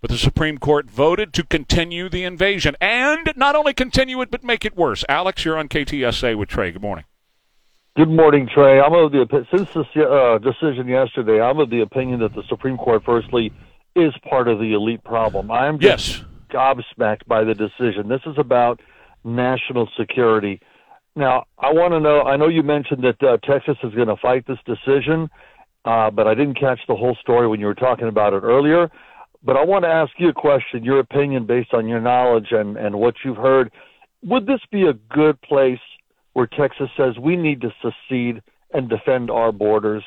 But 0.01 0.11
the 0.11 0.18
Supreme 0.18 0.59
Court 0.59 0.88
voted 0.88 1.34
to 1.34 1.43
continue 1.43 2.09
the 2.09 2.22
invasion 2.22 2.76
and 2.80 3.32
not 3.34 3.57
only 3.57 3.74
continue 3.74 4.20
it, 4.20 4.30
but 4.30 4.45
make 4.45 4.64
it 4.64 4.76
worse. 4.76 5.05
Alex, 5.09 5.45
you're 5.45 5.59
on 5.59 5.68
KTSA 5.68 6.38
with 6.38 6.49
Trey. 6.49 6.70
Good 6.70 6.82
morning. 6.82 7.05
Good 7.97 8.09
morning, 8.09 8.49
Trey. 8.55 8.80
I'm 8.80 8.95
of 8.95 9.11
the 9.11 9.47
since 9.51 9.68
this 9.74 9.86
uh, 9.97 10.38
decision 10.38 10.86
yesterday, 10.86 11.41
I'm 11.41 11.59
of 11.59 11.70
the 11.70 11.80
opinion 11.80 12.20
that 12.20 12.34
the 12.34 12.45
Supreme 12.49 12.76
Court, 12.76 13.03
firstly, 13.05 13.53
is 13.97 14.14
part 14.28 14.47
of 14.47 14.61
the 14.61 14.74
elite 14.74 15.03
problem. 15.03 15.51
I 15.51 15.66
am 15.66 15.80
just 15.80 16.09
yes. 16.09 16.24
Gobsmacked 16.51 17.26
by 17.26 17.44
the 17.44 17.55
decision. 17.55 18.09
This 18.09 18.20
is 18.26 18.36
about 18.38 18.80
national 19.24 19.88
security. 19.98 20.61
Now, 21.16 21.44
I 21.59 21.72
want 21.72 21.92
to 21.92 22.01
know. 22.01 22.22
I 22.22 22.36
know 22.36 22.48
you 22.48 22.62
mentioned 22.62 23.05
that 23.05 23.22
uh, 23.22 23.36
Texas 23.38 23.76
is 23.82 23.94
going 23.94 24.09
to 24.09 24.16
fight 24.16 24.46
this 24.46 24.59
decision, 24.64 25.28
uh, 25.84 26.11
but 26.11 26.26
I 26.26 26.34
didn't 26.34 26.59
catch 26.59 26.80
the 26.86 26.94
whole 26.94 27.16
story 27.20 27.48
when 27.48 27.61
you 27.61 27.66
were 27.66 27.74
talking 27.74 28.09
about 28.09 28.32
it 28.32 28.42
earlier. 28.42 28.90
But 29.42 29.57
I 29.57 29.64
want 29.64 29.84
to 29.84 29.88
ask 29.88 30.12
you 30.18 30.28
a 30.28 30.32
question, 30.32 30.84
your 30.84 31.01
opinion 31.01 31.46
based 31.46 31.72
on 31.72 31.88
your 31.88 32.01
knowledge 32.01 32.48
and, 32.51 32.76
and 32.76 32.94
what 32.94 33.14
you've 33.24 33.38
heard. 33.38 33.72
Would 34.22 34.46
this 34.46 34.61
be 34.70 34.86
a 34.86 34.92
good 34.92 35.40
place 35.40 35.80
where 36.34 36.46
Texas 36.46 36.88
says 36.96 37.14
we 37.18 37.36
need 37.36 37.62
to 37.62 37.72
secede 37.82 38.42
and 38.72 38.88
defend 38.88 39.30
our 39.30 39.51
borders? 39.51 40.05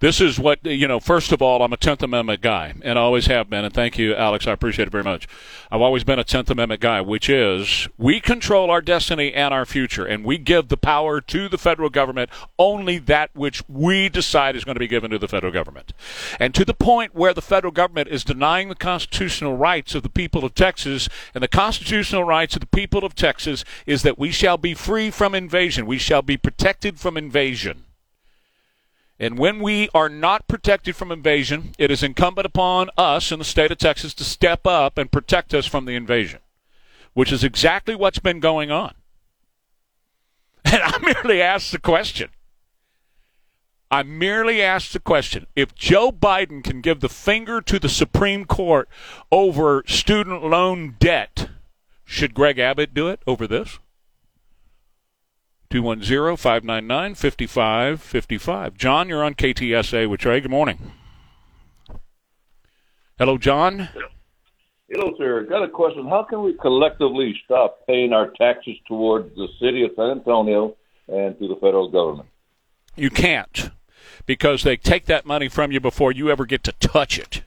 This 0.00 0.20
is 0.20 0.38
what, 0.38 0.64
you 0.64 0.88
know, 0.88 1.00
first 1.00 1.32
of 1.32 1.42
all, 1.42 1.62
I'm 1.62 1.72
a 1.72 1.76
10th 1.76 2.02
Amendment 2.02 2.40
guy, 2.40 2.74
and 2.82 2.98
I 2.98 3.02
always 3.02 3.26
have 3.26 3.50
been. 3.50 3.64
And 3.64 3.74
thank 3.74 3.98
you, 3.98 4.14
Alex. 4.14 4.46
I 4.46 4.52
appreciate 4.52 4.88
it 4.88 4.92
very 4.92 5.04
much. 5.04 5.28
I've 5.70 5.80
always 5.80 6.04
been 6.04 6.18
a 6.18 6.24
10th 6.24 6.50
Amendment 6.50 6.80
guy, 6.80 7.00
which 7.00 7.28
is 7.28 7.88
we 7.98 8.20
control 8.20 8.70
our 8.70 8.80
destiny 8.80 9.32
and 9.32 9.52
our 9.52 9.66
future, 9.66 10.04
and 10.04 10.24
we 10.24 10.38
give 10.38 10.68
the 10.68 10.76
power 10.76 11.20
to 11.20 11.48
the 11.48 11.58
federal 11.58 11.90
government 11.90 12.30
only 12.58 12.98
that 12.98 13.30
which 13.34 13.62
we 13.68 14.08
decide 14.08 14.56
is 14.56 14.64
going 14.64 14.76
to 14.76 14.80
be 14.80 14.88
given 14.88 15.10
to 15.10 15.18
the 15.18 15.28
federal 15.28 15.52
government. 15.52 15.92
And 16.40 16.54
to 16.54 16.64
the 16.64 16.74
point 16.74 17.14
where 17.14 17.34
the 17.34 17.42
federal 17.42 17.72
government 17.72 18.08
is 18.08 18.24
denying 18.24 18.68
the 18.68 18.74
constitutional 18.74 19.56
rights 19.56 19.94
of 19.94 20.02
the 20.02 20.08
people 20.08 20.44
of 20.44 20.54
Texas, 20.54 21.08
and 21.34 21.42
the 21.42 21.48
constitutional 21.48 22.24
rights 22.24 22.54
of 22.54 22.60
the 22.60 22.66
people 22.66 23.04
of 23.04 23.14
Texas 23.14 23.64
is 23.86 24.02
that 24.02 24.18
we 24.18 24.30
shall 24.30 24.56
be 24.56 24.74
free 24.74 25.10
from 25.10 25.34
invasion, 25.34 25.86
we 25.86 25.98
shall 25.98 26.22
be 26.22 26.36
protected 26.36 26.98
from 26.98 27.16
invasion. 27.16 27.84
And 29.20 29.36
when 29.36 29.60
we 29.60 29.88
are 29.94 30.08
not 30.08 30.46
protected 30.46 30.94
from 30.94 31.10
invasion, 31.10 31.72
it 31.76 31.90
is 31.90 32.02
incumbent 32.02 32.46
upon 32.46 32.88
us 32.96 33.32
in 33.32 33.40
the 33.40 33.44
state 33.44 33.72
of 33.72 33.78
Texas 33.78 34.14
to 34.14 34.24
step 34.24 34.66
up 34.66 34.96
and 34.96 35.10
protect 35.10 35.54
us 35.54 35.66
from 35.66 35.86
the 35.86 35.96
invasion, 35.96 36.40
which 37.14 37.32
is 37.32 37.42
exactly 37.42 37.96
what's 37.96 38.20
been 38.20 38.40
going 38.40 38.70
on. 38.70 38.94
And 40.64 40.82
I 40.82 40.98
merely 40.98 41.40
asked 41.40 41.72
the 41.72 41.78
question. 41.78 42.28
I 43.90 44.02
merely 44.02 44.60
asked 44.62 44.92
the 44.92 45.00
question. 45.00 45.46
If 45.56 45.74
Joe 45.74 46.12
Biden 46.12 46.62
can 46.62 46.82
give 46.82 47.00
the 47.00 47.08
finger 47.08 47.62
to 47.62 47.78
the 47.78 47.88
Supreme 47.88 48.44
Court 48.44 48.86
over 49.32 49.82
student 49.86 50.44
loan 50.44 50.96
debt, 50.98 51.48
should 52.04 52.34
Greg 52.34 52.58
Abbott 52.58 52.92
do 52.92 53.08
it 53.08 53.20
over 53.26 53.46
this? 53.46 53.78
210 55.70 56.36
599 56.36 57.14
5555. 57.14 58.74
John, 58.74 59.08
you're 59.08 59.24
on 59.24 59.34
KTSA 59.34 60.08
with 60.08 60.20
Trey. 60.20 60.40
Good 60.40 60.50
morning. 60.50 60.92
Hello, 63.18 63.36
John. 63.36 63.88
Hello, 64.88 65.12
sir. 65.18 65.44
Got 65.44 65.64
a 65.64 65.68
question. 65.68 66.08
How 66.08 66.22
can 66.22 66.42
we 66.42 66.54
collectively 66.54 67.38
stop 67.44 67.86
paying 67.86 68.12
our 68.12 68.30
taxes 68.30 68.76
towards 68.86 69.34
the 69.34 69.48
city 69.60 69.84
of 69.84 69.90
San 69.96 70.10
Antonio 70.10 70.76
and 71.08 71.38
to 71.38 71.48
the 71.48 71.56
federal 71.56 71.90
government? 71.90 72.28
You 72.96 73.10
can't 73.10 73.70
because 74.24 74.62
they 74.62 74.76
take 74.76 75.06
that 75.06 75.26
money 75.26 75.48
from 75.48 75.72
you 75.72 75.80
before 75.80 76.12
you 76.12 76.30
ever 76.30 76.46
get 76.46 76.64
to 76.64 76.72
touch 76.72 77.18
it. 77.18 77.42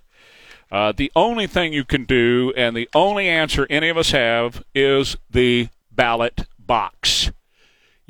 Uh, 0.72 0.94
the 0.96 1.12
only 1.16 1.48
thing 1.48 1.74
you 1.74 1.84
can 1.84 2.06
do, 2.06 2.54
and 2.56 2.76
the 2.76 2.90
only 2.94 3.28
answer 3.28 3.68
any 3.70 3.90
of 3.90 3.98
us 3.98 4.12
have, 4.12 4.64
is 4.74 5.18
the 5.30 5.68
ballot 5.92 6.48
box. 6.58 7.32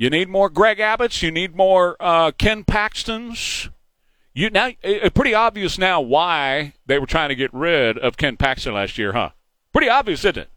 You 0.02 0.10
need 0.10 0.28
more 0.28 0.48
Greg 0.48 0.78
Abbotts. 0.78 1.22
You 1.22 1.30
need 1.30 1.54
more 1.54 1.94
uh, 2.00 2.32
Ken 2.32 2.64
Paxtons. 2.64 3.70
You 4.34 4.50
now 4.50 4.70
it's 4.82 5.14
pretty 5.14 5.32
obvious 5.32 5.78
now 5.78 6.00
why 6.00 6.72
they 6.86 6.98
were 6.98 7.06
trying 7.06 7.28
to 7.28 7.36
get 7.36 7.54
rid 7.54 7.98
of 7.98 8.16
Ken 8.16 8.36
Paxton 8.36 8.74
last 8.74 8.98
year, 8.98 9.12
huh? 9.12 9.30
Pretty 9.72 9.88
obvious, 9.88 10.24
isn't 10.24 10.38
it? 10.38 10.50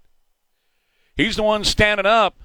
He's 1.15 1.35
the 1.35 1.43
one 1.43 1.63
standing 1.63 2.07
up 2.07 2.35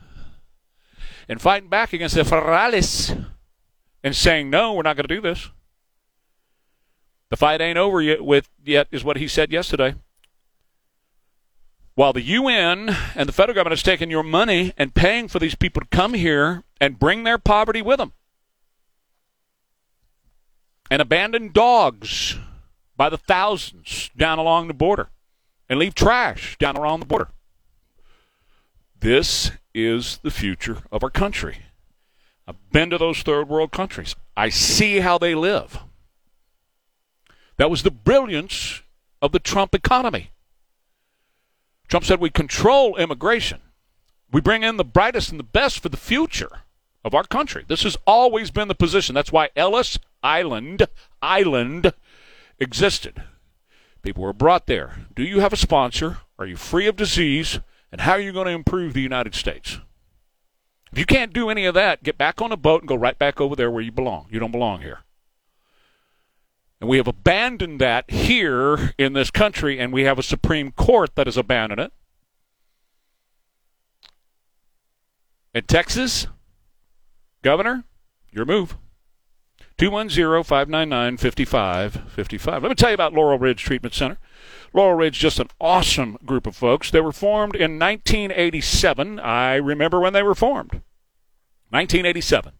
and 1.26 1.40
fighting 1.40 1.70
back 1.70 1.94
against 1.94 2.16
the 2.16 2.20
federales 2.20 3.28
and 4.04 4.14
saying, 4.14 4.50
"No, 4.50 4.74
we're 4.74 4.82
not 4.82 4.96
going 4.96 5.08
to 5.08 5.14
do 5.14 5.22
this." 5.22 5.48
The 7.30 7.38
fight 7.38 7.62
ain't 7.62 7.78
over 7.78 8.02
yet. 8.02 8.22
With 8.22 8.50
yet 8.62 8.88
is 8.90 9.04
what 9.04 9.16
he 9.16 9.26
said 9.26 9.50
yesterday. 9.50 9.94
While 12.00 12.14
the 12.14 12.22
UN 12.22 12.96
and 13.14 13.28
the 13.28 13.32
federal 13.34 13.54
government 13.54 13.78
is 13.78 13.82
taking 13.82 14.10
your 14.10 14.22
money 14.22 14.72
and 14.78 14.94
paying 14.94 15.28
for 15.28 15.38
these 15.38 15.54
people 15.54 15.82
to 15.82 15.88
come 15.88 16.14
here 16.14 16.64
and 16.80 16.98
bring 16.98 17.24
their 17.24 17.36
poverty 17.36 17.82
with 17.82 17.98
them, 17.98 18.14
and 20.90 21.02
abandon 21.02 21.52
dogs 21.52 22.38
by 22.96 23.10
the 23.10 23.18
thousands 23.18 24.08
down 24.16 24.38
along 24.38 24.68
the 24.68 24.72
border, 24.72 25.10
and 25.68 25.78
leave 25.78 25.94
trash 25.94 26.56
down 26.56 26.78
around 26.78 27.00
the 27.00 27.06
border. 27.06 27.28
This 28.98 29.50
is 29.74 30.20
the 30.22 30.30
future 30.30 30.78
of 30.90 31.04
our 31.04 31.10
country. 31.10 31.66
I've 32.48 32.70
been 32.72 32.88
to 32.88 32.96
those 32.96 33.20
third 33.20 33.46
world 33.46 33.72
countries. 33.72 34.16
I 34.34 34.48
see 34.48 35.00
how 35.00 35.18
they 35.18 35.34
live. 35.34 35.80
That 37.58 37.68
was 37.68 37.82
the 37.82 37.90
brilliance 37.90 38.80
of 39.20 39.32
the 39.32 39.38
Trump 39.38 39.74
economy. 39.74 40.30
Trump 41.90 42.04
said 42.04 42.20
we 42.20 42.30
control 42.30 42.96
immigration. 42.96 43.60
We 44.30 44.40
bring 44.40 44.62
in 44.62 44.76
the 44.76 44.84
brightest 44.84 45.30
and 45.30 45.40
the 45.40 45.44
best 45.44 45.80
for 45.80 45.88
the 45.88 45.96
future 45.96 46.60
of 47.04 47.14
our 47.14 47.24
country. 47.24 47.64
This 47.66 47.82
has 47.82 47.96
always 48.06 48.52
been 48.52 48.68
the 48.68 48.76
position. 48.76 49.16
That's 49.16 49.32
why 49.32 49.50
Ellis 49.56 49.98
Island 50.22 50.86
Island 51.20 51.92
existed. 52.60 53.24
People 54.02 54.22
were 54.22 54.32
brought 54.32 54.66
there. 54.66 54.98
Do 55.16 55.24
you 55.24 55.40
have 55.40 55.52
a 55.52 55.56
sponsor? 55.56 56.18
Are 56.38 56.46
you 56.46 56.56
free 56.56 56.86
of 56.86 56.94
disease? 56.94 57.58
And 57.90 58.02
how 58.02 58.12
are 58.12 58.20
you 58.20 58.32
going 58.32 58.46
to 58.46 58.52
improve 58.52 58.94
the 58.94 59.02
United 59.02 59.34
States? 59.34 59.80
If 60.92 60.98
you 60.98 61.04
can't 61.04 61.32
do 61.32 61.50
any 61.50 61.64
of 61.64 61.74
that, 61.74 62.04
get 62.04 62.16
back 62.16 62.40
on 62.40 62.52
a 62.52 62.56
boat 62.56 62.82
and 62.82 62.88
go 62.88 62.94
right 62.94 63.18
back 63.18 63.40
over 63.40 63.56
there 63.56 63.70
where 63.70 63.82
you 63.82 63.90
belong. 63.90 64.28
You 64.30 64.38
don't 64.38 64.52
belong 64.52 64.82
here. 64.82 65.00
And 66.80 66.88
we 66.88 66.96
have 66.96 67.06
abandoned 67.06 67.80
that 67.80 68.10
here 68.10 68.94
in 68.96 69.12
this 69.12 69.30
country, 69.30 69.78
and 69.78 69.92
we 69.92 70.04
have 70.04 70.18
a 70.18 70.22
Supreme 70.22 70.72
Court 70.72 71.14
that 71.14 71.26
has 71.26 71.36
abandoned 71.36 71.80
it. 71.80 71.92
In 75.52 75.64
Texas, 75.64 76.26
Governor, 77.42 77.84
your 78.30 78.46
move. 78.46 78.76
210 79.76 80.44
599 80.44 81.16
5555. 81.16 82.62
Let 82.62 82.68
me 82.68 82.74
tell 82.74 82.90
you 82.90 82.94
about 82.94 83.14
Laurel 83.14 83.38
Ridge 83.38 83.62
Treatment 83.62 83.94
Center. 83.94 84.18
Laurel 84.72 84.94
Ridge, 84.94 85.16
is 85.16 85.22
just 85.22 85.40
an 85.40 85.48
awesome 85.60 86.18
group 86.24 86.46
of 86.46 86.54
folks. 86.54 86.90
They 86.90 87.00
were 87.00 87.12
formed 87.12 87.56
in 87.56 87.78
1987. 87.78 89.18
I 89.18 89.54
remember 89.56 89.98
when 89.98 90.12
they 90.12 90.22
were 90.22 90.34
formed. 90.34 90.82
1987. 91.70 92.52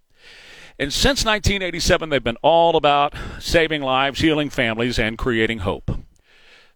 And 0.79 0.93
since 0.93 1.25
1987, 1.25 2.09
they've 2.09 2.25
been 2.25 2.39
all 2.43 2.75
about 2.75 3.15
saving 3.41 3.83
lives, 3.83 4.21
healing 4.21 4.51
families, 4.51 4.99
and 4.99 5.19
creating 5.19 5.59
hope. 5.59 5.91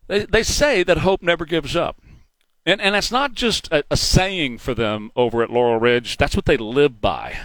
They, 0.06 0.24
they 0.26 0.42
say 0.42 0.82
that 0.82 0.98
hope 0.98 1.22
never 1.22 1.44
gives 1.44 1.76
up. 1.76 2.00
And, 2.66 2.80
and 2.80 2.94
that's 2.94 3.12
not 3.12 3.34
just 3.34 3.70
a, 3.72 3.84
a 3.90 3.96
saying 3.96 4.58
for 4.58 4.74
them 4.74 5.10
over 5.14 5.42
at 5.42 5.50
Laurel 5.50 5.78
Ridge, 5.78 6.16
that's 6.16 6.36
what 6.36 6.46
they 6.46 6.56
live 6.56 7.00
by. 7.00 7.38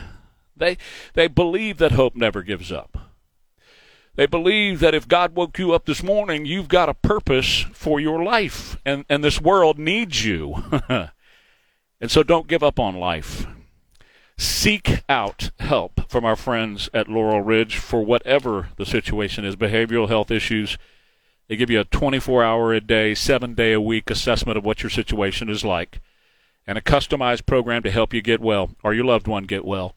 They, 0.56 0.78
they 1.14 1.28
believe 1.28 1.78
that 1.78 1.94
hope 1.94 2.16
never 2.16 2.42
gives 2.42 2.72
up. 2.72 2.98
They 4.16 4.26
believe 4.26 4.80
that 4.82 4.94
if 4.94 5.08
God 5.08 5.36
woke 5.36 5.58
you 5.60 5.72
up 5.72 5.86
this 5.86 6.04
morning, 6.04 6.46
you've 6.46 6.68
got 6.68 6.90
a 6.90 6.94
purpose 6.94 7.66
for 7.72 8.00
your 8.02 8.22
life, 8.22 8.78
and, 8.86 9.06
and 9.08 9.24
this 9.24 9.40
world 9.40 9.80
needs 9.80 10.26
you. 10.26 10.64
and 10.90 12.12
so 12.12 12.24
don't 12.24 12.48
give 12.48 12.64
up 12.64 12.80
on 12.80 12.96
life. 12.98 13.48
Seek 14.40 15.04
out 15.10 15.52
help 15.60 16.10
from 16.10 16.24
our 16.24 16.38
friends 16.38 16.90
at 16.94 17.10
Laurel 17.10 17.42
Ridge 17.42 17.76
for 17.76 18.06
whatever 18.06 18.70
the 18.78 18.86
situation 18.86 19.44
is 19.44 19.58
behavioral 19.58 20.08
health 20.08 20.32
issues. 20.32 20.78
They 21.50 21.58
give 21.58 21.70
you 21.70 21.82
a 21.82 21.84
24 21.84 22.42
hour 22.42 22.74
a 22.74 22.80
day, 22.80 23.14
seven 23.16 23.54
day 23.54 23.74
a 23.74 23.82
week 23.82 24.10
assessment 24.10 24.58
of 24.58 24.64
what 24.64 24.82
your 24.82 24.90
situation 24.90 25.50
is 25.50 25.66
like 25.66 26.00
and 26.66 26.78
a 26.78 26.82
customized 26.82 27.46
program 27.48 27.84
to 27.84 27.92
help 27.92 28.14
you 28.14 28.22
get 28.22 28.40
well 28.40 28.70
or 28.82 28.94
your 28.94 29.04
loved 29.04 29.28
one 29.28 29.44
get 29.44 29.66
well. 29.66 29.96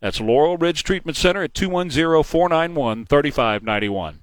That's 0.00 0.20
Laurel 0.20 0.58
Ridge 0.58 0.84
Treatment 0.84 1.16
Center 1.16 1.44
at 1.44 1.54
210 1.54 2.22
491 2.24 3.06
3591. 3.06 4.18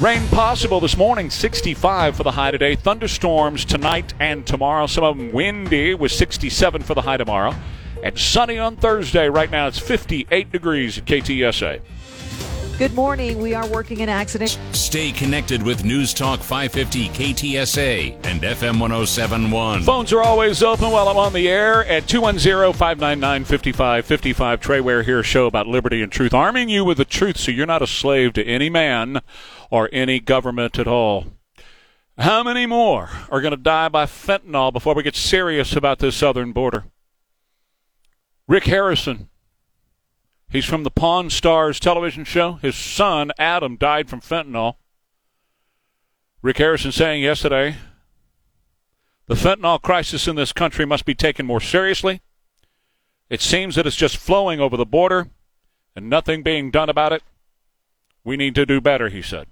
Rain 0.00 0.26
possible 0.28 0.80
this 0.80 0.96
morning, 0.96 1.28
65 1.28 2.16
for 2.16 2.22
the 2.22 2.30
high 2.30 2.52
today. 2.52 2.74
Thunderstorms 2.74 3.66
tonight 3.66 4.14
and 4.18 4.46
tomorrow. 4.46 4.86
Some 4.86 5.04
of 5.04 5.18
them 5.18 5.30
windy 5.30 5.92
with 5.92 6.10
67 6.10 6.82
for 6.84 6.94
the 6.94 7.02
high 7.02 7.18
tomorrow. 7.18 7.54
And 8.02 8.18
sunny 8.18 8.58
on 8.58 8.76
Thursday. 8.76 9.28
Right 9.28 9.50
now 9.50 9.66
it's 9.66 9.78
58 9.78 10.52
degrees 10.52 10.98
at 10.98 11.04
KTSA. 11.04 11.80
Good 12.78 12.94
morning. 12.94 13.40
We 13.42 13.54
are 13.54 13.66
working 13.66 14.02
an 14.02 14.08
accident. 14.08 14.56
Stay 14.70 15.10
connected 15.10 15.64
with 15.64 15.84
News 15.84 16.14
Talk 16.14 16.38
550 16.38 17.08
KTSA 17.08 18.12
and 18.24 18.40
FM 18.40 18.78
1071. 18.78 19.82
Phones 19.82 20.12
are 20.12 20.22
always 20.22 20.62
open 20.62 20.92
while 20.92 21.08
I'm 21.08 21.16
on 21.16 21.32
the 21.32 21.48
air 21.48 21.84
at 21.86 22.06
210 22.06 22.72
599 22.74 23.44
5555. 23.46 24.60
Trey 24.60 24.80
Ware 24.80 25.02
here, 25.02 25.24
show 25.24 25.46
about 25.46 25.66
liberty 25.66 26.02
and 26.02 26.12
truth, 26.12 26.32
arming 26.32 26.68
you 26.68 26.84
with 26.84 26.98
the 26.98 27.04
truth 27.04 27.36
so 27.36 27.50
you're 27.50 27.66
not 27.66 27.82
a 27.82 27.86
slave 27.88 28.32
to 28.34 28.44
any 28.44 28.70
man 28.70 29.22
or 29.70 29.88
any 29.92 30.20
government 30.20 30.78
at 30.78 30.86
all. 30.86 31.26
How 32.16 32.44
many 32.44 32.64
more 32.64 33.10
are 33.28 33.40
going 33.40 33.50
to 33.50 33.56
die 33.56 33.88
by 33.88 34.06
fentanyl 34.06 34.72
before 34.72 34.94
we 34.94 35.02
get 35.02 35.16
serious 35.16 35.74
about 35.74 35.98
this 35.98 36.14
southern 36.14 36.52
border? 36.52 36.84
Rick 38.48 38.64
Harrison 38.64 39.28
He's 40.50 40.64
from 40.64 40.82
the 40.82 40.90
Pawn 40.90 41.28
Stars 41.28 41.78
television 41.78 42.24
show. 42.24 42.54
His 42.54 42.74
son, 42.74 43.32
Adam, 43.38 43.76
died 43.76 44.08
from 44.08 44.20
fentanyl. 44.20 44.76
Rick 46.40 46.58
Harrison 46.58 46.92
saying 46.92 47.22
yesterday 47.22 47.76
the 49.26 49.34
fentanyl 49.34 49.82
crisis 49.82 50.26
in 50.26 50.36
this 50.36 50.52
country 50.52 50.86
must 50.86 51.04
be 51.04 51.14
taken 51.14 51.44
more 51.44 51.60
seriously. 51.60 52.22
It 53.28 53.42
seems 53.42 53.74
that 53.74 53.86
it's 53.86 53.96
just 53.96 54.16
flowing 54.16 54.58
over 54.58 54.76
the 54.76 54.86
border 54.86 55.28
and 55.94 56.08
nothing 56.08 56.42
being 56.42 56.70
done 56.70 56.88
about 56.88 57.12
it. 57.12 57.22
We 58.24 58.38
need 58.38 58.54
to 58.54 58.64
do 58.64 58.80
better, 58.80 59.10
he 59.10 59.20
said. 59.20 59.48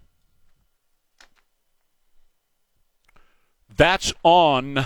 That's 3.77 4.15
on 4.23 4.83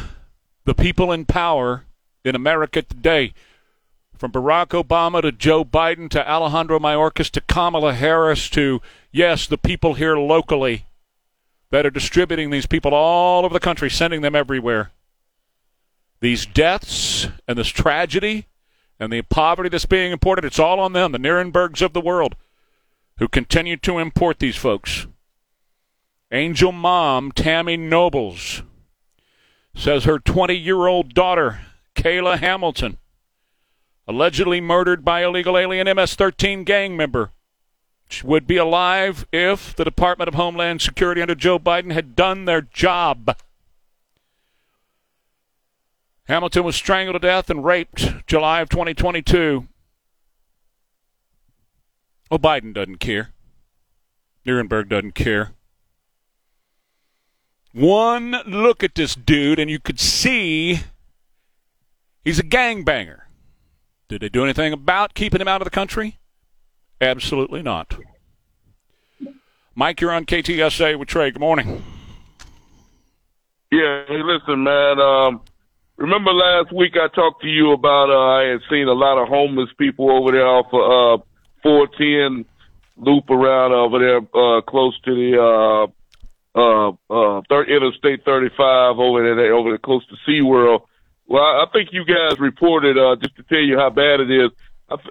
the 0.64 0.74
people 0.74 1.12
in 1.12 1.24
power 1.24 1.84
in 2.24 2.34
America 2.34 2.82
today. 2.82 3.32
From 4.20 4.32
Barack 4.32 4.84
Obama 4.84 5.22
to 5.22 5.32
Joe 5.32 5.64
Biden 5.64 6.10
to 6.10 6.30
Alejandro 6.30 6.78
Mayorkas 6.78 7.30
to 7.30 7.40
Kamala 7.40 7.94
Harris 7.94 8.50
to, 8.50 8.82
yes, 9.10 9.46
the 9.46 9.56
people 9.56 9.94
here 9.94 10.14
locally 10.14 10.84
that 11.70 11.86
are 11.86 11.90
distributing 11.90 12.50
these 12.50 12.66
people 12.66 12.92
all 12.92 13.46
over 13.46 13.54
the 13.54 13.58
country, 13.58 13.88
sending 13.88 14.20
them 14.20 14.34
everywhere. 14.34 14.90
These 16.20 16.44
deaths 16.44 17.28
and 17.48 17.56
this 17.56 17.68
tragedy 17.68 18.46
and 18.98 19.10
the 19.10 19.22
poverty 19.22 19.70
that's 19.70 19.86
being 19.86 20.12
imported, 20.12 20.44
it's 20.44 20.58
all 20.58 20.80
on 20.80 20.92
them, 20.92 21.12
the 21.12 21.18
Nirenbergs 21.18 21.80
of 21.80 21.94
the 21.94 22.00
world, 22.02 22.36
who 23.16 23.26
continue 23.26 23.78
to 23.78 23.98
import 23.98 24.38
these 24.38 24.56
folks. 24.56 25.06
Angel 26.30 26.72
mom 26.72 27.32
Tammy 27.32 27.78
Nobles 27.78 28.64
says 29.74 30.04
her 30.04 30.18
20 30.18 30.52
year 30.54 30.86
old 30.86 31.14
daughter, 31.14 31.62
Kayla 31.94 32.38
Hamilton, 32.38 32.98
allegedly 34.10 34.60
murdered 34.60 35.04
by 35.04 35.22
illegal 35.24 35.56
alien 35.56 35.86
MS 35.96 36.16
13 36.16 36.64
gang 36.64 36.96
member. 36.96 37.30
Would 38.24 38.44
be 38.44 38.56
alive 38.56 39.24
if 39.32 39.76
the 39.76 39.84
Department 39.84 40.26
of 40.26 40.34
Homeland 40.34 40.82
Security 40.82 41.22
under 41.22 41.36
Joe 41.36 41.60
Biden 41.60 41.92
had 41.92 42.16
done 42.16 42.44
their 42.44 42.60
job. 42.60 43.38
Hamilton 46.24 46.64
was 46.64 46.74
strangled 46.74 47.14
to 47.14 47.20
death 47.20 47.48
and 47.50 47.64
raped 47.64 48.26
July 48.26 48.60
of 48.60 48.68
2022. 48.68 49.68
Well, 52.30 52.40
Biden 52.40 52.74
doesn't 52.74 52.98
care. 52.98 53.30
Nirenberg 54.44 54.88
doesn't 54.88 55.14
care. 55.14 55.52
One 57.72 58.42
look 58.44 58.82
at 58.82 58.96
this 58.96 59.14
dude, 59.14 59.60
and 59.60 59.70
you 59.70 59.78
could 59.78 60.00
see 60.00 60.80
he's 62.24 62.40
a 62.40 62.44
gangbanger. 62.44 63.20
Did 64.10 64.22
they 64.22 64.28
do 64.28 64.42
anything 64.42 64.72
about 64.72 65.14
keeping 65.14 65.40
him 65.40 65.46
out 65.46 65.60
of 65.60 65.66
the 65.66 65.70
country? 65.70 66.18
Absolutely 67.00 67.62
not. 67.62 67.96
Mike, 69.76 70.00
you're 70.00 70.10
on 70.10 70.26
KTSA 70.26 70.98
with 70.98 71.06
Trey. 71.06 71.30
Good 71.30 71.38
morning. 71.38 71.84
Yeah, 73.70 74.02
hey, 74.08 74.20
listen, 74.24 74.64
man. 74.64 74.98
Um, 74.98 75.42
remember 75.96 76.32
last 76.32 76.72
week 76.72 76.94
I 76.96 77.06
talked 77.14 77.42
to 77.42 77.48
you 77.48 77.70
about 77.70 78.10
uh, 78.10 78.40
I 78.40 78.50
had 78.50 78.60
seen 78.68 78.88
a 78.88 78.92
lot 78.92 79.22
of 79.22 79.28
homeless 79.28 79.70
people 79.78 80.10
over 80.10 80.32
there 80.32 80.44
off 80.44 80.66
of 80.72 81.20
uh, 81.20 81.24
410 81.62 82.44
loop 82.96 83.30
around 83.30 83.72
over 83.72 84.00
there 84.00 84.16
uh, 84.18 84.60
close 84.62 85.00
to 85.02 85.14
the 85.14 85.86
uh, 86.56 86.58
uh, 86.58 86.88
uh, 87.08 87.42
thir- 87.48 87.76
Interstate 87.76 88.24
35 88.24 88.98
over 88.98 89.36
there, 89.36 89.54
over 89.54 89.68
there 89.68 89.78
close 89.78 90.04
to 90.08 90.16
SeaWorld. 90.28 90.80
Well, 91.30 91.44
I 91.44 91.64
think 91.72 91.90
you 91.92 92.04
guys 92.04 92.40
reported, 92.40 92.98
uh, 92.98 93.14
just 93.14 93.36
to 93.36 93.44
tell 93.44 93.62
you 93.62 93.78
how 93.78 93.88
bad 93.88 94.18
it 94.18 94.32
is. 94.32 94.50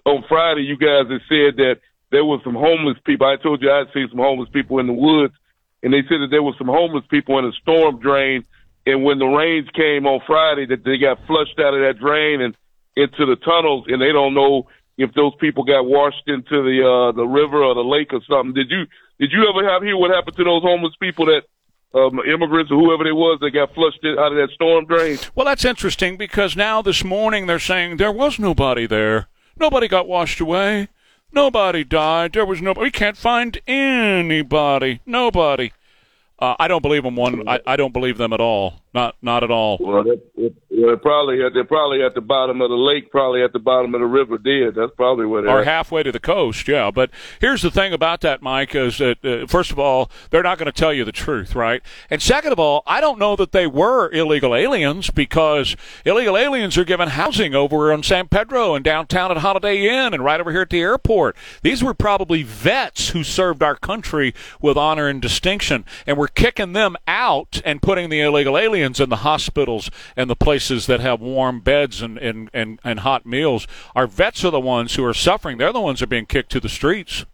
On 0.05 0.21
Friday, 0.27 0.63
you 0.63 0.75
guys 0.75 1.07
had 1.07 1.21
said 1.31 1.55
that 1.55 1.79
there 2.11 2.25
was 2.25 2.41
some 2.43 2.55
homeless 2.55 2.97
people. 3.05 3.25
I 3.25 3.37
told 3.37 3.61
you 3.61 3.71
I'd 3.71 3.87
seen 3.93 4.09
some 4.09 4.19
homeless 4.19 4.49
people 4.51 4.79
in 4.79 4.87
the 4.87 4.93
woods, 4.93 5.33
and 5.81 5.93
they 5.93 6.01
said 6.01 6.19
that 6.19 6.27
there 6.29 6.43
was 6.43 6.55
some 6.57 6.67
homeless 6.67 7.05
people 7.09 7.39
in 7.39 7.45
a 7.45 7.53
storm 7.53 7.99
drain. 7.99 8.43
And 8.85 9.05
when 9.05 9.17
the 9.17 9.31
rains 9.31 9.69
came 9.73 10.05
on 10.05 10.19
Friday, 10.27 10.65
that 10.65 10.83
they 10.83 10.97
got 10.97 11.25
flushed 11.25 11.57
out 11.57 11.73
of 11.73 11.79
that 11.79 12.03
drain 12.03 12.41
and 12.41 12.53
into 12.97 13.25
the 13.25 13.37
tunnels, 13.37 13.85
and 13.87 14.01
they 14.01 14.11
don't 14.11 14.33
know 14.33 14.67
if 14.97 15.13
those 15.13 15.31
people 15.39 15.63
got 15.63 15.85
washed 15.85 16.27
into 16.27 16.59
the 16.67 16.83
uh, 16.83 17.15
the 17.15 17.25
river 17.25 17.63
or 17.63 17.75
the 17.75 17.87
lake 17.87 18.11
or 18.11 18.19
something. 18.27 18.53
Did 18.53 18.69
you 18.69 18.83
did 19.19 19.31
you 19.31 19.47
ever 19.47 19.63
have 19.71 19.83
hear 19.83 19.95
what 19.95 20.11
happened 20.11 20.35
to 20.35 20.43
those 20.43 20.63
homeless 20.63 20.95
people 20.99 21.27
that 21.27 21.43
um, 21.93 22.19
immigrants 22.19 22.71
or 22.71 22.79
whoever 22.79 23.03
they 23.03 23.11
was 23.11 23.39
that 23.41 23.51
got 23.51 23.73
flushed 23.73 24.05
out 24.05 24.31
of 24.31 24.37
that 24.37 24.49
storm 24.53 24.85
drain. 24.85 25.17
Well, 25.35 25.45
that's 25.45 25.65
interesting 25.65 26.17
because 26.17 26.55
now 26.55 26.81
this 26.81 27.03
morning 27.03 27.47
they're 27.47 27.59
saying 27.59 27.97
there 27.97 28.11
was 28.11 28.39
nobody 28.39 28.85
there. 28.85 29.27
Nobody 29.57 29.87
got 29.87 30.07
washed 30.07 30.39
away. 30.39 30.89
Nobody 31.31 31.83
died. 31.83 32.33
There 32.33 32.45
was 32.45 32.61
nobody. 32.61 32.85
We 32.85 32.91
can't 32.91 33.17
find 33.17 33.59
anybody. 33.67 35.01
Nobody. 35.05 35.71
Uh, 36.39 36.55
I 36.57 36.67
don't 36.67 36.81
believe 36.81 37.03
them. 37.03 37.15
One, 37.15 37.47
I, 37.47 37.59
I 37.67 37.75
don't 37.75 37.93
believe 37.93 38.17
them 38.17 38.33
at 38.33 38.39
all. 38.39 38.81
Not, 38.93 39.15
not 39.21 39.43
at 39.43 39.51
all. 39.51 39.77
Well, 39.79 40.09
it, 40.09 40.31
it, 40.35 40.53
they're 40.69 40.97
probably 40.97 41.43
at, 41.43 41.53
they're 41.53 41.63
probably 41.63 42.01
at 42.01 42.15
the 42.15 42.21
bottom 42.21 42.61
of 42.61 42.69
the 42.69 42.75
lake, 42.75 43.11
probably 43.11 43.43
at 43.43 43.53
the 43.53 43.59
bottom 43.59 43.93
of 43.93 44.01
the 44.01 44.07
river, 44.07 44.39
Did 44.39 44.73
That's 44.73 44.91
probably 44.95 45.27
where 45.27 45.43
they're. 45.43 45.59
Or 45.59 45.63
halfway 45.63 46.01
to 46.03 46.11
the 46.11 46.19
coast, 46.19 46.67
yeah. 46.67 46.89
But 46.89 47.11
here's 47.39 47.61
the 47.61 47.69
thing 47.69 47.93
about 47.93 48.21
that, 48.21 48.41
Mike, 48.41 48.73
is 48.73 48.97
that 48.97 49.23
uh, 49.23 49.45
first 49.45 49.71
of 49.71 49.77
all, 49.77 50.09
they're 50.31 50.43
not 50.43 50.57
going 50.57 50.65
to 50.65 50.71
tell 50.71 50.91
you 50.91 51.05
the 51.05 51.11
truth, 51.11 51.53
right? 51.53 51.83
And 52.09 52.21
second 52.21 52.51
of 52.51 52.59
all, 52.59 52.81
I 52.87 52.99
don't 52.99 53.19
know 53.19 53.35
that 53.35 53.51
they 53.51 53.67
were 53.67 54.11
illegal 54.11 54.55
aliens 54.55 55.11
because 55.11 55.75
illegal 56.03 56.35
aliens 56.35 56.77
are 56.77 56.85
given 56.85 57.09
housing 57.09 57.53
over 57.53 57.93
on 57.93 58.01
San 58.01 58.27
Pedro 58.27 58.73
and 58.73 58.83
downtown 58.83 59.29
at 59.29 59.37
Holiday 59.37 59.87
Inn 59.87 60.13
and 60.13 60.23
right 60.23 60.39
over 60.39 60.51
here 60.51 60.61
at 60.61 60.69
the 60.71 60.81
airport. 60.81 61.35
These 61.61 61.83
were 61.83 61.93
probably 61.93 62.41
vets 62.41 63.09
who 63.09 63.23
served 63.23 63.61
our 63.61 63.75
country 63.75 64.33
with 64.61 64.77
honor 64.77 65.07
and 65.07 65.21
distinction, 65.21 65.85
and 66.07 66.17
we're 66.17 66.27
kicking 66.27 66.73
them 66.73 66.95
out 67.07 67.61
and 67.63 67.81
putting 67.83 68.09
the 68.09 68.21
illegal 68.21 68.57
aliens 68.57 68.78
in 68.79 69.09
the 69.09 69.17
hospitals 69.17 69.89
and 70.15 70.29
the 70.29 70.35
places 70.35 70.87
that 70.87 70.99
have 70.99 71.21
warm 71.21 71.59
beds 71.59 72.01
and, 72.01 72.17
and, 72.17 72.49
and, 72.53 72.79
and 72.83 73.01
hot 73.01 73.25
meals. 73.25 73.67
Our 73.95 74.07
vets 74.07 74.43
are 74.43 74.51
the 74.51 74.59
ones 74.59 74.95
who 74.95 75.03
are 75.05 75.13
suffering. 75.13 75.57
They're 75.57 75.73
the 75.73 75.81
ones 75.81 75.99
who 75.99 76.05
are 76.05 76.07
being 76.07 76.25
kicked 76.25 76.51
to 76.51 76.59
the 76.59 76.69
streets. 76.69 77.25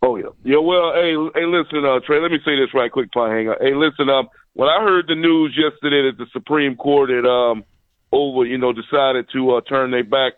Oh 0.00 0.16
yeah, 0.16 0.28
yeah. 0.44 0.58
Well, 0.58 0.92
hey, 0.94 1.14
hey, 1.34 1.46
listen, 1.46 1.84
uh, 1.84 1.98
Trey. 2.06 2.20
Let 2.20 2.30
me 2.30 2.38
say 2.44 2.54
this 2.54 2.72
right 2.72 2.90
quick, 2.90 3.10
before 3.10 3.34
hang 3.34 3.48
up. 3.48 3.58
Hey, 3.60 3.74
listen, 3.74 4.08
um, 4.08 4.28
when 4.54 4.68
I 4.68 4.80
heard 4.80 5.06
the 5.08 5.16
news 5.16 5.58
yesterday 5.58 6.08
that 6.08 6.18
the 6.18 6.26
Supreme 6.32 6.76
Court 6.76 7.10
had 7.10 7.26
um 7.26 7.64
over, 8.12 8.44
you 8.44 8.58
know, 8.58 8.72
decided 8.72 9.26
to 9.32 9.56
uh, 9.56 9.60
turn 9.62 9.90
their 9.90 10.04
back 10.04 10.34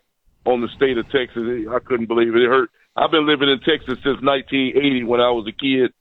on 0.47 0.61
the 0.61 0.69
state 0.75 0.99
of 0.99 1.05
Texas, 1.11 1.43
I 1.71 1.79
couldn't 1.79 2.07
believe 2.07 2.35
it. 2.35 2.43
It 2.43 2.49
hurt. 2.49 2.71
I've 2.97 3.11
been 3.11 3.27
living 3.27 3.49
in 3.49 3.61
Texas 3.61 3.99
since 4.03 4.21
1980 4.23 5.05
when 5.05 5.21
I 5.21 5.31
was 5.31 5.47
a 5.47 5.53
kid, 5.53 5.93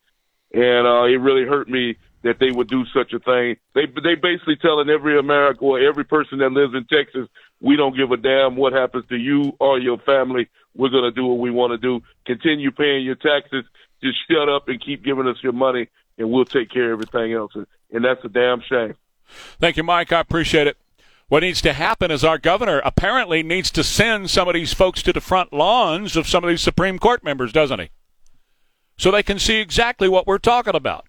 and 0.54 0.88
uh, 0.88 1.04
it 1.04 1.22
really 1.22 1.46
hurt 1.46 1.70
me 1.70 1.98
that 2.24 2.40
they 2.40 2.52
would 2.52 2.68
do 2.68 2.84
such 2.94 3.14
a 3.14 3.20
thing. 3.20 3.56
They 3.74 3.86
they 3.86 4.16
basically 4.16 4.58
telling 4.58 4.90
every 4.90 5.18
American 5.18 5.66
or 5.66 5.80
every 5.80 6.04
person 6.04 6.40
that 6.40 6.52
lives 6.52 6.74
in 6.74 6.86
Texas, 6.86 7.28
we 7.62 7.76
don't 7.76 7.96
give 7.96 8.12
a 8.12 8.18
damn 8.18 8.56
what 8.56 8.74
happens 8.74 9.06
to 9.10 9.16
you 9.16 9.54
or 9.60 9.80
your 9.80 9.98
family. 10.00 10.50
We're 10.76 10.90
gonna 10.90 11.12
do 11.12 11.26
what 11.26 11.40
we 11.40 11.52
want 11.52 11.72
to 11.72 11.78
do. 11.78 12.04
Continue 12.26 12.72
paying 12.72 13.06
your 13.06 13.16
taxes, 13.16 13.66
just 14.04 14.18
shut 14.30 14.50
up 14.50 14.68
and 14.68 14.84
keep 14.84 15.04
giving 15.04 15.28
us 15.28 15.38
your 15.42 15.54
money, 15.54 15.88
and 16.18 16.30
we'll 16.30 16.46
take 16.46 16.70
care 16.70 16.92
of 16.92 17.02
everything 17.02 17.34
else. 17.34 17.52
And, 17.56 17.68
and 17.92 18.04
that's 18.04 18.24
a 18.24 18.30
damn 18.30 18.62
shame. 18.62 18.96
Thank 19.60 19.78
you, 19.78 19.84
Mike. 19.84 20.12
I 20.12 20.20
appreciate 20.20 20.68
it. 20.68 20.78
What 21.28 21.42
needs 21.42 21.62
to 21.62 21.74
happen 21.74 22.10
is 22.10 22.24
our 22.24 22.40
governor 22.40 22.82
apparently 22.84 23.44
needs 23.44 23.70
to 23.72 23.84
send 23.84 24.32
some 24.32 24.48
of 24.48 24.56
these 24.56 24.74
folks 24.74 25.04
to 25.04 25.14
the 25.14 25.22
front 25.22 25.54
lawns 25.54 26.16
of 26.16 26.28
some 26.28 26.44
of 26.44 26.50
these 26.50 26.62
Supreme 26.62 26.98
Court 26.98 27.24
members, 27.24 27.54
doesn't 27.54 27.80
he? 27.80 27.92
So 28.98 29.12
they 29.12 29.22
can 29.22 29.38
see 29.38 29.58
exactly 29.58 30.10
what 30.10 30.26
we're 30.26 30.40
talking 30.40 30.76
about 30.76 31.06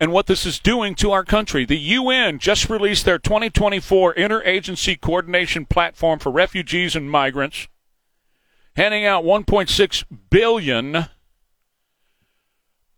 and 0.00 0.10
what 0.10 0.26
this 0.26 0.46
is 0.46 0.58
doing 0.58 0.94
to 0.96 1.12
our 1.12 1.24
country. 1.24 1.64
The 1.64 1.76
UN 1.76 2.38
just 2.38 2.68
released 2.68 3.04
their 3.04 3.18
2024 3.18 4.14
Interagency 4.14 5.00
Coordination 5.00 5.66
Platform 5.66 6.18
for 6.18 6.32
Refugees 6.32 6.96
and 6.96 7.10
Migrants, 7.10 7.68
handing 8.74 9.04
out 9.04 9.22
1.6 9.24 10.04
billion 10.30 11.06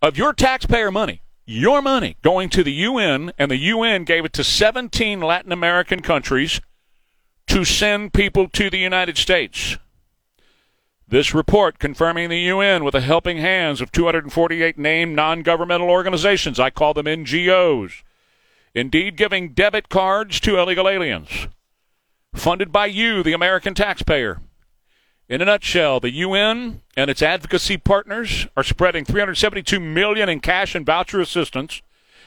of 0.01 0.17
your 0.17 0.33
taxpayer 0.33 0.91
money 0.91 1.23
your 1.45 1.83
money 1.83 2.17
going 2.23 2.49
to 2.51 2.63
the 2.63 2.73
UN, 2.73 3.33
and 3.39 3.51
the 3.51 3.57
UN 3.57 4.05
gave 4.05 4.25
it 4.25 4.33
to 4.35 4.45
17 4.45 5.21
Latin 5.21 5.53
American 5.53 6.01
countries 6.01 6.61
to 7.49 7.65
send 7.65 8.13
people 8.13 8.49
to 8.49 8.71
the 8.71 8.79
United 8.79 9.19
States. 9.19 9.77
This 11.13 11.35
report 11.35 11.79
confirming 11.79 12.31
the 12.31 12.39
UN 12.39 12.85
with 12.85 12.93
the 12.93 13.03
helping 13.03 13.37
hands 13.37 13.83
of 13.83 13.93
248 13.93 14.79
named 14.79 15.15
non 15.15 15.43
governmental 15.43 15.91
organizations. 15.91 16.59
I 16.59 16.71
call 16.71 16.95
them 16.95 17.05
NGOs. 17.05 18.03
Indeed, 18.75 19.19
giving 19.19 19.53
debit 19.53 19.91
cards 19.91 20.41
to 20.41 20.59
illegal 20.59 20.89
aliens. 20.89 21.49
Funded 22.35 22.73
by 22.73 22.87
you, 22.87 23.23
the 23.23 23.35
American 23.35 23.75
taxpayer. 23.75 24.41
In 25.29 25.43
a 25.43 25.45
nutshell, 25.45 26.01
the 26.01 26.15
UN 26.15 26.81
and 26.97 27.11
its 27.11 27.21
advocacy 27.21 27.77
partners 27.77 28.47
are 28.57 28.65
spreading 28.65 29.05
372 29.05 29.79
million 29.79 30.31
in 30.31 30.41
cash 30.41 30.75
and 30.75 30.87
voucher 30.87 31.21
assistance 31.21 31.83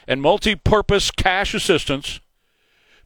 and 0.06 0.22
multi-purpose 0.22 1.10
cash 1.10 1.54
assistance 1.54 2.20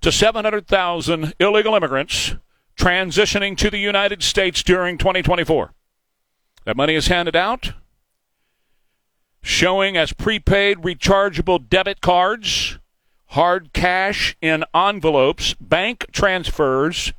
to 0.03 0.13
700,000 0.13 1.33
illegal 1.41 1.75
immigrants 1.75 2.35
transitioning 2.77 3.57
to 3.59 3.71
the 3.71 3.79
United 3.79 4.23
States 4.23 4.63
during 4.63 4.99
2024. 4.99 5.73
That 6.65 6.77
money 6.77 6.95
is 6.95 7.09
handed 7.09 7.37
out 7.37 7.73
showing 9.43 9.97
as 9.97 10.13
prepaid 10.13 10.79
rechargeable 10.79 11.69
debit 11.69 12.01
cards, 12.01 12.79
hard 13.29 13.73
cash 13.73 14.37
in 14.41 14.65
envelopes, 14.75 15.55
bank 15.55 16.07
transfers, 16.13 17.13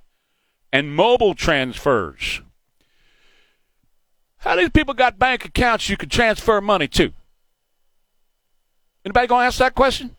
and 0.72 0.96
mobile 0.96 1.34
transfers. 1.34 2.42
How 4.38 4.56
these 4.56 4.70
people 4.70 4.94
got 4.94 5.20
bank 5.20 5.46
accounts 5.46 5.90
you 5.90 5.98
could 5.98 6.12
transfer 6.12 6.62
money 6.62 6.88
to? 6.90 7.14
Anybody 9.06 9.28
gonna 9.28 9.46
ask 9.46 9.60
that 9.60 9.76
question? 9.76 10.16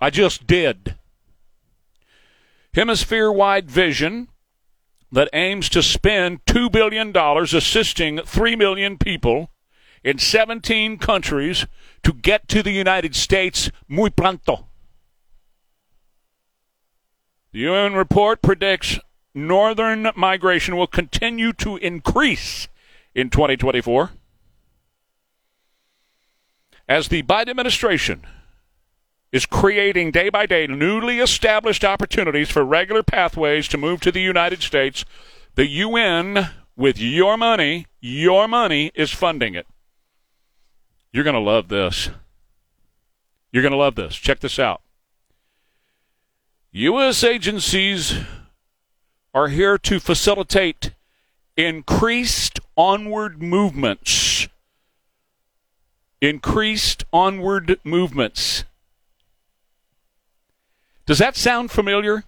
I 0.00 0.10
just 0.10 0.46
did. 0.46 0.96
Hemisphere 2.76 3.32
wide 3.32 3.70
vision 3.70 4.28
that 5.10 5.30
aims 5.32 5.70
to 5.70 5.82
spend 5.82 6.44
$2 6.44 6.70
billion 6.70 7.10
assisting 7.16 8.18
3 8.18 8.54
million 8.54 8.98
people 8.98 9.50
in 10.04 10.18
17 10.18 10.98
countries 10.98 11.66
to 12.02 12.12
get 12.12 12.46
to 12.48 12.62
the 12.62 12.72
United 12.72 13.16
States 13.16 13.70
muy 13.88 14.10
pronto. 14.10 14.66
The 17.52 17.60
UN 17.60 17.94
report 17.94 18.42
predicts 18.42 18.98
northern 19.34 20.10
migration 20.14 20.76
will 20.76 20.86
continue 20.86 21.54
to 21.54 21.78
increase 21.78 22.68
in 23.14 23.30
2024 23.30 24.10
as 26.86 27.08
the 27.08 27.22
Biden 27.22 27.48
administration 27.48 28.26
is 29.36 29.44
creating 29.44 30.10
day 30.10 30.30
by 30.30 30.46
day 30.46 30.66
newly 30.66 31.18
established 31.18 31.84
opportunities 31.84 32.50
for 32.50 32.64
regular 32.64 33.02
pathways 33.02 33.68
to 33.68 33.76
move 33.76 34.00
to 34.00 34.10
the 34.10 34.22
United 34.22 34.62
States. 34.62 35.04
The 35.56 35.66
UN, 35.66 36.48
with 36.74 36.98
your 36.98 37.36
money, 37.36 37.86
your 38.00 38.48
money 38.48 38.90
is 38.94 39.10
funding 39.10 39.54
it. 39.54 39.66
You're 41.12 41.22
going 41.22 41.34
to 41.34 41.40
love 41.40 41.68
this. 41.68 42.08
You're 43.52 43.62
going 43.62 43.72
to 43.72 43.78
love 43.78 43.94
this. 43.94 44.16
Check 44.16 44.40
this 44.40 44.58
out. 44.58 44.80
U.S. 46.72 47.22
agencies 47.22 48.18
are 49.34 49.48
here 49.48 49.76
to 49.76 50.00
facilitate 50.00 50.92
increased 51.58 52.58
onward 52.74 53.42
movements. 53.42 54.48
Increased 56.22 57.04
onward 57.12 57.78
movements. 57.84 58.64
Does 61.06 61.18
that 61.18 61.36
sound 61.36 61.70
familiar? 61.70 62.24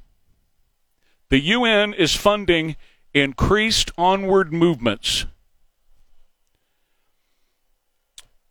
The 1.31 1.41
UN 1.41 1.93
is 1.93 2.15
funding 2.15 2.77
increased 3.13 3.91
onward 3.99 4.53
movements. 4.53 5.27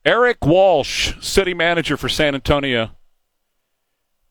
Erik 0.06 0.46
Walsh, 0.46 1.14
city 1.22 1.54
manager 1.54 1.98
for 1.98 2.10
San 2.10 2.36
Antonio. 2.36 2.92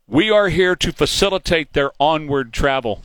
We 0.06 0.30
are 0.30 0.48
here 0.48 0.76
to 0.76 0.92
facilitate 0.92 1.72
their 1.72 1.90
onward 1.98 2.52
travel. 2.52 3.02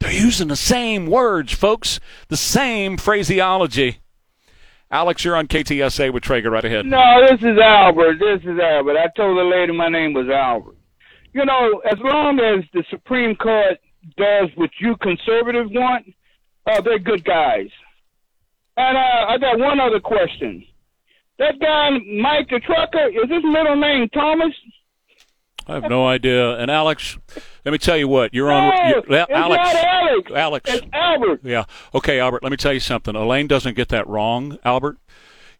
They're 0.00 0.12
using 0.12 0.48
the 0.48 0.56
same 0.56 1.06
words, 1.06 1.52
folks, 1.52 2.00
the 2.28 2.36
same 2.36 2.96
phraseology. 2.96 3.98
Alex, 4.90 5.24
you're 5.24 5.36
on 5.36 5.48
KTSA 5.48 6.12
with 6.12 6.22
Traeger. 6.22 6.50
Right 6.50 6.64
ahead. 6.64 6.86
No, 6.86 7.26
this 7.30 7.40
is 7.40 7.58
Albert. 7.58 8.18
This 8.18 8.42
is 8.42 8.58
Albert. 8.58 8.96
I 8.98 9.08
told 9.16 9.38
the 9.38 9.42
lady 9.42 9.72
my 9.72 9.88
name 9.88 10.12
was 10.12 10.28
Albert. 10.28 10.76
You 11.34 11.44
know, 11.44 11.82
as 11.90 11.98
long 11.98 12.38
as 12.38 12.64
the 12.72 12.84
Supreme 12.90 13.34
Court 13.34 13.78
does 14.16 14.48
what 14.54 14.70
you 14.80 14.96
conservatives 14.96 15.70
want, 15.72 16.06
uh, 16.66 16.80
they're 16.80 16.98
good 16.98 17.24
guys. 17.24 17.68
And 18.76 18.96
uh, 18.96 19.26
I 19.28 19.38
got 19.38 19.58
one 19.58 19.80
other 19.80 20.00
question. 20.00 20.64
That 21.38 21.58
guy, 21.60 21.90
Mike 21.90 22.48
the 22.48 22.60
trucker, 22.60 23.08
is 23.08 23.28
his 23.28 23.42
middle 23.42 23.76
name 23.76 24.08
Thomas? 24.10 24.54
I 25.66 25.74
have 25.74 25.88
no 25.88 26.06
idea. 26.06 26.56
And 26.56 26.70
Alex, 26.70 27.18
let 27.64 27.72
me 27.72 27.78
tell 27.78 27.96
you 27.96 28.06
what 28.06 28.32
you're 28.32 28.48
no, 28.48 28.54
on. 28.54 28.88
You're, 28.88 28.98
it's 28.98 29.30
Alex, 29.30 29.64
not 29.64 29.84
Alex. 29.84 30.30
Alex. 30.34 30.70
It's 30.70 30.86
Albert. 30.92 31.40
Yeah. 31.42 31.64
Okay, 31.94 32.20
Albert. 32.20 32.42
Let 32.42 32.50
me 32.50 32.56
tell 32.56 32.72
you 32.72 32.80
something. 32.80 33.16
Elaine 33.16 33.46
doesn't 33.46 33.74
get 33.74 33.88
that 33.88 34.06
wrong, 34.06 34.58
Albert. 34.64 34.98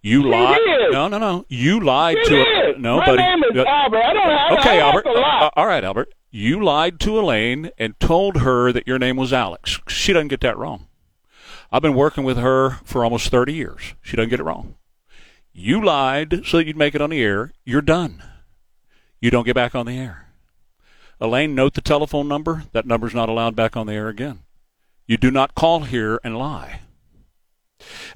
You 0.07 0.23
lied. 0.31 0.61
No, 0.91 1.09
no, 1.09 1.17
no. 1.19 1.47
You 1.49 1.81
lied 1.81 2.19
to 2.25 2.31
did. 2.45 2.79
no, 2.81 2.99
My 2.99 3.07
buddy. 3.07 3.23
name 3.23 3.43
is 3.45 3.57
Uh, 3.59 3.65
Albert. 3.67 4.03
I 4.05 4.13
don't 4.13 4.29
have- 4.31 4.59
Okay, 4.59 4.77
have 4.77 4.87
Albert. 4.89 5.03
to 5.05 5.13
lie. 5.13 5.41
Uh, 5.45 5.51
all 5.57 5.67
right, 5.67 5.83
Albert. 5.83 6.13
You 6.31 6.63
lied 6.63 7.01
to 7.01 7.19
Elaine 7.19 7.71
and 7.79 7.99
told 8.01 8.39
her 8.43 8.71
that 8.71 8.87
your 8.87 8.99
name 8.99 9.17
was 9.17 9.33
Alex. 9.33 9.81
She 9.89 10.13
doesn't 10.13 10.29
get 10.29 10.41
that 10.43 10.59
wrong. 10.59 10.89
I've 11.73 11.81
been 11.81 11.95
working 11.95 12.23
with 12.23 12.37
her 12.37 12.81
for 12.85 13.03
almost 13.03 13.29
30 13.31 13.55
years. 13.55 13.95
She 14.03 14.15
doesn't 14.17 14.29
get 14.29 14.41
it 14.41 14.45
wrong. 14.45 14.75
You 15.55 15.83
lied 15.83 16.43
so 16.45 16.59
that 16.59 16.67
you'd 16.67 16.77
make 16.77 16.95
it 16.95 17.01
on 17.01 17.09
the 17.11 17.23
air. 17.23 17.53
You're 17.65 17.81
done. 17.81 18.23
You 19.21 19.31
don't 19.31 19.45
get 19.47 19.55
back 19.55 19.75
on 19.75 19.87
the 19.87 19.99
air. 19.99 20.29
Elaine, 21.19 21.55
note 21.55 21.73
the 21.75 21.81
telephone 21.81 22.29
number. 22.29 22.65
That 22.73 22.85
number's 22.87 23.15
not 23.15 23.31
allowed 23.31 23.57
back 23.57 23.75
on 23.75 23.87
the 23.87 23.95
air 23.95 24.09
again. 24.09 24.41
You 25.07 25.17
do 25.17 25.31
not 25.31 25.55
call 25.55 25.81
here 25.85 26.21
and 26.23 26.37
lie. 26.37 26.81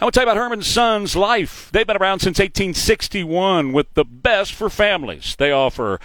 I 0.01 0.05
want 0.05 0.15
to 0.15 0.21
tell 0.21 0.27
you 0.27 0.31
about 0.31 0.41
Hermann's 0.41 0.67
Sons 0.67 1.17
Life. 1.17 1.71
They've 1.73 1.87
been 1.87 1.97
around 1.97 2.21
since 2.21 2.39
1861 2.39 3.73
with 3.73 3.93
the 3.95 4.05
best 4.05 4.53
for 4.53 4.71
families. 4.71 5.35
They 5.37 5.51
offer 5.51 6.01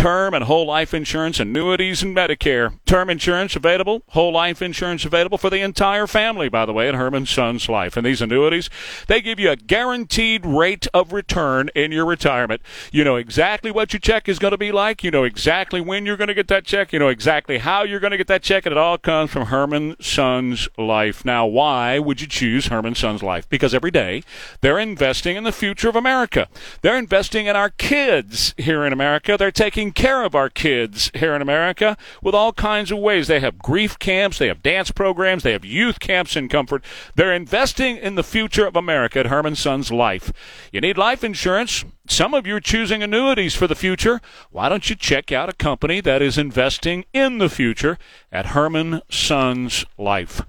term 0.00 0.32
and 0.32 0.44
whole 0.44 0.64
life 0.64 0.94
insurance, 0.94 1.38
annuities, 1.38 2.02
and 2.02 2.16
Medicare. 2.16 2.72
Term 2.86 3.10
insurance 3.10 3.54
available, 3.54 4.02
whole 4.08 4.32
life 4.32 4.62
insurance 4.62 5.04
available 5.04 5.36
for 5.36 5.50
the 5.50 5.60
entire 5.60 6.06
family, 6.06 6.48
by 6.48 6.64
the 6.64 6.72
way, 6.72 6.88
at 6.88 6.94
Hermann 6.94 7.26
Sons 7.26 7.68
Life. 7.68 7.98
And 7.98 8.06
these 8.06 8.22
annuities, 8.22 8.70
they 9.08 9.20
give 9.20 9.38
you 9.38 9.50
a 9.50 9.56
guaranteed 9.56 10.46
rate 10.46 10.86
of 10.94 11.12
return 11.12 11.68
in 11.74 11.92
your 11.92 12.06
retirement. 12.06 12.62
You 12.90 13.04
know 13.04 13.16
exactly 13.16 13.70
what 13.70 13.92
your 13.92 14.00
check 14.00 14.26
is 14.26 14.38
going 14.38 14.52
to 14.52 14.58
be 14.58 14.72
like. 14.72 15.04
You 15.04 15.10
know 15.10 15.24
exactly 15.24 15.82
when 15.82 16.06
you're 16.06 16.16
going 16.16 16.28
to 16.28 16.34
get 16.34 16.48
that 16.48 16.64
check. 16.64 16.94
You 16.94 16.98
know 16.98 17.08
exactly 17.08 17.58
how 17.58 17.82
you're 17.82 18.00
going 18.00 18.12
to 18.12 18.16
get 18.16 18.28
that 18.28 18.42
check. 18.42 18.64
And 18.64 18.72
it 18.72 18.78
all 18.78 18.96
comes 18.96 19.30
from 19.30 19.46
Hermann 19.46 19.96
Sons 20.00 20.66
Life. 20.78 21.26
Now, 21.26 21.44
why 21.44 21.98
would 21.98 22.22
you 22.22 22.26
choose 22.26 22.68
Hermann 22.68 22.94
Sons 22.94 23.22
Life? 23.22 23.46
Because 23.50 23.74
every 23.74 23.90
day 23.90 24.22
they're 24.62 24.78
investing 24.78 25.36
in 25.36 25.44
the 25.44 25.52
future 25.52 25.90
of 25.90 25.96
America. 25.96 26.48
They're 26.80 26.96
investing 26.96 27.44
in 27.44 27.54
our 27.54 27.68
kids 27.68 28.54
here 28.56 28.86
in 28.86 28.94
America. 28.94 29.36
They're 29.36 29.50
taking 29.50 29.89
care 29.92 30.24
of 30.24 30.34
our 30.34 30.48
kids 30.48 31.10
here 31.14 31.34
in 31.34 31.42
America 31.42 31.96
with 32.22 32.34
all 32.34 32.52
kinds 32.52 32.90
of 32.90 32.98
ways. 32.98 33.28
They 33.28 33.40
have 33.40 33.58
grief 33.58 33.98
camps, 33.98 34.38
they 34.38 34.48
have 34.48 34.62
dance 34.62 34.90
programs, 34.90 35.42
they 35.42 35.52
have 35.52 35.64
youth 35.64 36.00
camps 36.00 36.36
in 36.36 36.48
comfort. 36.48 36.84
They're 37.14 37.34
investing 37.34 37.96
in 37.96 38.14
the 38.14 38.22
future 38.22 38.66
of 38.66 38.76
America 38.76 39.20
at 39.20 39.26
Hermann 39.26 39.56
Sons 39.56 39.90
Life. 39.90 40.32
You 40.72 40.80
need 40.80 40.98
life 40.98 41.24
insurance. 41.24 41.84
Some 42.08 42.34
of 42.34 42.46
you 42.46 42.56
are 42.56 42.60
choosing 42.60 43.02
annuities 43.02 43.54
for 43.54 43.66
the 43.66 43.74
future. 43.74 44.20
Why 44.50 44.68
don't 44.68 44.90
you 44.90 44.96
check 44.96 45.30
out 45.30 45.48
a 45.48 45.54
company 45.54 46.00
that 46.00 46.22
is 46.22 46.38
investing 46.38 47.04
in 47.12 47.38
the 47.38 47.48
future 47.48 47.98
at 48.32 48.46
Hermann 48.46 49.02
Sons 49.08 49.84
Life? 49.96 50.42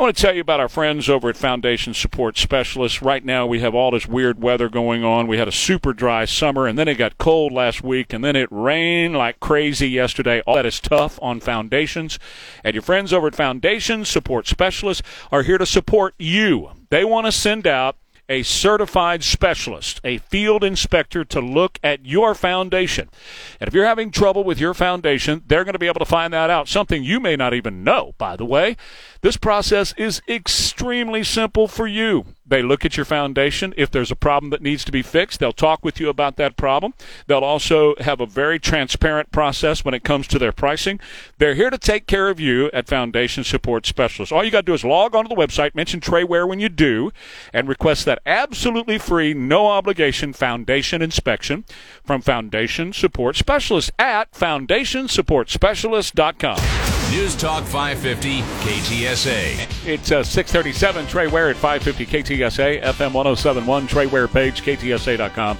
I 0.00 0.04
want 0.04 0.16
to 0.16 0.22
tell 0.22 0.34
you 0.34 0.40
about 0.40 0.60
our 0.60 0.68
friends 0.70 1.10
over 1.10 1.28
at 1.28 1.36
Foundation 1.36 1.92
Support 1.92 2.38
Specialists. 2.38 3.02
Right 3.02 3.22
now, 3.22 3.46
we 3.46 3.60
have 3.60 3.74
all 3.74 3.90
this 3.90 4.06
weird 4.06 4.40
weather 4.40 4.70
going 4.70 5.04
on. 5.04 5.26
We 5.26 5.36
had 5.36 5.46
a 5.46 5.52
super 5.52 5.92
dry 5.92 6.24
summer, 6.24 6.66
and 6.66 6.78
then 6.78 6.88
it 6.88 6.94
got 6.94 7.18
cold 7.18 7.52
last 7.52 7.84
week, 7.84 8.14
and 8.14 8.24
then 8.24 8.34
it 8.34 8.48
rained 8.50 9.14
like 9.14 9.40
crazy 9.40 9.90
yesterday. 9.90 10.40
All 10.46 10.54
that 10.54 10.64
is 10.64 10.80
tough 10.80 11.18
on 11.20 11.38
foundations. 11.40 12.18
And 12.64 12.74
your 12.74 12.80
friends 12.80 13.12
over 13.12 13.26
at 13.26 13.34
Foundation 13.34 14.06
Support 14.06 14.46
Specialists 14.46 15.06
are 15.30 15.42
here 15.42 15.58
to 15.58 15.66
support 15.66 16.14
you. 16.18 16.70
They 16.88 17.04
want 17.04 17.26
to 17.26 17.32
send 17.32 17.66
out 17.66 17.98
a 18.30 18.44
certified 18.44 19.24
specialist, 19.24 20.00
a 20.04 20.18
field 20.18 20.62
inspector 20.62 21.24
to 21.24 21.40
look 21.40 21.78
at 21.82 22.06
your 22.06 22.34
foundation. 22.34 23.10
And 23.58 23.66
if 23.66 23.74
you're 23.74 23.84
having 23.84 24.12
trouble 24.12 24.44
with 24.44 24.60
your 24.60 24.72
foundation, 24.72 25.42
they're 25.48 25.64
going 25.64 25.72
to 25.74 25.80
be 25.80 25.88
able 25.88 25.98
to 25.98 26.04
find 26.04 26.32
that 26.32 26.48
out. 26.48 26.68
Something 26.68 27.02
you 27.02 27.18
may 27.18 27.34
not 27.34 27.52
even 27.52 27.82
know, 27.82 28.14
by 28.16 28.36
the 28.36 28.44
way. 28.44 28.76
This 29.20 29.36
process 29.36 29.92
is 29.98 30.22
extremely 30.28 31.24
simple 31.24 31.66
for 31.66 31.88
you. 31.88 32.24
They 32.50 32.62
look 32.62 32.84
at 32.84 32.96
your 32.96 33.06
foundation. 33.06 33.72
If 33.76 33.92
there's 33.92 34.10
a 34.10 34.16
problem 34.16 34.50
that 34.50 34.60
needs 34.60 34.84
to 34.84 34.92
be 34.92 35.02
fixed, 35.02 35.40
they'll 35.40 35.52
talk 35.52 35.84
with 35.84 36.00
you 36.00 36.08
about 36.08 36.36
that 36.36 36.56
problem. 36.56 36.94
They'll 37.26 37.38
also 37.38 37.94
have 38.00 38.20
a 38.20 38.26
very 38.26 38.58
transparent 38.58 39.30
process 39.30 39.84
when 39.84 39.94
it 39.94 40.02
comes 40.04 40.26
to 40.28 40.38
their 40.38 40.52
pricing. 40.52 41.00
They're 41.38 41.54
here 41.54 41.70
to 41.70 41.78
take 41.78 42.06
care 42.06 42.28
of 42.28 42.38
you 42.40 42.70
at 42.72 42.88
Foundation 42.88 43.44
Support 43.44 43.86
Specialists. 43.86 44.32
All 44.32 44.44
you 44.44 44.50
got 44.50 44.62
to 44.62 44.66
do 44.66 44.74
is 44.74 44.84
log 44.84 45.14
onto 45.14 45.28
the 45.28 45.36
website, 45.36 45.76
mention 45.76 46.00
Trey 46.00 46.24
Ware 46.24 46.46
when 46.46 46.60
you 46.60 46.68
do, 46.68 47.10
and 47.52 47.68
request 47.68 48.04
that 48.04 48.20
absolutely 48.26 48.98
free, 48.98 49.32
no 49.32 49.68
obligation 49.68 50.32
foundation 50.32 51.02
inspection 51.02 51.64
from 52.04 52.20
Foundation 52.20 52.92
Support 52.92 53.36
Specialists 53.36 53.92
at 53.98 54.32
foundationsupportspecialist.com. 54.32 56.79
News 57.10 57.34
Talk 57.34 57.64
550 57.64 58.40
KTSA. 58.40 59.84
It's 59.84 60.12
uh, 60.12 60.22
637 60.22 61.08
Trey 61.08 61.26
Ware 61.26 61.50
at 61.50 61.56
550 61.56 62.06
KTSA, 62.06 62.84
FM 62.84 63.12
1071, 63.12 63.88
Trey 63.88 64.06
Ware 64.06 64.28
page, 64.28 64.62
KTSA.com. 64.62 65.58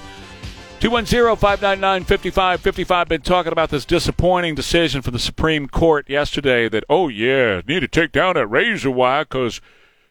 210-599-5555. 0.79 3.07
Been 3.09 3.21
talking 3.21 3.51
about 3.51 3.69
this 3.69 3.83
disappointing 3.83 4.55
decision 4.55 5.01
from 5.01 5.11
the 5.11 5.19
Supreme 5.19 5.67
Court 5.67 6.09
yesterday 6.09 6.69
that, 6.69 6.85
oh, 6.89 7.09
yeah, 7.09 7.59
need 7.67 7.81
to 7.81 7.87
take 7.89 8.13
down 8.13 8.35
that 8.35 8.47
razor 8.47 8.89
wire 8.89 9.25
because 9.25 9.59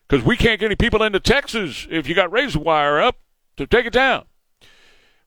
because 0.08 0.22
we 0.24 0.36
can't 0.36 0.60
get 0.60 0.66
any 0.66 0.76
people 0.76 1.02
into 1.02 1.20
Texas 1.20 1.88
if 1.90 2.06
you 2.06 2.14
got 2.14 2.30
razor 2.30 2.58
wire 2.58 3.00
up 3.00 3.16
to 3.56 3.66
take 3.66 3.86
it 3.86 3.94
down. 3.94 4.26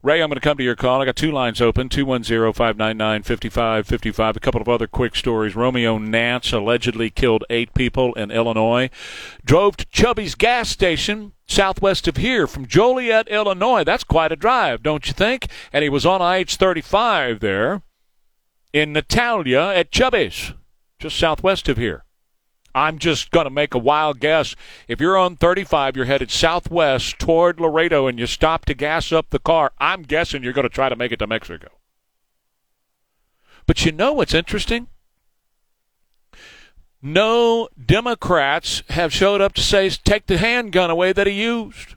Ray, 0.03 0.21
I'm 0.21 0.27
going 0.27 0.35
to 0.35 0.41
come 0.41 0.57
to 0.57 0.63
your 0.65 0.75
call. 0.75 1.01
I 1.01 1.05
got 1.05 1.15
two 1.15 1.31
lines 1.31 1.61
open 1.61 1.87
210 1.87 2.51
599 2.51 3.23
5555. 3.23 4.35
A 4.35 4.39
couple 4.41 4.61
of 4.61 4.67
other 4.67 4.85
quick 4.85 5.15
stories. 5.15 5.55
Romeo 5.55 5.97
Nance 5.97 6.51
allegedly 6.51 7.09
killed 7.09 7.45
eight 7.49 7.73
people 7.73 8.13
in 8.15 8.29
Illinois. 8.29 8.89
Drove 9.45 9.77
to 9.77 9.85
Chubby's 9.85 10.35
gas 10.35 10.67
station 10.67 11.31
southwest 11.47 12.05
of 12.09 12.17
here 12.17 12.47
from 12.47 12.67
Joliet, 12.67 13.29
Illinois. 13.29 13.85
That's 13.85 14.03
quite 14.03 14.33
a 14.33 14.35
drive, 14.35 14.83
don't 14.83 15.07
you 15.07 15.13
think? 15.13 15.47
And 15.71 15.83
he 15.83 15.89
was 15.89 16.05
on 16.05 16.21
IH 16.21 16.57
35 16.57 17.39
there 17.39 17.81
in 18.73 18.91
Natalia 18.91 19.71
at 19.73 19.89
Chubby's, 19.89 20.51
just 20.99 21.17
southwest 21.17 21.69
of 21.69 21.77
here. 21.77 22.03
I'm 22.75 22.97
just 22.97 23.31
going 23.31 23.45
to 23.45 23.49
make 23.49 23.73
a 23.73 23.79
wild 23.79 24.19
guess. 24.19 24.55
If 24.87 24.99
you're 24.99 25.17
on 25.17 25.35
35, 25.35 25.95
you're 25.95 26.05
headed 26.05 26.31
southwest 26.31 27.19
toward 27.19 27.59
Laredo, 27.59 28.07
and 28.07 28.17
you 28.17 28.27
stop 28.27 28.65
to 28.65 28.73
gas 28.73 29.11
up 29.11 29.29
the 29.29 29.39
car, 29.39 29.71
I'm 29.79 30.03
guessing 30.03 30.43
you're 30.43 30.53
going 30.53 30.67
to 30.67 30.73
try 30.73 30.89
to 30.89 30.95
make 30.95 31.11
it 31.11 31.19
to 31.19 31.27
Mexico. 31.27 31.69
But 33.65 33.85
you 33.85 33.91
know 33.91 34.13
what's 34.13 34.33
interesting? 34.33 34.87
No 37.01 37.67
Democrats 37.85 38.81
have 38.89 39.13
showed 39.13 39.41
up 39.41 39.53
to 39.53 39.61
say, 39.61 39.89
take 39.89 40.25
the 40.27 40.37
handgun 40.37 40.89
away 40.89 41.11
that 41.13 41.27
he 41.27 41.33
used. 41.33 41.95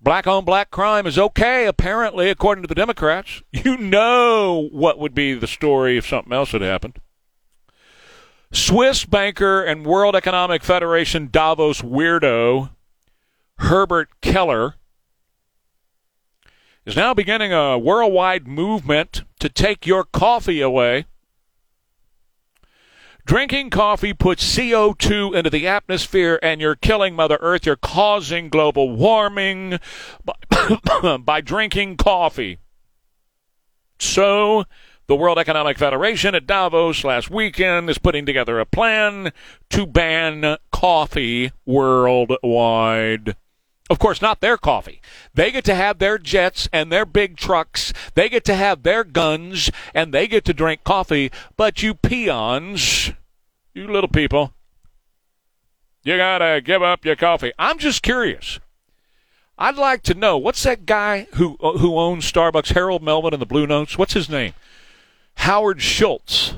Black 0.00 0.26
on 0.26 0.44
black 0.44 0.70
crime 0.70 1.06
is 1.06 1.18
okay, 1.18 1.66
apparently, 1.66 2.28
according 2.28 2.62
to 2.62 2.68
the 2.68 2.74
Democrats. 2.74 3.42
You 3.52 3.76
know 3.76 4.68
what 4.72 4.98
would 4.98 5.14
be 5.14 5.34
the 5.34 5.46
story 5.46 5.96
if 5.96 6.06
something 6.06 6.32
else 6.32 6.50
had 6.50 6.62
happened. 6.62 6.98
Swiss 8.52 9.06
banker 9.06 9.62
and 9.62 9.86
World 9.86 10.14
Economic 10.14 10.62
Federation 10.62 11.28
Davos 11.32 11.80
weirdo 11.80 12.70
Herbert 13.56 14.10
Keller 14.20 14.74
is 16.84 16.94
now 16.94 17.14
beginning 17.14 17.52
a 17.52 17.78
worldwide 17.78 18.46
movement 18.46 19.22
to 19.40 19.48
take 19.48 19.86
your 19.86 20.04
coffee 20.04 20.60
away. 20.60 21.06
Drinking 23.24 23.70
coffee 23.70 24.12
puts 24.12 24.44
CO2 24.56 25.34
into 25.34 25.48
the 25.48 25.66
atmosphere 25.66 26.38
and 26.42 26.60
you're 26.60 26.74
killing 26.74 27.14
Mother 27.14 27.38
Earth. 27.40 27.64
You're 27.64 27.76
causing 27.76 28.50
global 28.50 28.90
warming 28.90 29.78
by, 30.24 31.16
by 31.24 31.40
drinking 31.40 31.96
coffee. 31.96 32.58
So, 33.98 34.64
the 35.06 35.16
World 35.16 35.38
Economic 35.38 35.78
Federation 35.78 36.34
at 36.34 36.46
Davos 36.46 37.04
last 37.04 37.30
weekend 37.30 37.90
is 37.90 37.98
putting 37.98 38.24
together 38.24 38.60
a 38.60 38.66
plan 38.66 39.32
to 39.70 39.86
ban 39.86 40.56
coffee 40.70 41.52
worldwide. 41.66 43.36
Of 43.90 43.98
course, 43.98 44.22
not 44.22 44.40
their 44.40 44.56
coffee. 44.56 45.02
They 45.34 45.50
get 45.50 45.64
to 45.64 45.74
have 45.74 45.98
their 45.98 46.16
jets 46.16 46.68
and 46.72 46.90
their 46.90 47.04
big 47.04 47.36
trucks. 47.36 47.92
They 48.14 48.28
get 48.28 48.44
to 48.44 48.54
have 48.54 48.84
their 48.84 49.04
guns 49.04 49.70
and 49.92 50.14
they 50.14 50.26
get 50.26 50.44
to 50.46 50.54
drink 50.54 50.84
coffee. 50.84 51.30
But 51.56 51.82
you 51.82 51.94
peons, 51.94 53.12
you 53.74 53.86
little 53.88 54.08
people, 54.08 54.54
you 56.04 56.16
gotta 56.16 56.60
give 56.60 56.82
up 56.82 57.04
your 57.04 57.16
coffee. 57.16 57.52
I'm 57.58 57.78
just 57.78 58.02
curious. 58.02 58.60
I'd 59.58 59.76
like 59.76 60.02
to 60.04 60.14
know 60.14 60.38
what's 60.38 60.62
that 60.62 60.86
guy 60.86 61.28
who 61.34 61.56
uh, 61.60 61.78
who 61.78 61.98
owns 61.98 62.30
Starbucks, 62.30 62.72
Harold 62.72 63.02
Melvin 63.02 63.34
and 63.34 63.42
the 63.42 63.46
Blue 63.46 63.66
Notes? 63.66 63.98
What's 63.98 64.14
his 64.14 64.28
name? 64.28 64.54
Howard 65.36 65.82
Schultz. 65.82 66.54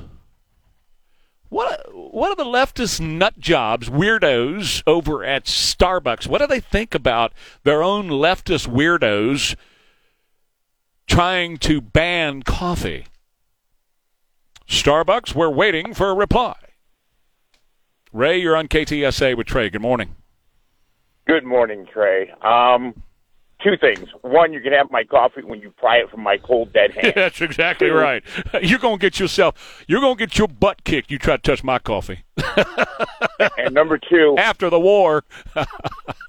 What 1.49 1.93
what 1.93 2.31
are 2.31 2.35
the 2.35 2.49
leftist 2.49 2.99
nut 2.99 3.39
jobs, 3.39 3.89
weirdos 3.89 4.83
over 4.85 5.23
at 5.23 5.45
Starbucks? 5.45 6.27
What 6.27 6.41
do 6.41 6.47
they 6.47 6.59
think 6.59 6.93
about 6.93 7.31
their 7.63 7.81
own 7.81 8.09
leftist 8.09 8.67
weirdos 8.67 9.55
trying 11.07 11.57
to 11.59 11.81
ban 11.81 12.43
coffee? 12.43 13.05
Starbucks, 14.67 15.35
we're 15.35 15.49
waiting 15.49 15.93
for 15.93 16.09
a 16.09 16.15
reply. 16.15 16.55
Ray, 18.11 18.37
you're 18.39 18.55
on 18.55 18.67
KTSA 18.67 19.37
with 19.37 19.47
Trey. 19.47 19.69
Good 19.69 19.81
morning. 19.81 20.15
Good 21.27 21.43
morning, 21.43 21.85
Trey. 21.91 22.31
Um, 22.41 23.01
two 23.65 23.75
things. 23.77 24.07
One, 24.21 24.53
you 24.53 24.61
can 24.61 24.71
have 24.73 24.91
my 24.91 25.03
coffee 25.03 25.41
when 25.43 25.59
you 25.59 25.71
pry 25.71 25.97
it 25.97 26.09
from 26.09 26.21
my 26.21 26.37
cold 26.37 26.71
dead 26.71 26.91
hand. 26.95 27.13
That's 27.15 27.41
exactly 27.41 27.89
right. 27.89 28.23
You're 28.61 28.79
gonna 28.79 28.97
get 28.97 29.19
yourself. 29.19 29.83
You're 29.87 30.01
gonna 30.01 30.15
get 30.15 30.37
your 30.37 30.47
butt 30.47 30.83
kicked. 30.83 31.11
You 31.11 31.17
try 31.17 31.37
to 31.37 31.41
touch 31.41 31.63
my 31.63 31.79
coffee. 31.79 32.23
and 33.57 33.73
number 33.73 33.97
two, 33.97 34.35
after 34.37 34.69
the 34.69 34.79
war, 34.79 35.23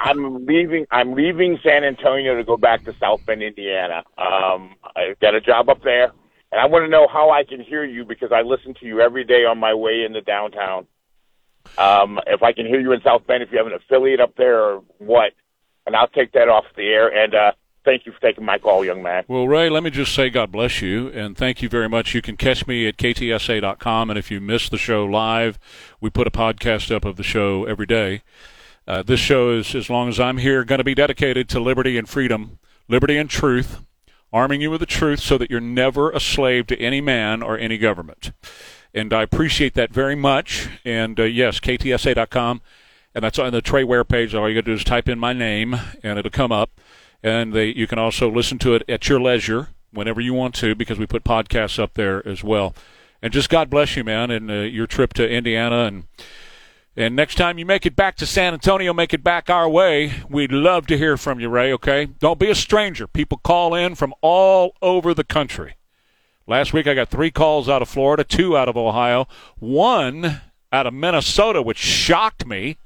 I'm 0.01 0.47
leaving. 0.47 0.87
I'm 0.91 1.15
leaving 1.15 1.59
San 1.63 1.85
Antonio 1.85 2.37
to 2.37 2.45
go 2.45 2.57
back 2.57 2.85
to 2.85 2.95
South 2.99 3.25
Bend, 3.27 3.43
Indiana. 3.43 4.03
Um, 4.17 4.75
I've 4.97 5.19
got 5.21 5.35
a 5.35 5.41
job 5.41 5.69
up 5.69 5.83
there, 5.83 6.13
and 6.53 6.61
I 6.61 6.67
want 6.67 6.85
to 6.85 6.89
know 6.89 7.07
how 7.07 7.31
I 7.31 7.45
can 7.45 7.61
hear 7.61 7.85
you 7.85 8.05
because 8.05 8.33
I 8.33 8.43
listen 8.43 8.75
to 8.81 8.87
you 8.87 9.01
every 9.01 9.25
day 9.25 9.45
on 9.45 9.59
my 9.59 9.75
way 9.75 10.05
into 10.05 10.23
downtown. 10.23 10.87
Um, 11.77 12.21
if 12.29 12.45
I 12.45 12.53
can 12.53 12.65
hear 12.65 12.81
you 12.81 12.93
in 12.93 13.01
South 13.03 13.27
Bend, 13.27 13.43
if 13.43 13.51
you 13.51 13.59
have 13.59 13.67
an 13.67 13.73
affiliate 13.73 14.21
up 14.21 14.37
there 14.37 14.61
or 14.63 14.83
what, 14.99 15.33
and 15.87 15.97
I'll 15.97 16.09
take 16.09 16.33
that 16.33 16.49
off 16.49 16.65
the 16.77 16.89
air. 16.89 17.09
And 17.09 17.35
uh, 17.35 17.53
thank 17.85 18.05
you 18.05 18.13
for 18.13 18.21
taking 18.21 18.45
my 18.45 18.59
call, 18.59 18.85
young 18.85 19.03
man. 19.03 19.25
Well, 19.29 19.49
Ray, 19.49 19.71
let 19.71 19.83
me 19.83 19.91
just 19.91 20.15
say 20.15 20.29
God 20.29 20.53
bless 20.53 20.83
you, 20.83 21.09
and 21.09 21.37
thank 21.37 21.63
you 21.63 21.69
very 21.69 21.89
much. 21.89 22.15
You 22.15 22.21
can 22.21 22.37
catch 22.37 22.67
me 22.67 22.87
at 22.87 22.97
ktsa.com, 22.97 24.11
and 24.11 24.19
if 24.19 24.31
you 24.31 24.41
miss 24.41 24.69
the 24.69 24.79
show 24.79 25.05
live, 25.05 25.59
we 26.01 26.11
put 26.11 26.27
a 26.27 26.31
podcast 26.31 26.95
up 26.95 27.05
of 27.05 27.17
the 27.17 27.23
show 27.23 27.65
every 27.65 27.87
day. 27.87 28.23
Uh, 28.87 29.03
this 29.03 29.21
show 29.21 29.51
is, 29.51 29.75
as 29.75 29.89
long 29.89 30.09
as 30.09 30.21
I'm 30.21 30.39
here, 30.39 30.65
going 30.65 30.79
to 30.79 30.85
be 30.85 30.95
dedicated 30.95 31.49
to 31.51 31.61
liberty 31.61 31.97
and 31.97 32.09
freedom, 32.09 32.59
liberty 32.89 33.17
and 33.17 33.31
truth, 33.31 33.81
arming 34.33 34.61
you 34.61 34.71
with 34.71 34.81
the 34.81 34.87
truth 34.87 35.21
so 35.21 35.39
that 35.39 35.51
you're 35.51 35.61
never 35.61 36.11
a 36.11 36.21
slave 36.21 36.67
to 36.69 36.79
any 36.79 37.01
man 37.01 37.43
or 37.43 37.59
any 37.59 37.79
government. 37.79 38.33
And 38.95 39.13
I 39.13 39.23
appreciate 39.23 39.75
that 39.75 39.93
very 39.93 40.15
much. 40.15 40.69
And 40.85 41.19
uh, 41.19 41.25
yes, 41.25 41.61
ktsa.com 41.61 42.63
and 43.17 43.25
that's 43.25 43.39
on 43.39 43.51
the 43.51 43.63
Trey 43.63 43.83
Ware 43.83 44.05
page. 44.05 44.35
All 44.35 44.47
you 44.47 44.55
got 44.55 44.67
to 44.67 44.73
do 44.73 44.75
is 44.75 44.85
type 44.85 45.09
in 45.09 45.19
my 45.19 45.33
name, 45.33 45.75
and 46.03 46.19
it'll 46.19 46.31
come 46.31 46.53
up. 46.53 46.71
And 47.23 47.55
they, 47.55 47.69
you 47.69 47.87
can 47.87 47.99
also 47.99 48.31
listen 48.31 48.59
to 48.59 48.75
it 48.75 48.83
at 48.91 49.09
your 49.09 49.19
leisure 49.19 49.69
whenever 49.91 50.21
you 50.21 50.35
want 50.35 50.55
to, 50.57 50.75
because 50.75 50.99
we 50.99 51.07
put 51.07 51.25
podcasts 51.25 51.83
up 51.83 51.95
there 51.95 52.29
as 52.29 52.45
well. 52.45 52.75
And 53.23 53.33
just 53.33 53.49
God 53.49 53.71
bless 53.71 53.97
you, 53.97 54.05
man, 54.05 54.31
and 54.31 54.51
uh, 54.51 54.55
your 54.55 54.87
trip 54.87 55.15
to 55.15 55.29
Indiana 55.29 55.85
and. 55.85 56.05
And 56.99 57.15
next 57.15 57.35
time 57.35 57.59
you 57.59 57.67
make 57.67 57.85
it 57.85 57.95
back 57.95 58.17
to 58.17 58.25
San 58.27 58.55
Antonio, 58.55 58.95
make 58.95 59.13
it 59.13 59.23
back 59.23 59.51
our 59.51 59.69
way. 59.69 60.15
We'd 60.31 60.51
love 60.51 60.87
to 60.87 60.97
hear 60.97 61.19
from 61.19 61.39
you, 61.39 61.51
Ray, 61.51 61.71
okay? 61.75 62.07
Don't 62.07 62.39
be 62.39 62.49
a 62.49 62.55
stranger. 62.55 63.07
People 63.07 63.37
call 63.37 63.75
in 63.75 63.97
from 63.97 64.15
all 64.23 64.73
over 64.81 65.13
the 65.13 65.23
country. 65.23 65.77
Last 66.47 66.73
week 66.73 66.87
I 66.87 66.95
got 66.95 67.11
three 67.11 67.31
calls 67.31 67.69
out 67.69 67.83
of 67.83 67.91
Florida, 67.91 68.25
two 68.25 68.57
out 68.57 68.71
of 68.71 68.79
Ohio, 68.79 69.29
one 69.59 70.41
out 70.73 70.87
of 70.87 70.95
Minnesota, 70.95 71.61
which 71.61 71.77
shocked 71.77 72.47
me. 72.47 72.79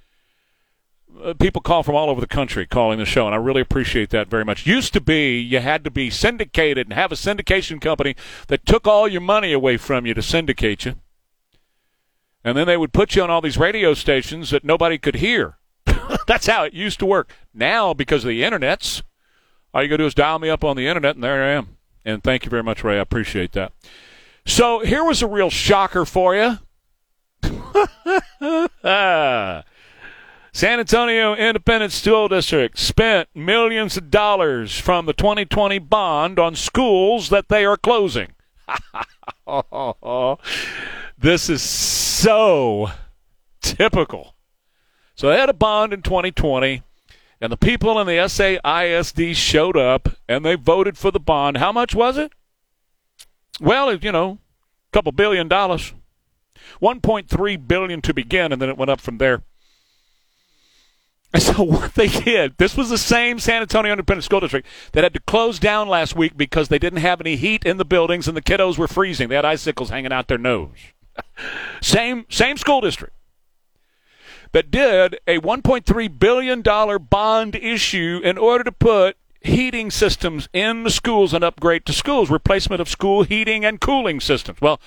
Uh, 1.22 1.34
people 1.34 1.61
call 1.61 1.82
from 1.82 1.94
all 1.94 2.08
over 2.08 2.20
the 2.20 2.26
country 2.26 2.66
calling 2.66 2.98
the 2.98 3.04
show, 3.04 3.26
and 3.26 3.34
I 3.34 3.38
really 3.38 3.61
appreciate 3.61 4.11
that 4.11 4.28
very 4.28 4.44
much. 4.44 4.66
Used 4.66 4.92
to 4.94 5.00
be 5.00 5.38
you 5.38 5.61
had 5.61 5.84
to 5.84 5.90
be 5.90 6.11
syndicated 6.11 6.86
and 6.86 6.94
have 6.94 7.12
a 7.12 7.16
syndication 7.16 7.80
company 7.80 8.16
that 8.48 8.66
took 8.66 8.86
all 8.86 9.08
your 9.08 9.20
money 9.20 9.52
away 9.52 9.76
from 9.76 10.06
you 10.06 10.14
to 10.14 10.22
syndicate 10.22 10.84
you. 10.84 10.94
And 12.42 12.56
then 12.56 12.66
they 12.66 12.76
would 12.76 12.92
put 12.92 13.14
you 13.14 13.22
on 13.22 13.30
all 13.30 13.40
these 13.40 13.58
radio 13.58 13.94
stations 13.94 14.50
that 14.50 14.64
nobody 14.64 14.98
could 14.98 15.16
hear. 15.16 15.58
That's 16.26 16.46
how 16.46 16.64
it 16.64 16.72
used 16.72 16.98
to 17.00 17.06
work. 17.06 17.34
Now, 17.52 17.92
because 17.92 18.24
of 18.24 18.28
the 18.28 18.42
internets, 18.42 19.02
all 19.74 19.82
you 19.82 19.88
got 19.88 19.98
to 19.98 20.04
do 20.04 20.06
is 20.06 20.14
dial 20.14 20.38
me 20.38 20.48
up 20.48 20.64
on 20.64 20.76
the 20.76 20.86
internet, 20.86 21.16
and 21.16 21.24
there 21.24 21.44
I 21.44 21.50
am. 21.50 21.76
And 22.04 22.22
thank 22.22 22.44
you 22.44 22.50
very 22.50 22.62
much, 22.62 22.82
Ray. 22.82 22.96
I 22.96 23.00
appreciate 23.00 23.52
that. 23.52 23.72
So 24.46 24.80
here 24.80 25.04
was 25.04 25.22
a 25.22 25.26
real 25.26 25.50
shocker 25.50 26.06
for 26.06 26.34
you. 26.34 26.58
San 30.53 30.80
Antonio 30.80 31.34
Independent 31.36 31.92
School 31.92 32.26
District 32.28 32.76
spent 32.76 33.28
millions 33.34 33.96
of 33.96 34.11
dollars 34.11 34.78
from 34.78 35.07
the 35.07 35.12
2020 35.12 35.78
bond 35.78 36.38
on 36.40 36.57
schools 36.57 37.28
that 37.28 37.48
they 37.48 37.64
are 37.64 37.76
closing. 37.76 38.32
this 41.18 41.48
is 41.48 41.62
so 41.62 42.90
typical. 43.62 44.34
So 45.14 45.28
they 45.28 45.38
had 45.38 45.48
a 45.48 45.55
bond 45.55 45.92
in 45.92 46.03
2020, 46.03 46.82
and 47.40 47.53
the 47.53 47.57
people 47.57 48.01
in 48.01 48.07
the 48.09 48.14
SAISD 48.14 49.36
showed 49.36 49.76
up 49.76 50.09
and 50.28 50.44
they 50.44 50.57
voted 50.57 50.98
for 50.98 51.12
the 51.12 51.20
bond. 51.20 51.59
How 51.59 51.70
much 51.70 51.94
was 51.94 52.18
it? 52.18 52.32
Well, 53.61 53.94
you 53.94 54.11
know, 54.11 54.38
a 54.88 54.92
couple 54.92 55.12
billion 55.12 55.46
dollars. 55.46 55.94
1.3 56.82 57.68
billion 57.68 58.03
to 58.03 58.14
begin, 58.14 58.53
and 58.53 58.61
then 58.61 58.68
it 58.68 58.76
went 58.76 58.90
up 58.90 59.01
from 59.01 59.18
there. 59.18 59.42
And 61.34 61.42
so 61.42 61.62
what 61.62 61.94
they 61.94 62.08
did, 62.08 62.56
this 62.58 62.76
was 62.76 62.90
the 62.90 62.98
same 62.98 63.38
San 63.38 63.62
Antonio 63.62 63.92
Independent 63.92 64.24
School 64.24 64.40
District 64.40 64.66
that 64.92 65.04
had 65.04 65.14
to 65.14 65.20
close 65.20 65.60
down 65.60 65.88
last 65.88 66.16
week 66.16 66.36
because 66.36 66.68
they 66.68 66.78
didn't 66.78 66.98
have 66.98 67.20
any 67.20 67.36
heat 67.36 67.62
in 67.64 67.76
the 67.76 67.84
buildings 67.84 68.26
and 68.26 68.36
the 68.36 68.42
kiddos 68.42 68.76
were 68.76 68.88
freezing. 68.88 69.28
They 69.28 69.36
had 69.36 69.44
icicles 69.44 69.90
hanging 69.90 70.12
out 70.12 70.26
their 70.26 70.38
nose. 70.38 70.76
same 71.80 72.26
same 72.28 72.56
school 72.56 72.80
district 72.80 73.14
that 74.52 74.72
did 74.72 75.20
a 75.28 75.38
1.3 75.38 76.18
billion 76.18 76.62
dollar 76.62 76.98
bond 76.98 77.54
issue 77.54 78.20
in 78.24 78.36
order 78.36 78.64
to 78.64 78.72
put 78.72 79.16
heating 79.40 79.90
systems 79.90 80.48
in 80.52 80.82
the 80.82 80.90
schools 80.90 81.32
and 81.32 81.44
upgrade 81.44 81.86
to 81.86 81.92
schools, 81.92 82.28
replacement 82.28 82.80
of 82.80 82.88
school 82.88 83.22
heating 83.22 83.64
and 83.64 83.80
cooling 83.80 84.20
systems. 84.20 84.60
Well, 84.60 84.80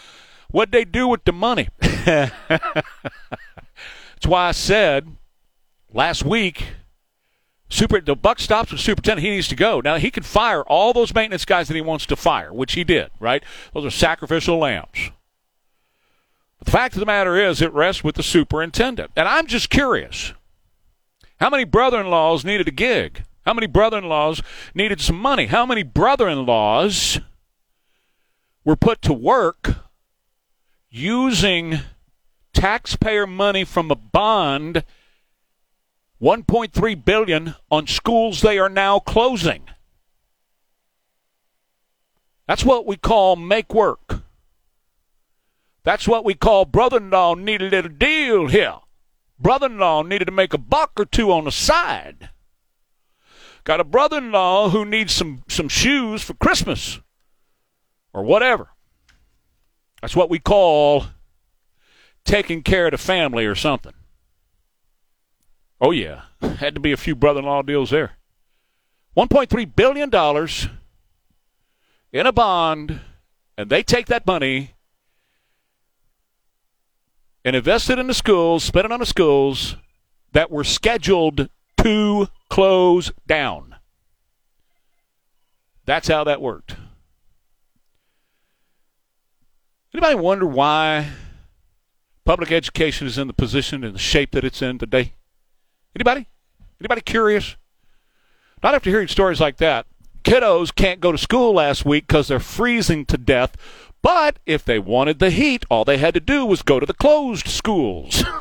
what'd 0.51 0.73
they 0.73 0.85
do 0.85 1.07
with 1.07 1.23
the 1.23 1.31
money? 1.31 1.69
That's 1.79 2.31
why 4.25 4.49
I 4.49 4.51
said 4.51 5.15
last 5.93 6.25
week, 6.25 6.67
super 7.69 8.01
the 8.01 8.15
buck 8.15 8.39
stops 8.39 8.71
with 8.71 8.81
superintendent. 8.81 9.25
He 9.25 9.31
needs 9.31 9.47
to 9.47 9.55
go. 9.55 9.79
Now 9.79 9.95
he 9.97 10.11
can 10.11 10.23
fire 10.23 10.63
all 10.63 10.93
those 10.93 11.13
maintenance 11.13 11.45
guys 11.45 11.67
that 11.67 11.75
he 11.75 11.81
wants 11.81 12.05
to 12.07 12.15
fire, 12.15 12.51
which 12.51 12.73
he 12.73 12.83
did. 12.83 13.11
Right? 13.19 13.43
Those 13.73 13.85
are 13.85 13.91
sacrificial 13.91 14.57
lambs. 14.57 15.11
But 16.59 16.65
the 16.65 16.71
fact 16.71 16.95
of 16.95 16.99
the 16.99 17.05
matter 17.05 17.37
is, 17.37 17.61
it 17.61 17.73
rests 17.73 18.03
with 18.03 18.15
the 18.15 18.23
superintendent. 18.23 19.11
And 19.15 19.27
I'm 19.27 19.47
just 19.47 19.69
curious, 19.69 20.33
how 21.39 21.49
many 21.49 21.65
brother-in-laws 21.65 22.45
needed 22.45 22.67
a 22.67 22.71
gig? 22.71 23.23
How 23.45 23.53
many 23.53 23.67
brother-in-laws 23.67 24.41
needed 24.73 25.01
some 25.01 25.19
money? 25.19 25.47
How 25.47 25.65
many 25.65 25.83
brother-in-laws 25.83 27.19
were 28.63 28.77
put 28.77 29.01
to 29.01 29.11
work 29.11 29.75
using 30.89 31.79
taxpayer 32.53 33.27
money 33.27 33.65
from 33.65 33.91
a 33.91 33.95
bond 33.95 34.85
1.3 36.23 37.03
billion 37.03 37.53
on 37.69 37.85
schools 37.85 38.39
they 38.39 38.57
are 38.57 38.69
now 38.69 38.97
closing. 38.97 39.63
That's 42.47 42.63
what 42.63 42.85
we 42.85 42.95
call 42.95 43.35
make 43.35 43.73
work. 43.73 44.21
That's 45.83 46.07
what 46.07 46.23
we 46.23 46.33
call 46.33 46.63
brother-in-law 46.63 47.35
needed 47.35 47.73
a 47.73 47.75
little 47.75 47.91
deal 47.91 48.47
here. 48.47 48.75
Brother-in-law 49.37 50.03
needed 50.03 50.25
to 50.25 50.31
make 50.31 50.53
a 50.53 50.57
buck 50.57 50.91
or 50.97 51.03
two 51.03 51.29
on 51.29 51.43
the 51.43 51.51
side. 51.51 52.29
Got 53.65 53.81
a 53.81 53.83
brother-in-law 53.83 54.69
who 54.69 54.85
needs 54.85 55.11
some 55.13 55.43
some 55.49 55.67
shoes 55.67 56.23
for 56.23 56.35
Christmas 56.35 57.01
or 58.13 58.23
whatever. 58.23 58.69
That's 60.01 60.15
what 60.15 60.29
we 60.29 60.39
call 60.39 61.07
taking 62.23 62.63
care 62.63 62.85
of 62.85 62.91
the 62.91 62.97
family 62.97 63.45
or 63.45 63.55
something. 63.55 63.93
Oh, 65.79 65.91
yeah. 65.91 66.23
Had 66.41 66.75
to 66.75 66.81
be 66.81 66.91
a 66.91 66.97
few 66.97 67.15
brother 67.15 67.39
in 67.39 67.45
law 67.45 67.61
deals 67.61 67.89
there. 67.89 68.13
$1.3 69.17 69.75
billion 69.75 70.09
in 72.11 72.27
a 72.27 72.31
bond, 72.31 73.01
and 73.57 73.69
they 73.69 73.83
take 73.83 74.07
that 74.07 74.25
money 74.25 74.71
and 77.45 77.55
invest 77.55 77.89
it 77.89 77.99
in 77.99 78.07
the 78.07 78.13
schools, 78.13 78.63
spend 78.63 78.85
it 78.85 78.91
on 78.91 78.99
the 78.99 79.05
schools 79.05 79.75
that 80.31 80.49
were 80.49 80.63
scheduled 80.63 81.49
to 81.77 82.27
close 82.49 83.11
down. 83.27 83.75
That's 85.85 86.07
how 86.07 86.23
that 86.23 86.41
worked. 86.41 86.75
Anybody 89.93 90.15
wonder 90.15 90.47
why 90.47 91.09
public 92.25 92.51
education 92.51 93.05
is 93.05 93.17
in 93.17 93.27
the 93.27 93.33
position 93.33 93.83
and 93.83 93.93
the 93.93 93.99
shape 93.99 94.31
that 94.31 94.43
it's 94.43 94.61
in 94.61 94.79
today? 94.79 95.13
Anybody? 95.95 96.27
Anybody 96.79 97.01
curious? 97.01 97.55
Not 98.61 98.75
after 98.75 98.89
hearing 98.89 99.07
stories 99.07 99.39
like 99.39 99.57
that. 99.57 99.85
Kiddos 100.23 100.73
can't 100.73 100.99
go 101.01 101.11
to 101.11 101.17
school 101.17 101.53
last 101.53 101.85
week 101.85 102.07
because 102.07 102.27
they're 102.29 102.39
freezing 102.39 103.05
to 103.07 103.17
death. 103.17 103.55
But 104.01 104.39
if 104.45 104.65
they 104.65 104.79
wanted 104.79 105.19
the 105.19 105.29
heat, 105.29 105.65
all 105.69 105.85
they 105.85 105.97
had 105.97 106.13
to 106.13 106.19
do 106.19 106.45
was 106.45 106.61
go 106.61 106.79
to 106.79 106.85
the 106.85 106.93
closed 106.93 107.47
schools. 107.47 108.23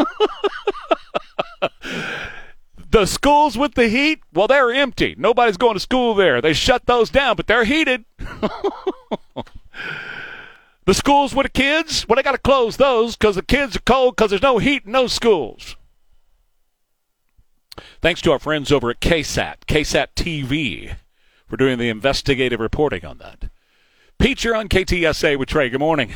the 2.90 3.06
schools 3.06 3.56
with 3.58 3.74
the 3.74 3.88
heat, 3.88 4.20
well, 4.32 4.46
they're 4.48 4.72
empty. 4.72 5.14
Nobody's 5.18 5.56
going 5.56 5.74
to 5.74 5.80
school 5.80 6.14
there. 6.14 6.40
They 6.40 6.52
shut 6.52 6.86
those 6.86 7.10
down, 7.10 7.36
but 7.36 7.46
they're 7.46 7.64
heated. 7.64 8.04
the 10.84 10.94
schools 10.94 11.34
with 11.34 11.44
the 11.44 11.50
kids, 11.50 12.08
well, 12.08 12.16
they 12.16 12.22
got 12.22 12.32
to 12.32 12.38
close 12.38 12.76
those 12.76 13.16
because 13.16 13.36
the 13.36 13.42
kids 13.42 13.76
are 13.76 13.80
cold 13.80 14.16
because 14.16 14.30
there's 14.30 14.42
no 14.42 14.58
heat 14.58 14.84
in 14.84 14.92
those 14.92 15.12
schools. 15.12 15.76
Thanks 18.02 18.20
to 18.22 18.32
our 18.32 18.40
friends 18.40 18.72
over 18.72 18.90
at 18.90 18.98
KSAT, 18.98 19.60
KSAT 19.68 20.08
TV, 20.16 20.96
for 21.46 21.56
doing 21.56 21.78
the 21.78 21.88
investigative 21.88 22.58
reporting 22.58 23.04
on 23.04 23.18
that. 23.18 23.48
Pete, 24.18 24.42
you're 24.42 24.56
on 24.56 24.68
KTSA 24.68 25.38
with 25.38 25.48
Trey. 25.48 25.70
Good 25.70 25.78
morning. 25.78 26.12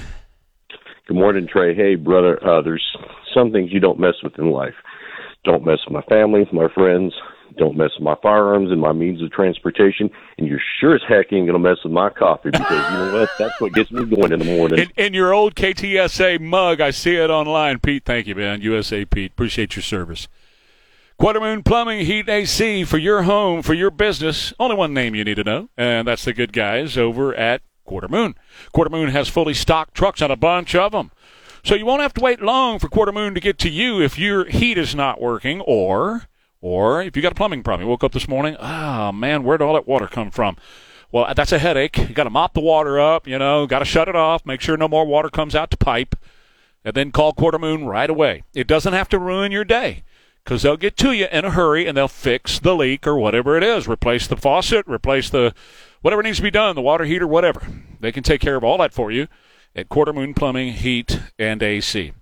Good 1.07 1.17
morning, 1.17 1.47
Trey. 1.47 1.77
Hey, 1.77 1.95
brother. 1.95 2.45
Uh, 2.45 2.61
there's 2.61 2.85
some 3.33 3.53
things 3.53 3.73
you 3.73 3.79
don't 3.79 4.01
mess 4.01 4.15
with 4.25 4.37
in 4.37 4.51
life. 4.51 4.75
Don't 5.45 5.65
mess 5.65 5.79
with 5.87 5.93
my 5.93 6.03
family, 6.03 6.45
my 6.53 6.67
friends. 6.75 7.15
Don't 7.57 7.77
mess 7.77 7.91
with 7.97 8.03
my 8.03 8.17
firearms 8.21 8.73
and 8.73 8.81
my 8.81 8.93
means 8.93 9.23
of 9.23 9.31
transportation. 9.31 10.11
And 10.39 10.49
you're 10.49 10.61
sure 10.81 10.97
as 10.97 11.03
heck 11.09 11.33
ain't 11.33 11.47
going 11.47 11.53
to 11.53 11.61
mess 11.61 11.79
with 11.85 11.93
my 11.93 12.11
coffee 12.11 12.51
because 12.51 12.69
you 12.69 12.99
know 12.99 13.21
what? 13.21 13.31
That's 13.39 13.61
what 13.61 13.73
gets 13.75 13.93
me 13.93 14.05
going 14.07 14.33
in 14.33 14.41
the 14.41 14.45
morning. 14.45 14.81
In, 14.81 14.91
in 14.97 15.15
your 15.15 15.33
old 15.33 15.55
KTSA 15.55 16.41
mug, 16.41 16.81
I 16.81 16.91
see 16.91 17.15
it 17.15 17.31
online. 17.31 17.79
Pete, 17.79 18.05
thank 18.05 18.27
you, 18.27 18.35
man. 18.35 18.61
USA 18.61 19.05
Pete. 19.05 19.31
Appreciate 19.31 19.77
your 19.77 19.85
service. 19.85 20.27
Quartermoon 21.19 21.65
Plumbing, 21.65 22.05
Heat, 22.05 22.29
AC 22.29 22.85
for 22.85 22.99
your 22.99 23.23
home, 23.23 23.63
for 23.63 23.73
your 23.73 23.91
business. 23.91 24.53
Only 24.61 24.77
one 24.77 24.93
name 24.93 25.15
you 25.15 25.25
need 25.25 25.37
to 25.37 25.45
know, 25.45 25.71
and 25.75 26.07
that's 26.07 26.27
the 26.27 26.35
good 26.35 26.53
guys 26.53 26.99
over 26.99 27.35
at 27.35 27.63
Quartermoon. 27.89 28.35
Quartermoon 28.75 29.11
has 29.13 29.27
fully 29.27 29.55
stocked 29.55 29.95
trucks 29.95 30.21
and 30.21 30.31
a 30.31 30.37
bunch 30.37 30.75
of 30.75 30.93
them. 30.93 31.11
So 31.65 31.75
you 31.75 31.87
won't 31.87 32.03
have 32.03 32.13
to 32.15 32.21
wait 32.21 32.43
long 32.43 32.79
for 32.79 32.89
Quartermoon 32.89 33.33
to 33.33 33.41
get 33.41 33.59
to 33.61 33.71
you 33.71 34.03
if 34.03 34.19
your 34.19 34.45
heat 34.45 34.77
is 34.77 34.95
not 34.95 35.19
working 35.19 35.63
or 35.63 36.29
or 36.61 37.01
if 37.01 37.17
you 37.17 37.23
got 37.23 37.33
a 37.33 37.37
plumbing 37.37 37.63
problem. 37.63 37.87
You 37.87 37.91
woke 37.91 38.05
up 38.05 38.13
this 38.13 38.29
morning, 38.29 38.55
ah, 38.61 39.09
oh, 39.09 39.13
man, 39.13 39.43
where'd 39.43 39.63
all 39.63 39.73
that 39.73 39.89
water 39.89 40.09
come 40.09 40.31
from? 40.31 40.59
Well, 41.11 41.33
that's 41.35 41.53
a 41.53 41.59
headache. 41.59 41.97
You 41.97 42.15
got 42.15 42.25
to 42.25 42.31
mop 42.31 42.53
the 42.53 42.61
water 42.61 43.01
up, 43.01 43.27
you 43.27 43.39
know, 43.39 43.67
got 43.67 43.79
to 43.79 43.87
shut 43.87 44.09
it 44.09 44.17
off, 44.17 44.45
make 44.45 44.61
sure 44.61 44.77
no 44.77 44.87
more 44.87 45.07
water 45.07 45.31
comes 45.31 45.55
out 45.55 45.71
to 45.71 45.79
pipe, 45.79 46.15
and 46.85 46.93
then 46.93 47.11
call 47.11 47.33
Quartermoon 47.33 47.87
right 47.87 48.11
away. 48.11 48.43
It 48.55 48.67
doesn't 48.67 48.93
have 48.93 49.09
to 49.09 49.19
ruin 49.19 49.51
your 49.51 49.65
day 49.65 50.03
because 50.47 50.63
they'll 50.63 50.77
get 50.77 50.97
to 50.97 51.11
you 51.11 51.27
in 51.33 51.45
a 51.45 51.51
hurry 51.51 51.89
and 51.89 51.97
they'll 51.97 52.07
fix 52.07 52.61
the 52.61 52.77
leak 52.77 53.05
or 53.05 53.19
whatever 53.19 53.57
it 53.57 53.65
is. 53.65 53.89
Replace 53.89 54.29
the 54.29 54.37
faucet, 54.37 54.87
replace 54.87 55.29
the 55.29 55.53
whatever 56.03 56.23
needs 56.23 56.37
to 56.37 56.43
be 56.45 56.53
done, 56.53 56.77
the 56.77 56.81
water 56.81 57.05
heater, 57.05 57.27
whatever. 57.27 57.67
They 57.99 58.13
can 58.13 58.23
take 58.23 58.41
care 58.41 58.55
of 58.55 58.63
all 58.63 58.79
that 58.79 58.95
for 58.95 59.11
you 59.11 59.27
at 59.75 59.89
Quarter 59.89 60.13
Moon 60.13 60.35
Plumbing, 60.35 60.75
Heat, 60.75 61.19
and 61.37 61.61
AC. 61.65 62.13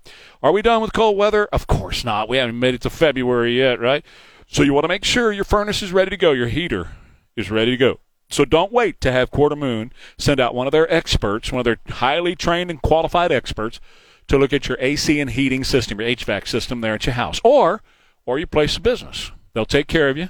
Are 0.41 0.51
we 0.51 0.63
done 0.63 0.81
with 0.81 0.91
cold 0.91 1.15
weather? 1.15 1.45
Of 1.53 1.67
course 1.67 2.03
not. 2.03 2.27
We 2.27 2.37
haven't 2.37 2.57
made 2.57 2.73
it 2.73 2.81
to 2.81 2.89
February 2.89 3.59
yet, 3.59 3.79
right? 3.79 4.03
So 4.47 4.63
you 4.63 4.73
want 4.73 4.85
to 4.85 4.89
make 4.89 5.05
sure 5.05 5.31
your 5.31 5.43
furnace 5.43 5.83
is 5.83 5.93
ready 5.93 6.09
to 6.09 6.17
go, 6.17 6.31
your 6.31 6.47
heater 6.47 6.89
is 7.35 7.51
ready 7.51 7.71
to 7.71 7.77
go. 7.77 7.99
So 8.31 8.43
don't 8.43 8.71
wait 8.71 9.01
to 9.01 9.11
have 9.11 9.29
Quarter 9.29 9.55
Moon 9.55 9.93
send 10.17 10.39
out 10.39 10.55
one 10.55 10.65
of 10.65 10.71
their 10.71 10.91
experts, 10.91 11.51
one 11.51 11.59
of 11.59 11.65
their 11.65 11.77
highly 11.87 12.35
trained 12.35 12.71
and 12.71 12.81
qualified 12.81 13.31
experts 13.31 13.79
to 14.27 14.39
look 14.39 14.51
at 14.51 14.67
your 14.67 14.79
AC 14.81 15.19
and 15.19 15.29
heating 15.29 15.63
system, 15.63 16.01
your 16.01 16.09
HVAC 16.09 16.47
system 16.47 16.81
there 16.81 16.95
at 16.95 17.05
your 17.05 17.13
house, 17.13 17.39
or 17.43 17.83
or 18.25 18.39
your 18.39 18.47
place 18.47 18.77
of 18.77 18.83
business. 18.83 19.31
They'll 19.53 19.65
take 19.65 19.87
care 19.87 20.09
of 20.09 20.17
you 20.17 20.29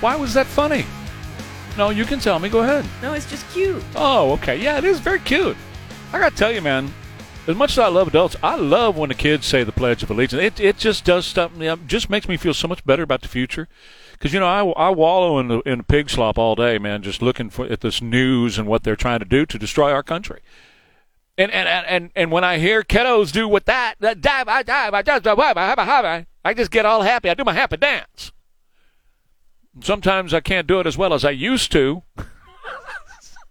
Why 0.00 0.14
was 0.14 0.32
that 0.34 0.46
funny? 0.46 0.86
No, 1.76 1.90
you 1.90 2.04
can 2.04 2.20
tell 2.20 2.38
me. 2.38 2.48
Go 2.48 2.60
ahead. 2.60 2.86
No, 3.02 3.12
it's 3.12 3.28
just 3.28 3.48
cute. 3.50 3.82
Oh, 3.96 4.30
okay. 4.34 4.56
Yeah, 4.56 4.78
it 4.78 4.84
is 4.84 5.00
very 5.00 5.18
cute. 5.20 5.56
I 6.12 6.20
got 6.20 6.30
to 6.30 6.36
tell 6.36 6.52
you, 6.52 6.62
man, 6.62 6.94
as 7.46 7.56
much 7.56 7.72
as 7.72 7.78
I 7.78 7.88
love 7.88 8.08
adults, 8.08 8.36
I 8.42 8.56
love 8.56 8.96
when 8.96 9.08
the 9.08 9.14
kids 9.14 9.46
say 9.46 9.62
the 9.62 9.72
Pledge 9.72 10.02
of 10.02 10.10
Allegiance. 10.10 10.42
It, 10.42 10.60
it 10.60 10.78
just 10.78 11.04
does 11.04 11.26
something, 11.26 11.62
it 11.62 11.86
just 11.86 12.10
makes 12.10 12.28
me 12.28 12.36
feel 12.36 12.54
so 12.54 12.68
much 12.68 12.84
better 12.84 13.02
about 13.02 13.22
the 13.22 13.28
future. 13.28 13.68
Because, 14.12 14.32
you 14.32 14.40
know, 14.40 14.46
I, 14.46 14.86
I 14.86 14.90
wallow 14.90 15.38
in 15.38 15.48
the, 15.48 15.60
in 15.60 15.84
pig 15.84 16.10
slop 16.10 16.38
all 16.38 16.54
day, 16.54 16.78
man, 16.78 17.02
just 17.02 17.22
looking 17.22 17.50
for, 17.50 17.66
at 17.66 17.82
this 17.82 18.00
news 18.00 18.58
and 18.58 18.66
what 18.66 18.82
they're 18.82 18.96
trying 18.96 19.18
to 19.18 19.24
do 19.24 19.46
to 19.46 19.58
destroy 19.58 19.92
our 19.92 20.02
country. 20.02 20.40
And 21.38 21.52
and, 21.52 21.68
and, 21.68 22.10
and 22.16 22.32
when 22.32 22.44
I 22.44 22.56
hear 22.56 22.82
kiddos 22.82 23.30
do 23.30 23.46
with 23.46 23.66
that, 23.66 23.96
that 24.00 24.22
dive, 24.22 24.48
I 24.48 24.62
dive, 24.62 24.94
I 24.94 25.02
just, 25.02 25.26
I 25.26 26.54
just 26.54 26.70
get 26.70 26.86
all 26.86 27.02
happy. 27.02 27.28
I 27.28 27.34
do 27.34 27.44
my 27.44 27.52
happy 27.52 27.76
dance. 27.76 28.32
Sometimes 29.82 30.32
I 30.32 30.40
can't 30.40 30.66
do 30.66 30.80
it 30.80 30.86
as 30.86 30.96
well 30.96 31.12
as 31.12 31.24
I 31.24 31.30
used 31.30 31.70
to. 31.72 32.02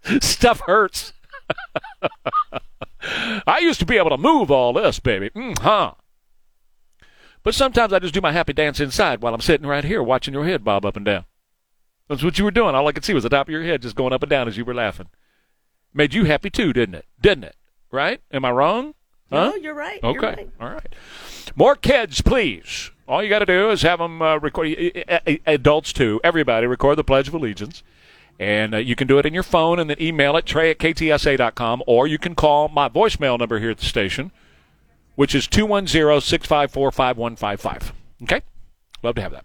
Stuff 0.20 0.60
hurts. 0.66 1.12
I 3.46 3.58
used 3.60 3.80
to 3.80 3.86
be 3.86 3.96
able 3.96 4.10
to 4.10 4.18
move 4.18 4.50
all 4.50 4.72
this, 4.72 4.98
baby. 4.98 5.30
Mm, 5.30 5.58
huh. 5.58 5.92
But 7.42 7.54
sometimes 7.54 7.92
I 7.92 8.00
just 8.00 8.14
do 8.14 8.20
my 8.20 8.32
happy 8.32 8.52
dance 8.52 8.80
inside 8.80 9.22
while 9.22 9.32
I'm 9.32 9.40
sitting 9.40 9.66
right 9.66 9.84
here 9.84 10.02
watching 10.02 10.34
your 10.34 10.46
head 10.46 10.64
bob 10.64 10.84
up 10.84 10.96
and 10.96 11.04
down. 11.04 11.24
That's 12.08 12.22
what 12.22 12.38
you 12.38 12.44
were 12.44 12.50
doing. 12.50 12.74
All 12.74 12.88
I 12.88 12.92
could 12.92 13.04
see 13.04 13.14
was 13.14 13.22
the 13.22 13.28
top 13.28 13.46
of 13.48 13.52
your 13.52 13.62
head 13.62 13.82
just 13.82 13.96
going 13.96 14.12
up 14.12 14.22
and 14.22 14.30
down 14.30 14.48
as 14.48 14.56
you 14.56 14.64
were 14.64 14.74
laughing. 14.74 15.08
Made 15.94 16.14
you 16.14 16.24
happy 16.24 16.50
too, 16.50 16.72
didn't 16.72 16.96
it? 16.96 17.06
Didn't 17.20 17.44
it? 17.44 17.56
Right? 17.90 18.20
Am 18.32 18.44
I 18.44 18.50
wrong? 18.50 18.94
Huh? 19.30 19.50
No, 19.50 19.54
you're 19.56 19.74
right. 19.74 20.02
Okay. 20.02 20.20
You're 20.20 20.30
right. 20.30 20.50
All 20.60 20.68
right. 20.70 20.94
More 21.54 21.74
kids, 21.74 22.20
please. 22.20 22.90
All 23.08 23.22
you 23.22 23.28
got 23.28 23.38
to 23.38 23.46
do 23.46 23.70
is 23.70 23.82
have 23.82 24.00
them 24.00 24.20
uh, 24.20 24.38
record, 24.38 24.76
adults 25.46 25.92
too, 25.92 26.20
everybody 26.24 26.66
record 26.66 26.96
the 26.96 27.04
Pledge 27.04 27.28
of 27.28 27.34
Allegiance. 27.34 27.82
And 28.38 28.74
uh, 28.74 28.78
you 28.78 28.94
can 28.94 29.06
do 29.06 29.18
it 29.18 29.26
in 29.26 29.32
your 29.32 29.42
phone 29.42 29.78
and 29.78 29.88
then 29.88 30.00
email 30.00 30.36
it, 30.36 30.44
trey 30.44 30.70
at 30.70 30.78
ktsa.com, 30.78 31.82
or 31.86 32.06
you 32.06 32.18
can 32.18 32.34
call 32.34 32.68
my 32.68 32.88
voicemail 32.88 33.38
number 33.38 33.58
here 33.58 33.70
at 33.70 33.78
the 33.78 33.86
station, 33.86 34.30
which 35.14 35.34
is 35.34 35.46
210 35.46 36.20
654 36.20 36.92
5155. 36.92 37.92
Okay? 38.24 38.42
Love 39.02 39.14
to 39.14 39.22
have 39.22 39.32
that. 39.32 39.44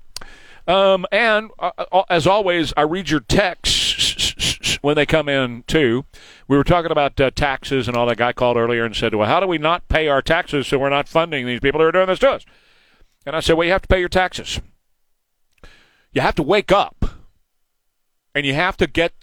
Um, 0.67 1.05
and 1.11 1.49
uh, 1.59 1.71
uh, 1.91 2.03
as 2.09 2.27
always, 2.27 2.73
I 2.77 2.81
read 2.81 3.09
your 3.09 3.21
texts 3.21 4.77
when 4.81 4.95
they 4.95 5.05
come 5.05 5.27
in 5.27 5.63
too. 5.63 6.05
We 6.47 6.57
were 6.57 6.63
talking 6.63 6.91
about 6.91 7.19
uh, 7.19 7.31
taxes 7.31 7.87
and 7.87 7.97
all 7.97 8.05
that 8.07 8.17
guy 8.17 8.33
called 8.33 8.57
earlier 8.57 8.85
and 8.85 8.95
said, 8.95 9.15
"Well, 9.15 9.27
how 9.27 9.39
do 9.39 9.47
we 9.47 9.57
not 9.57 9.87
pay 9.87 10.07
our 10.07 10.21
taxes 10.21 10.67
so 10.67 10.77
we're 10.77 10.89
not 10.89 11.07
funding 11.07 11.45
these 11.45 11.59
people 11.59 11.79
who 11.79 11.87
are 11.87 11.91
doing 11.91 12.07
this 12.07 12.19
to 12.19 12.31
us?" 12.31 12.45
And 13.25 13.35
I 13.35 13.39
said, 13.39 13.57
"Well, 13.57 13.65
you 13.65 13.71
have 13.71 13.81
to 13.81 13.87
pay 13.87 13.99
your 13.99 14.09
taxes. 14.09 14.61
You 16.13 16.21
have 16.21 16.35
to 16.35 16.43
wake 16.43 16.71
up, 16.71 17.01
and 18.34 18.45
you 18.45 18.53
have 18.53 18.77
to 18.77 18.88
get 18.88 19.13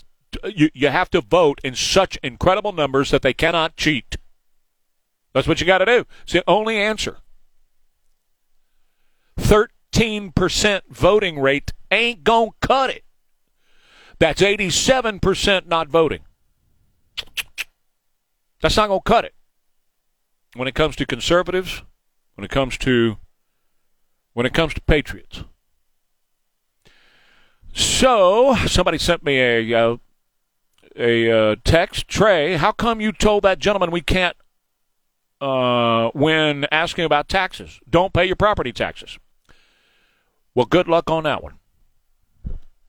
you 0.44 0.70
you 0.74 0.88
have 0.88 1.10
to 1.10 1.20
vote 1.20 1.60
in 1.64 1.74
such 1.74 2.18
incredible 2.22 2.72
numbers 2.72 3.10
that 3.10 3.22
they 3.22 3.32
cannot 3.32 3.76
cheat. 3.76 4.16
That's 5.32 5.46
what 5.46 5.60
you 5.60 5.66
got 5.66 5.78
to 5.78 5.86
do. 5.86 6.06
It's 6.24 6.32
the 6.32 6.44
only 6.46 6.76
answer. 6.76 7.18
Thirteen 9.36 10.32
percent 10.32 10.84
voting 10.90 11.38
rate 11.38 11.72
ain't 11.90 12.24
gonna 12.24 12.50
cut 12.60 12.90
it. 12.90 13.04
That's 14.18 14.42
eighty-seven 14.42 15.20
percent 15.20 15.68
not 15.68 15.88
voting. 15.88 16.20
That's 18.60 18.76
not 18.76 18.88
going 18.88 19.00
to 19.00 19.04
cut 19.04 19.24
it. 19.24 19.34
When 20.56 20.66
it 20.66 20.74
comes 20.74 20.96
to 20.96 21.06
conservatives, 21.06 21.82
when 22.34 22.44
it 22.44 22.50
comes 22.50 22.76
to 22.78 23.18
when 24.32 24.46
it 24.46 24.54
comes 24.54 24.74
to 24.74 24.80
patriots. 24.80 25.44
So 27.72 28.56
somebody 28.66 28.98
sent 28.98 29.24
me 29.24 29.40
a 29.40 29.74
uh, 29.74 29.96
a 30.96 31.30
uh, 31.30 31.56
text, 31.64 32.08
Trey. 32.08 32.56
How 32.56 32.72
come 32.72 33.00
you 33.00 33.12
told 33.12 33.44
that 33.44 33.58
gentleman 33.58 33.90
we 33.90 34.00
can't 34.00 34.36
uh, 35.40 36.10
when 36.10 36.66
asking 36.72 37.04
about 37.04 37.28
taxes? 37.28 37.80
Don't 37.88 38.12
pay 38.12 38.24
your 38.24 38.36
property 38.36 38.72
taxes. 38.72 39.18
Well, 40.54 40.66
good 40.66 40.88
luck 40.88 41.08
on 41.10 41.24
that 41.24 41.42
one. 41.42 41.54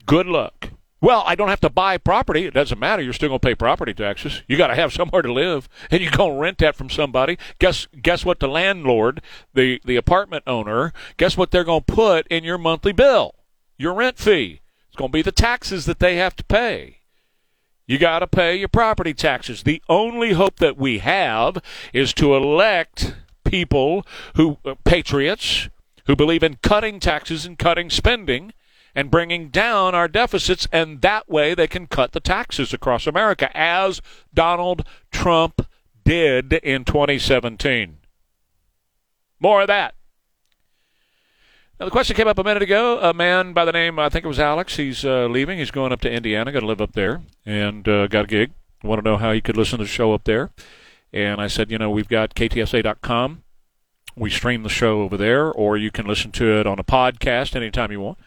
Good 0.06 0.26
luck. 0.26 0.70
Well, 1.02 1.24
I 1.26 1.36
don't 1.36 1.48
have 1.48 1.62
to 1.62 1.70
buy 1.70 1.98
property. 1.98 2.46
It 2.46 2.54
doesn't 2.54 2.80
matter. 2.80 3.02
You're 3.02 3.14
still 3.14 3.30
to 3.30 3.40
pay 3.40 3.56
property 3.56 3.94
taxes. 3.94 4.44
You 4.48 4.58
got 4.58 4.68
to 4.68 4.76
have 4.76 4.92
somewhere 5.00 5.22
to 5.22 5.32
live, 5.32 5.70
and 5.92 6.02
you're 6.02 6.12
to 6.34 6.42
rent 6.42 6.58
that 6.58 6.76
from 6.76 6.90
somebody. 6.90 7.38
Guess 7.60 7.88
guess 8.02 8.26
what? 8.26 8.40
The 8.40 8.48
landlord, 8.48 9.22
the 9.54 9.82
the 9.86 9.96
apartment 9.96 10.44
owner, 10.48 10.94
guess 11.18 11.38
what 11.38 11.52
they're 11.52 11.64
to 11.84 11.94
put 11.94 12.28
in 12.28 12.44
your 12.44 12.58
monthly 12.58 12.92
bill? 12.92 13.36
Your 13.78 13.94
rent 13.94 14.18
fee. 14.18 14.62
Going 15.00 15.12
to 15.12 15.18
be 15.18 15.22
the 15.22 15.32
taxes 15.32 15.86
that 15.86 16.00
they 16.00 16.18
have 16.18 16.36
to 16.36 16.44
pay. 16.44 16.98
You 17.88 17.98
got 17.98 18.20
to 18.20 18.28
pay 18.28 18.58
your 18.58 18.68
property 18.68 19.14
taxes. 19.14 19.64
The 19.64 19.82
only 19.88 20.34
hope 20.34 20.58
that 20.58 20.76
we 20.76 21.00
have 21.00 21.60
is 21.94 22.14
to 22.16 22.36
elect 22.36 23.16
people 23.46 24.06
who 24.36 24.58
uh, 24.66 24.76
patriots 24.84 25.70
who 26.06 26.18
believe 26.18 26.44
in 26.44 26.58
cutting 26.62 27.00
taxes 27.00 27.46
and 27.46 27.58
cutting 27.58 27.90
spending 27.90 28.52
and 28.94 29.10
bringing 29.10 29.48
down 29.48 29.96
our 29.96 30.10
deficits, 30.10 30.68
and 30.70 31.00
that 31.00 31.30
way 31.30 31.54
they 31.54 31.68
can 31.68 31.88
cut 31.88 32.12
the 32.12 32.20
taxes 32.20 32.74
across 32.74 33.08
America, 33.08 33.56
as 33.56 34.02
Donald 34.34 34.86
Trump 35.12 35.66
did 36.04 36.52
in 36.52 36.84
2017. 36.84 38.00
More 39.40 39.62
of 39.62 39.68
that. 39.68 39.96
Now, 41.80 41.86
the 41.86 41.92
question 41.92 42.16
came 42.18 42.28
up 42.28 42.38
a 42.38 42.44
minute 42.44 42.62
ago. 42.62 43.00
A 43.00 43.14
man 43.14 43.54
by 43.54 43.64
the 43.64 43.72
name, 43.72 44.00
I 44.00 44.10
think 44.10 44.26
it 44.26 44.28
was 44.28 44.40
Alex, 44.40 44.76
he's 44.76 45.06
uh, 45.06 45.28
leaving. 45.28 45.60
He's 45.60 45.72
going 45.72 45.94
up 45.94 46.02
to 46.02 46.12
Indiana, 46.12 46.52
going 46.52 46.64
to 46.64 46.68
live 46.68 46.82
up 46.82 46.92
there, 46.92 47.22
and 47.46 47.88
uh, 47.88 48.08
got 48.08 48.26
a 48.26 48.28
gig. 48.28 48.52
Want 48.84 49.02
to 49.02 49.10
know 49.10 49.16
how 49.16 49.32
he 49.32 49.40
could 49.40 49.56
listen 49.56 49.78
to 49.78 49.86
the 49.86 49.90
show 49.90 50.14
up 50.14 50.26
there. 50.26 50.50
And 51.14 51.40
I 51.40 51.48
said, 51.48 51.72
you 51.72 51.78
know, 51.78 51.90
we've 51.90 52.10
got 52.10 52.36
ktsa.com. 52.36 53.44
We 54.16 54.30
stream 54.30 54.64
the 54.64 54.70
show 54.70 55.02
over 55.02 55.16
there, 55.16 55.50
or 55.50 55.78
you 55.78 55.90
can 55.90 56.06
listen 56.06 56.32
to 56.34 56.60
it 56.60 56.68
on 56.68 56.80
a 56.80 56.84
podcast 56.84 57.56
anytime 57.56 57.94
you 57.94 58.02
want. 58.02 58.18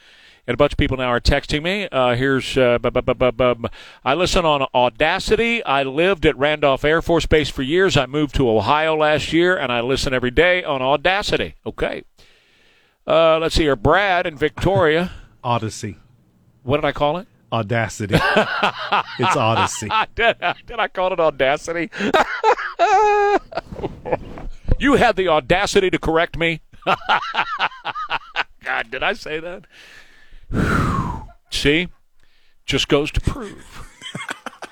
And 0.47 0.55
a 0.55 0.57
bunch 0.57 0.73
of 0.73 0.79
people 0.79 0.97
now 0.97 1.09
are 1.09 1.21
texting 1.21 1.63
me. 1.63 1.89
Uh, 1.93 2.17
here's 2.17 2.57
uh, 2.57 2.79
bu- 2.79 2.91
bu- 2.91 3.33
bu- 3.33 3.69
I 4.03 4.15
listen 4.15 4.45
on 4.45 4.67
Audacity. 4.75 5.63
I 5.65 5.83
lived 5.83 6.25
at 6.25 6.37
Randolph 6.37 6.85
Air 6.85 7.03
Force 7.03 7.27
Base 7.27 7.51
for 7.51 7.63
years. 7.63 7.97
I 7.97 8.07
moved 8.07 8.35
to 8.37 8.49
Ohio 8.49 8.97
last 8.97 9.33
year, 9.33 9.57
and 9.57 9.71
I 9.71 9.83
listen 9.83 10.15
every 10.15 10.33
day 10.33 10.65
on 10.65 10.83
Audacity. 10.83 11.55
Okay. 11.65 12.03
Uh, 13.07 13.39
let's 13.39 13.55
see 13.55 13.65
here. 13.65 13.77
Brad 13.77 14.27
in 14.27 14.37
Victoria. 14.37 15.11
Audacy. 15.45 15.97
What 16.63 16.77
did 16.79 16.85
I 16.85 16.93
call 16.93 17.19
it? 17.19 17.27
Audacity. 17.53 18.15
it's 18.15 18.23
Audacy. 19.37 20.07
did, 20.15 20.37
did 20.67 20.79
I 20.79 20.89
call 20.89 21.13
it 21.13 21.21
Audacity? 21.21 21.91
you 24.79 24.95
had 24.95 25.17
the 25.17 25.29
audacity 25.29 25.91
to 25.91 25.99
correct 25.99 26.39
me. 26.39 26.63
God, 28.65 28.91
did 28.91 29.03
I 29.03 29.13
say 29.13 29.41
that? 29.41 29.67
See, 31.51 31.89
just 32.65 32.89
goes 32.89 33.11
to 33.11 33.21
prove 33.21 33.89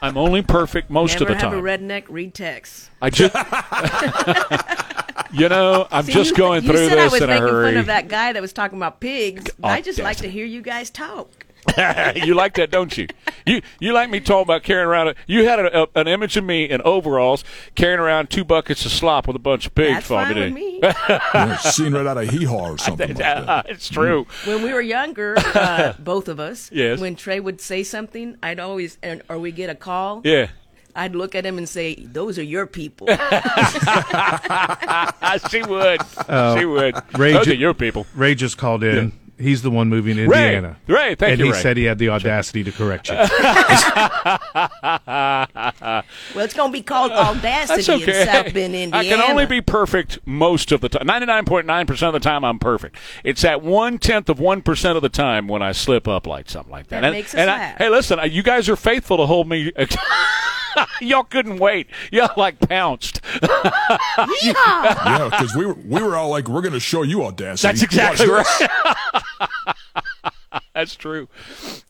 I'm 0.03 0.17
only 0.17 0.43
perfect 0.43 0.91
most 0.91 1.13
Never 1.21 1.25
of 1.25 1.29
the 1.29 1.35
have 1.45 1.53
time. 1.53 1.59
a 1.59 1.63
redneck 1.63 2.05
read 2.09 2.33
text. 2.35 2.91
I 3.03 3.11
just, 3.11 3.35
you 5.33 5.49
know, 5.49 5.87
I'm 5.91 6.05
See, 6.05 6.13
just 6.13 6.31
you, 6.31 6.37
going 6.37 6.63
you 6.65 6.71
through 6.71 6.89
said 6.89 6.99
I 6.99 7.05
this 7.05 7.13
was 7.13 7.23
in 7.23 7.31
a 7.31 7.39
hurry. 7.39 7.67
fun 7.67 7.77
of 7.77 7.87
that 7.87 8.09
guy 8.09 8.33
that 8.33 8.41
was 8.43 8.53
talking 8.53 8.79
about 8.79 9.01
pigs. 9.01 9.51
I 9.63 9.81
just 9.81 9.99
like 9.99 10.17
to 10.19 10.31
hear 10.31 10.45
you 10.47 10.63
guys 10.63 10.91
talk. 10.91 11.47
you 12.27 12.35
like 12.35 12.55
that, 12.55 12.71
don't 12.71 12.97
you? 12.97 13.07
You 13.47 13.63
you 13.81 13.93
like 13.93 14.11
me 14.11 14.21
talking 14.21 14.43
about 14.43 14.63
carrying 14.63 14.87
around. 14.89 15.09
A, 15.09 15.15
you 15.27 15.45
had 15.47 15.59
a, 15.59 15.83
a, 15.83 15.87
an 15.95 16.09
image 16.09 16.37
of 16.37 16.45
me 16.45 16.65
in 16.69 16.81
overalls 16.83 17.45
carrying 17.75 18.01
around 18.01 18.31
two 18.31 18.45
buckets 18.45 18.85
of 18.85 18.93
slop 18.93 19.27
with 19.27 19.37
a 19.37 19.41
bunch 19.41 19.67
of 19.67 19.75
pigs 19.75 19.95
That's 19.95 20.07
for 20.07 20.23
fine 20.23 20.35
me. 20.35 20.41
with 20.43 20.55
me. 20.55 20.81
Yeah, 20.83 21.57
scene 21.59 21.93
right 21.95 22.07
out 22.07 22.19
of 22.19 22.29
Hee 22.31 22.45
Haw 22.45 22.71
or 22.73 22.79
something 22.79 23.09
like 23.09 23.17
that. 23.19 23.69
it's 23.69 23.89
true. 23.89 24.27
When 24.47 24.63
we 24.63 24.73
were 24.73 24.81
younger, 24.81 25.35
uh, 25.39 25.95
both 25.99 26.29
of 26.29 26.41
us, 26.41 26.71
Yes. 26.73 26.99
when 27.01 27.15
Trey 27.17 27.41
would 27.41 27.61
say 27.61 27.83
something, 27.83 28.37
I'd 28.43 28.59
always, 28.61 28.99
and, 29.03 29.23
or 29.29 29.39
we 29.39 29.53
get 29.53 29.71
a 29.71 29.75
call, 29.75 30.23
Yeah. 30.25 30.49
I'd 30.97 31.15
look 31.15 31.37
at 31.37 31.47
him 31.47 31.57
and 31.57 31.69
say, 31.69 31.95
"Those 31.95 32.37
are 32.37 32.43
your 32.43 32.67
people." 32.67 33.07
she 35.49 35.63
would. 35.63 36.01
Uh, 36.29 36.59
she 36.59 36.65
would. 36.65 36.95
Ray 37.19 37.33
Those 37.33 37.47
ju- 37.47 37.53
are 37.53 37.55
your 37.55 37.75
people. 37.75 38.07
Ray 38.15 38.35
just 38.35 38.59
called 38.59 38.83
in. 38.83 39.13
He's 39.41 39.63
the 39.63 39.71
one 39.71 39.89
moving 39.89 40.17
to 40.17 40.29
Ray. 40.29 40.57
Indiana. 40.57 40.77
Ray, 40.87 41.15
thank 41.15 41.33
and 41.33 41.39
you, 41.41 41.47
And 41.47 41.55
he 41.55 41.59
Ray. 41.59 41.63
said 41.63 41.77
he 41.77 41.85
had 41.85 41.99
the 41.99 42.11
audacity 42.11 42.63
to 42.65 42.73
correct 42.73 43.09
you. 43.09 43.17
Well, 46.35 46.45
it's 46.45 46.55
going 46.55 46.71
to 46.71 46.73
be 46.73 46.83
called 46.83 47.13
Audacity 47.13 47.83
That's 47.83 47.89
okay. 48.03 48.21
in 48.23 48.27
South 48.27 48.55
Bend, 48.55 48.75
Indiana. 48.75 48.97
I 48.97 49.05
can 49.05 49.21
only 49.21 49.47
be 49.47 49.61
perfect 49.61 50.19
most 50.27 50.73
of 50.73 50.81
the 50.81 50.89
time. 50.89 51.07
Ninety-nine 51.07 51.45
point 51.45 51.67
nine 51.67 51.87
percent 51.87 52.15
of 52.15 52.23
the 52.23 52.29
time, 52.29 52.45
I'm 52.45 52.59
perfect. 52.59 52.97
It's 53.25 53.43
that 53.43 53.63
one 53.63 53.99
tenth 53.99 54.29
of 54.29 54.39
one 54.39 54.63
percent 54.63 54.97
of 54.97 55.03
the 55.03 55.09
time 55.09 55.49
when 55.49 55.63
I 55.63 55.73
slip 55.73 56.07
up 56.07 56.27
like 56.27 56.49
something 56.51 56.71
like 56.71 56.89
that. 56.89 57.01
That 57.01 57.07
and, 57.07 57.13
makes 57.15 57.35
us 57.35 57.41
and 57.41 57.51
I- 57.51 57.57
laugh. 57.59 57.79
hey, 57.79 57.89
listen, 57.89 58.19
uh, 58.21 58.25
you 58.25 58.43
guys 58.43 58.69
are 58.69 58.77
faithful 58.77 59.17
to 59.19 59.27
hold 59.27 59.49
me. 59.49 59.73
Y'all 61.01 61.25
couldn't 61.25 61.59
wait. 61.59 61.89
Y'all 62.11 62.31
like 62.37 62.59
pounced. 62.61 63.21
yeah, 64.43 65.29
because 65.31 65.55
we 65.55 65.67
were 65.67 65.75
we 65.75 66.03
were 66.03 66.17
all 66.17 66.31
like, 66.31 66.49
we're 66.49 66.63
going 66.63 66.73
to 66.73 66.81
show 66.81 67.03
you 67.03 67.25
audacity. 67.25 67.69
That's 67.69 67.83
exactly 67.83 68.29
Watch 68.29 68.47
right. 68.61 69.51
That's 70.75 70.97
true. 70.97 71.29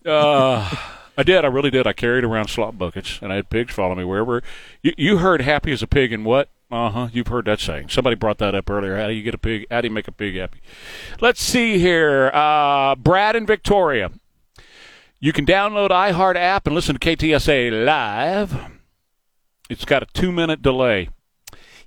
Uh, 0.05 0.75
I 1.17 1.23
did. 1.23 1.45
I 1.45 1.49
really 1.49 1.71
did. 1.71 1.87
I 1.87 1.93
carried 1.93 2.25
around 2.25 2.49
slop 2.49 2.77
buckets, 2.79 3.19
and 3.23 3.33
I 3.33 3.37
had 3.37 3.51
pigs 3.51 3.75
follow 3.75 3.95
me 3.95 4.05
wherever. 4.05 4.43
You, 4.83 4.93
you 4.97 5.19
heard 5.19 5.43
"happy 5.43 5.73
as 5.73 5.83
a 5.83 5.87
pig" 5.87 6.13
and 6.13 6.25
what? 6.25 6.49
Uh 6.71 6.91
huh. 6.91 7.09
You've 7.13 7.27
heard 7.27 7.47
that 7.47 7.61
saying. 7.61 7.89
Somebody 7.89 8.17
brought 8.17 8.39
that 8.39 8.55
up 8.55 8.71
earlier. 8.71 8.97
How 8.97 9.09
do 9.09 9.13
you 9.13 9.23
get 9.23 9.35
a 9.35 9.39
pig? 9.39 9.67
How 9.71 9.81
do 9.81 9.89
you 9.89 9.95
make 9.95 10.09
a 10.09 10.13
pig 10.13 10.37
happy? 10.37 10.61
Let's 11.21 11.43
see 11.43 11.79
here. 11.79 12.31
Uh, 12.33 12.95
Brad 12.95 13.35
in 13.35 13.45
Victoria. 13.45 14.13
You 15.23 15.35
can 15.35 15.45
download 15.45 15.91
iHeart 15.91 16.37
app 16.37 16.67
and 16.67 16.75
listen 16.75 16.97
to 16.99 17.17
KTSA 17.17 17.85
live. 17.85 18.57
It's 19.69 19.85
got 19.85 20.03
a 20.03 20.07
two 20.15 20.33
minute 20.33 20.63
delay. 20.63 21.11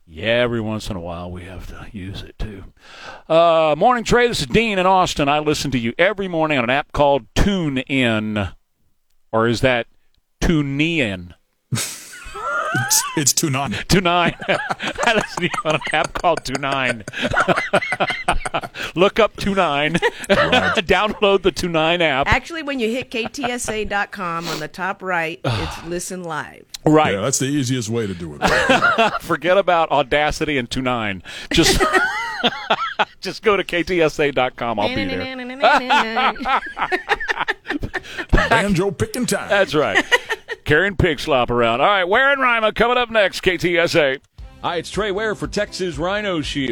Yeah, 0.06 0.34
every 0.34 0.62
once 0.62 0.88
in 0.92 0.96
a 0.96 1.00
while 1.00 1.32
we 1.32 1.46
have 1.46 1.66
to 1.68 1.88
use 1.92 2.22
it 2.22 2.38
too. 2.38 2.66
Uh, 3.28 3.74
morning, 3.76 4.04
Trey. 4.04 4.28
This 4.28 4.42
is 4.42 4.48
Dean 4.48 4.78
in 4.78 4.86
Austin. 4.86 5.28
I 5.28 5.40
listen 5.40 5.72
to 5.72 5.80
you 5.80 5.96
every 5.98 6.28
morning 6.28 6.60
on 6.60 6.66
an 6.66 6.70
app 6.70 6.92
called 6.92 7.26
TuneIn. 7.34 8.54
Or 9.32 9.48
is 9.48 9.62
that 9.62 9.88
TuneIn? 10.40 11.34
It's, 12.76 13.04
it's 13.18 13.34
two 13.34 13.50
nine. 13.50 13.76
Two 13.88 14.02
nine. 14.02 14.36
I 14.48 15.14
listen 15.16 15.38
to 15.38 15.44
you 15.44 15.50
on 15.66 15.76
an 15.76 15.82
app 15.92 16.14
called 16.14 16.44
Two 16.44 16.54
Nine. 16.60 17.04
Look 18.96 19.20
up 19.20 19.36
Two 19.38 19.56
Nine. 19.56 19.94
Download 20.30 21.42
the 21.42 21.52
Two 21.52 21.70
Nine 21.70 22.02
app. 22.02 22.28
Actually, 22.28 22.64
when 22.64 22.80
you 22.80 22.90
hit 22.90 23.12
ktsa.com 23.12 24.48
on 24.48 24.60
the 24.60 24.68
top 24.68 25.02
right, 25.02 25.40
it's 25.46 25.84
listen 25.86 26.24
live. 26.24 26.66
Right. 26.86 27.14
Yeah, 27.14 27.22
that's 27.22 27.40
the 27.40 27.46
easiest 27.46 27.90
way 27.90 28.08
to 28.08 28.14
do 28.14 28.38
it. 28.40 29.22
Forget 29.22 29.58
about 29.58 29.92
Audacity 29.92 30.58
and 30.58 30.70
Two 30.70 30.82
Nine. 30.82 31.24
Just 31.52 31.82
just 33.22 33.44
go 33.44 33.56
to 33.56 33.64
ktsa.com. 33.64 34.80
I'll 34.80 34.88
be 34.90 35.06
there. 35.06 35.34
Banjo 38.50 38.92
picking 38.92 39.26
time. 39.26 39.50
That's 39.50 39.74
right. 39.74 40.04
Carrying 40.66 40.96
pig 40.96 41.20
slop 41.20 41.50
around. 41.50 41.82
All 41.82 41.88
right, 41.88 42.06
Ware 42.06 42.38
Rima 42.38 42.72
coming 42.72 42.98
up 42.98 43.10
next. 43.10 43.42
KTSA. 43.42 44.20
Hi, 44.62 44.78
it's 44.78 44.90
Trey 44.90 45.12
Ware 45.12 45.36
for 45.36 45.48
Texas 45.48 45.98
Rhino 45.98 46.40
Shield. 46.42 46.72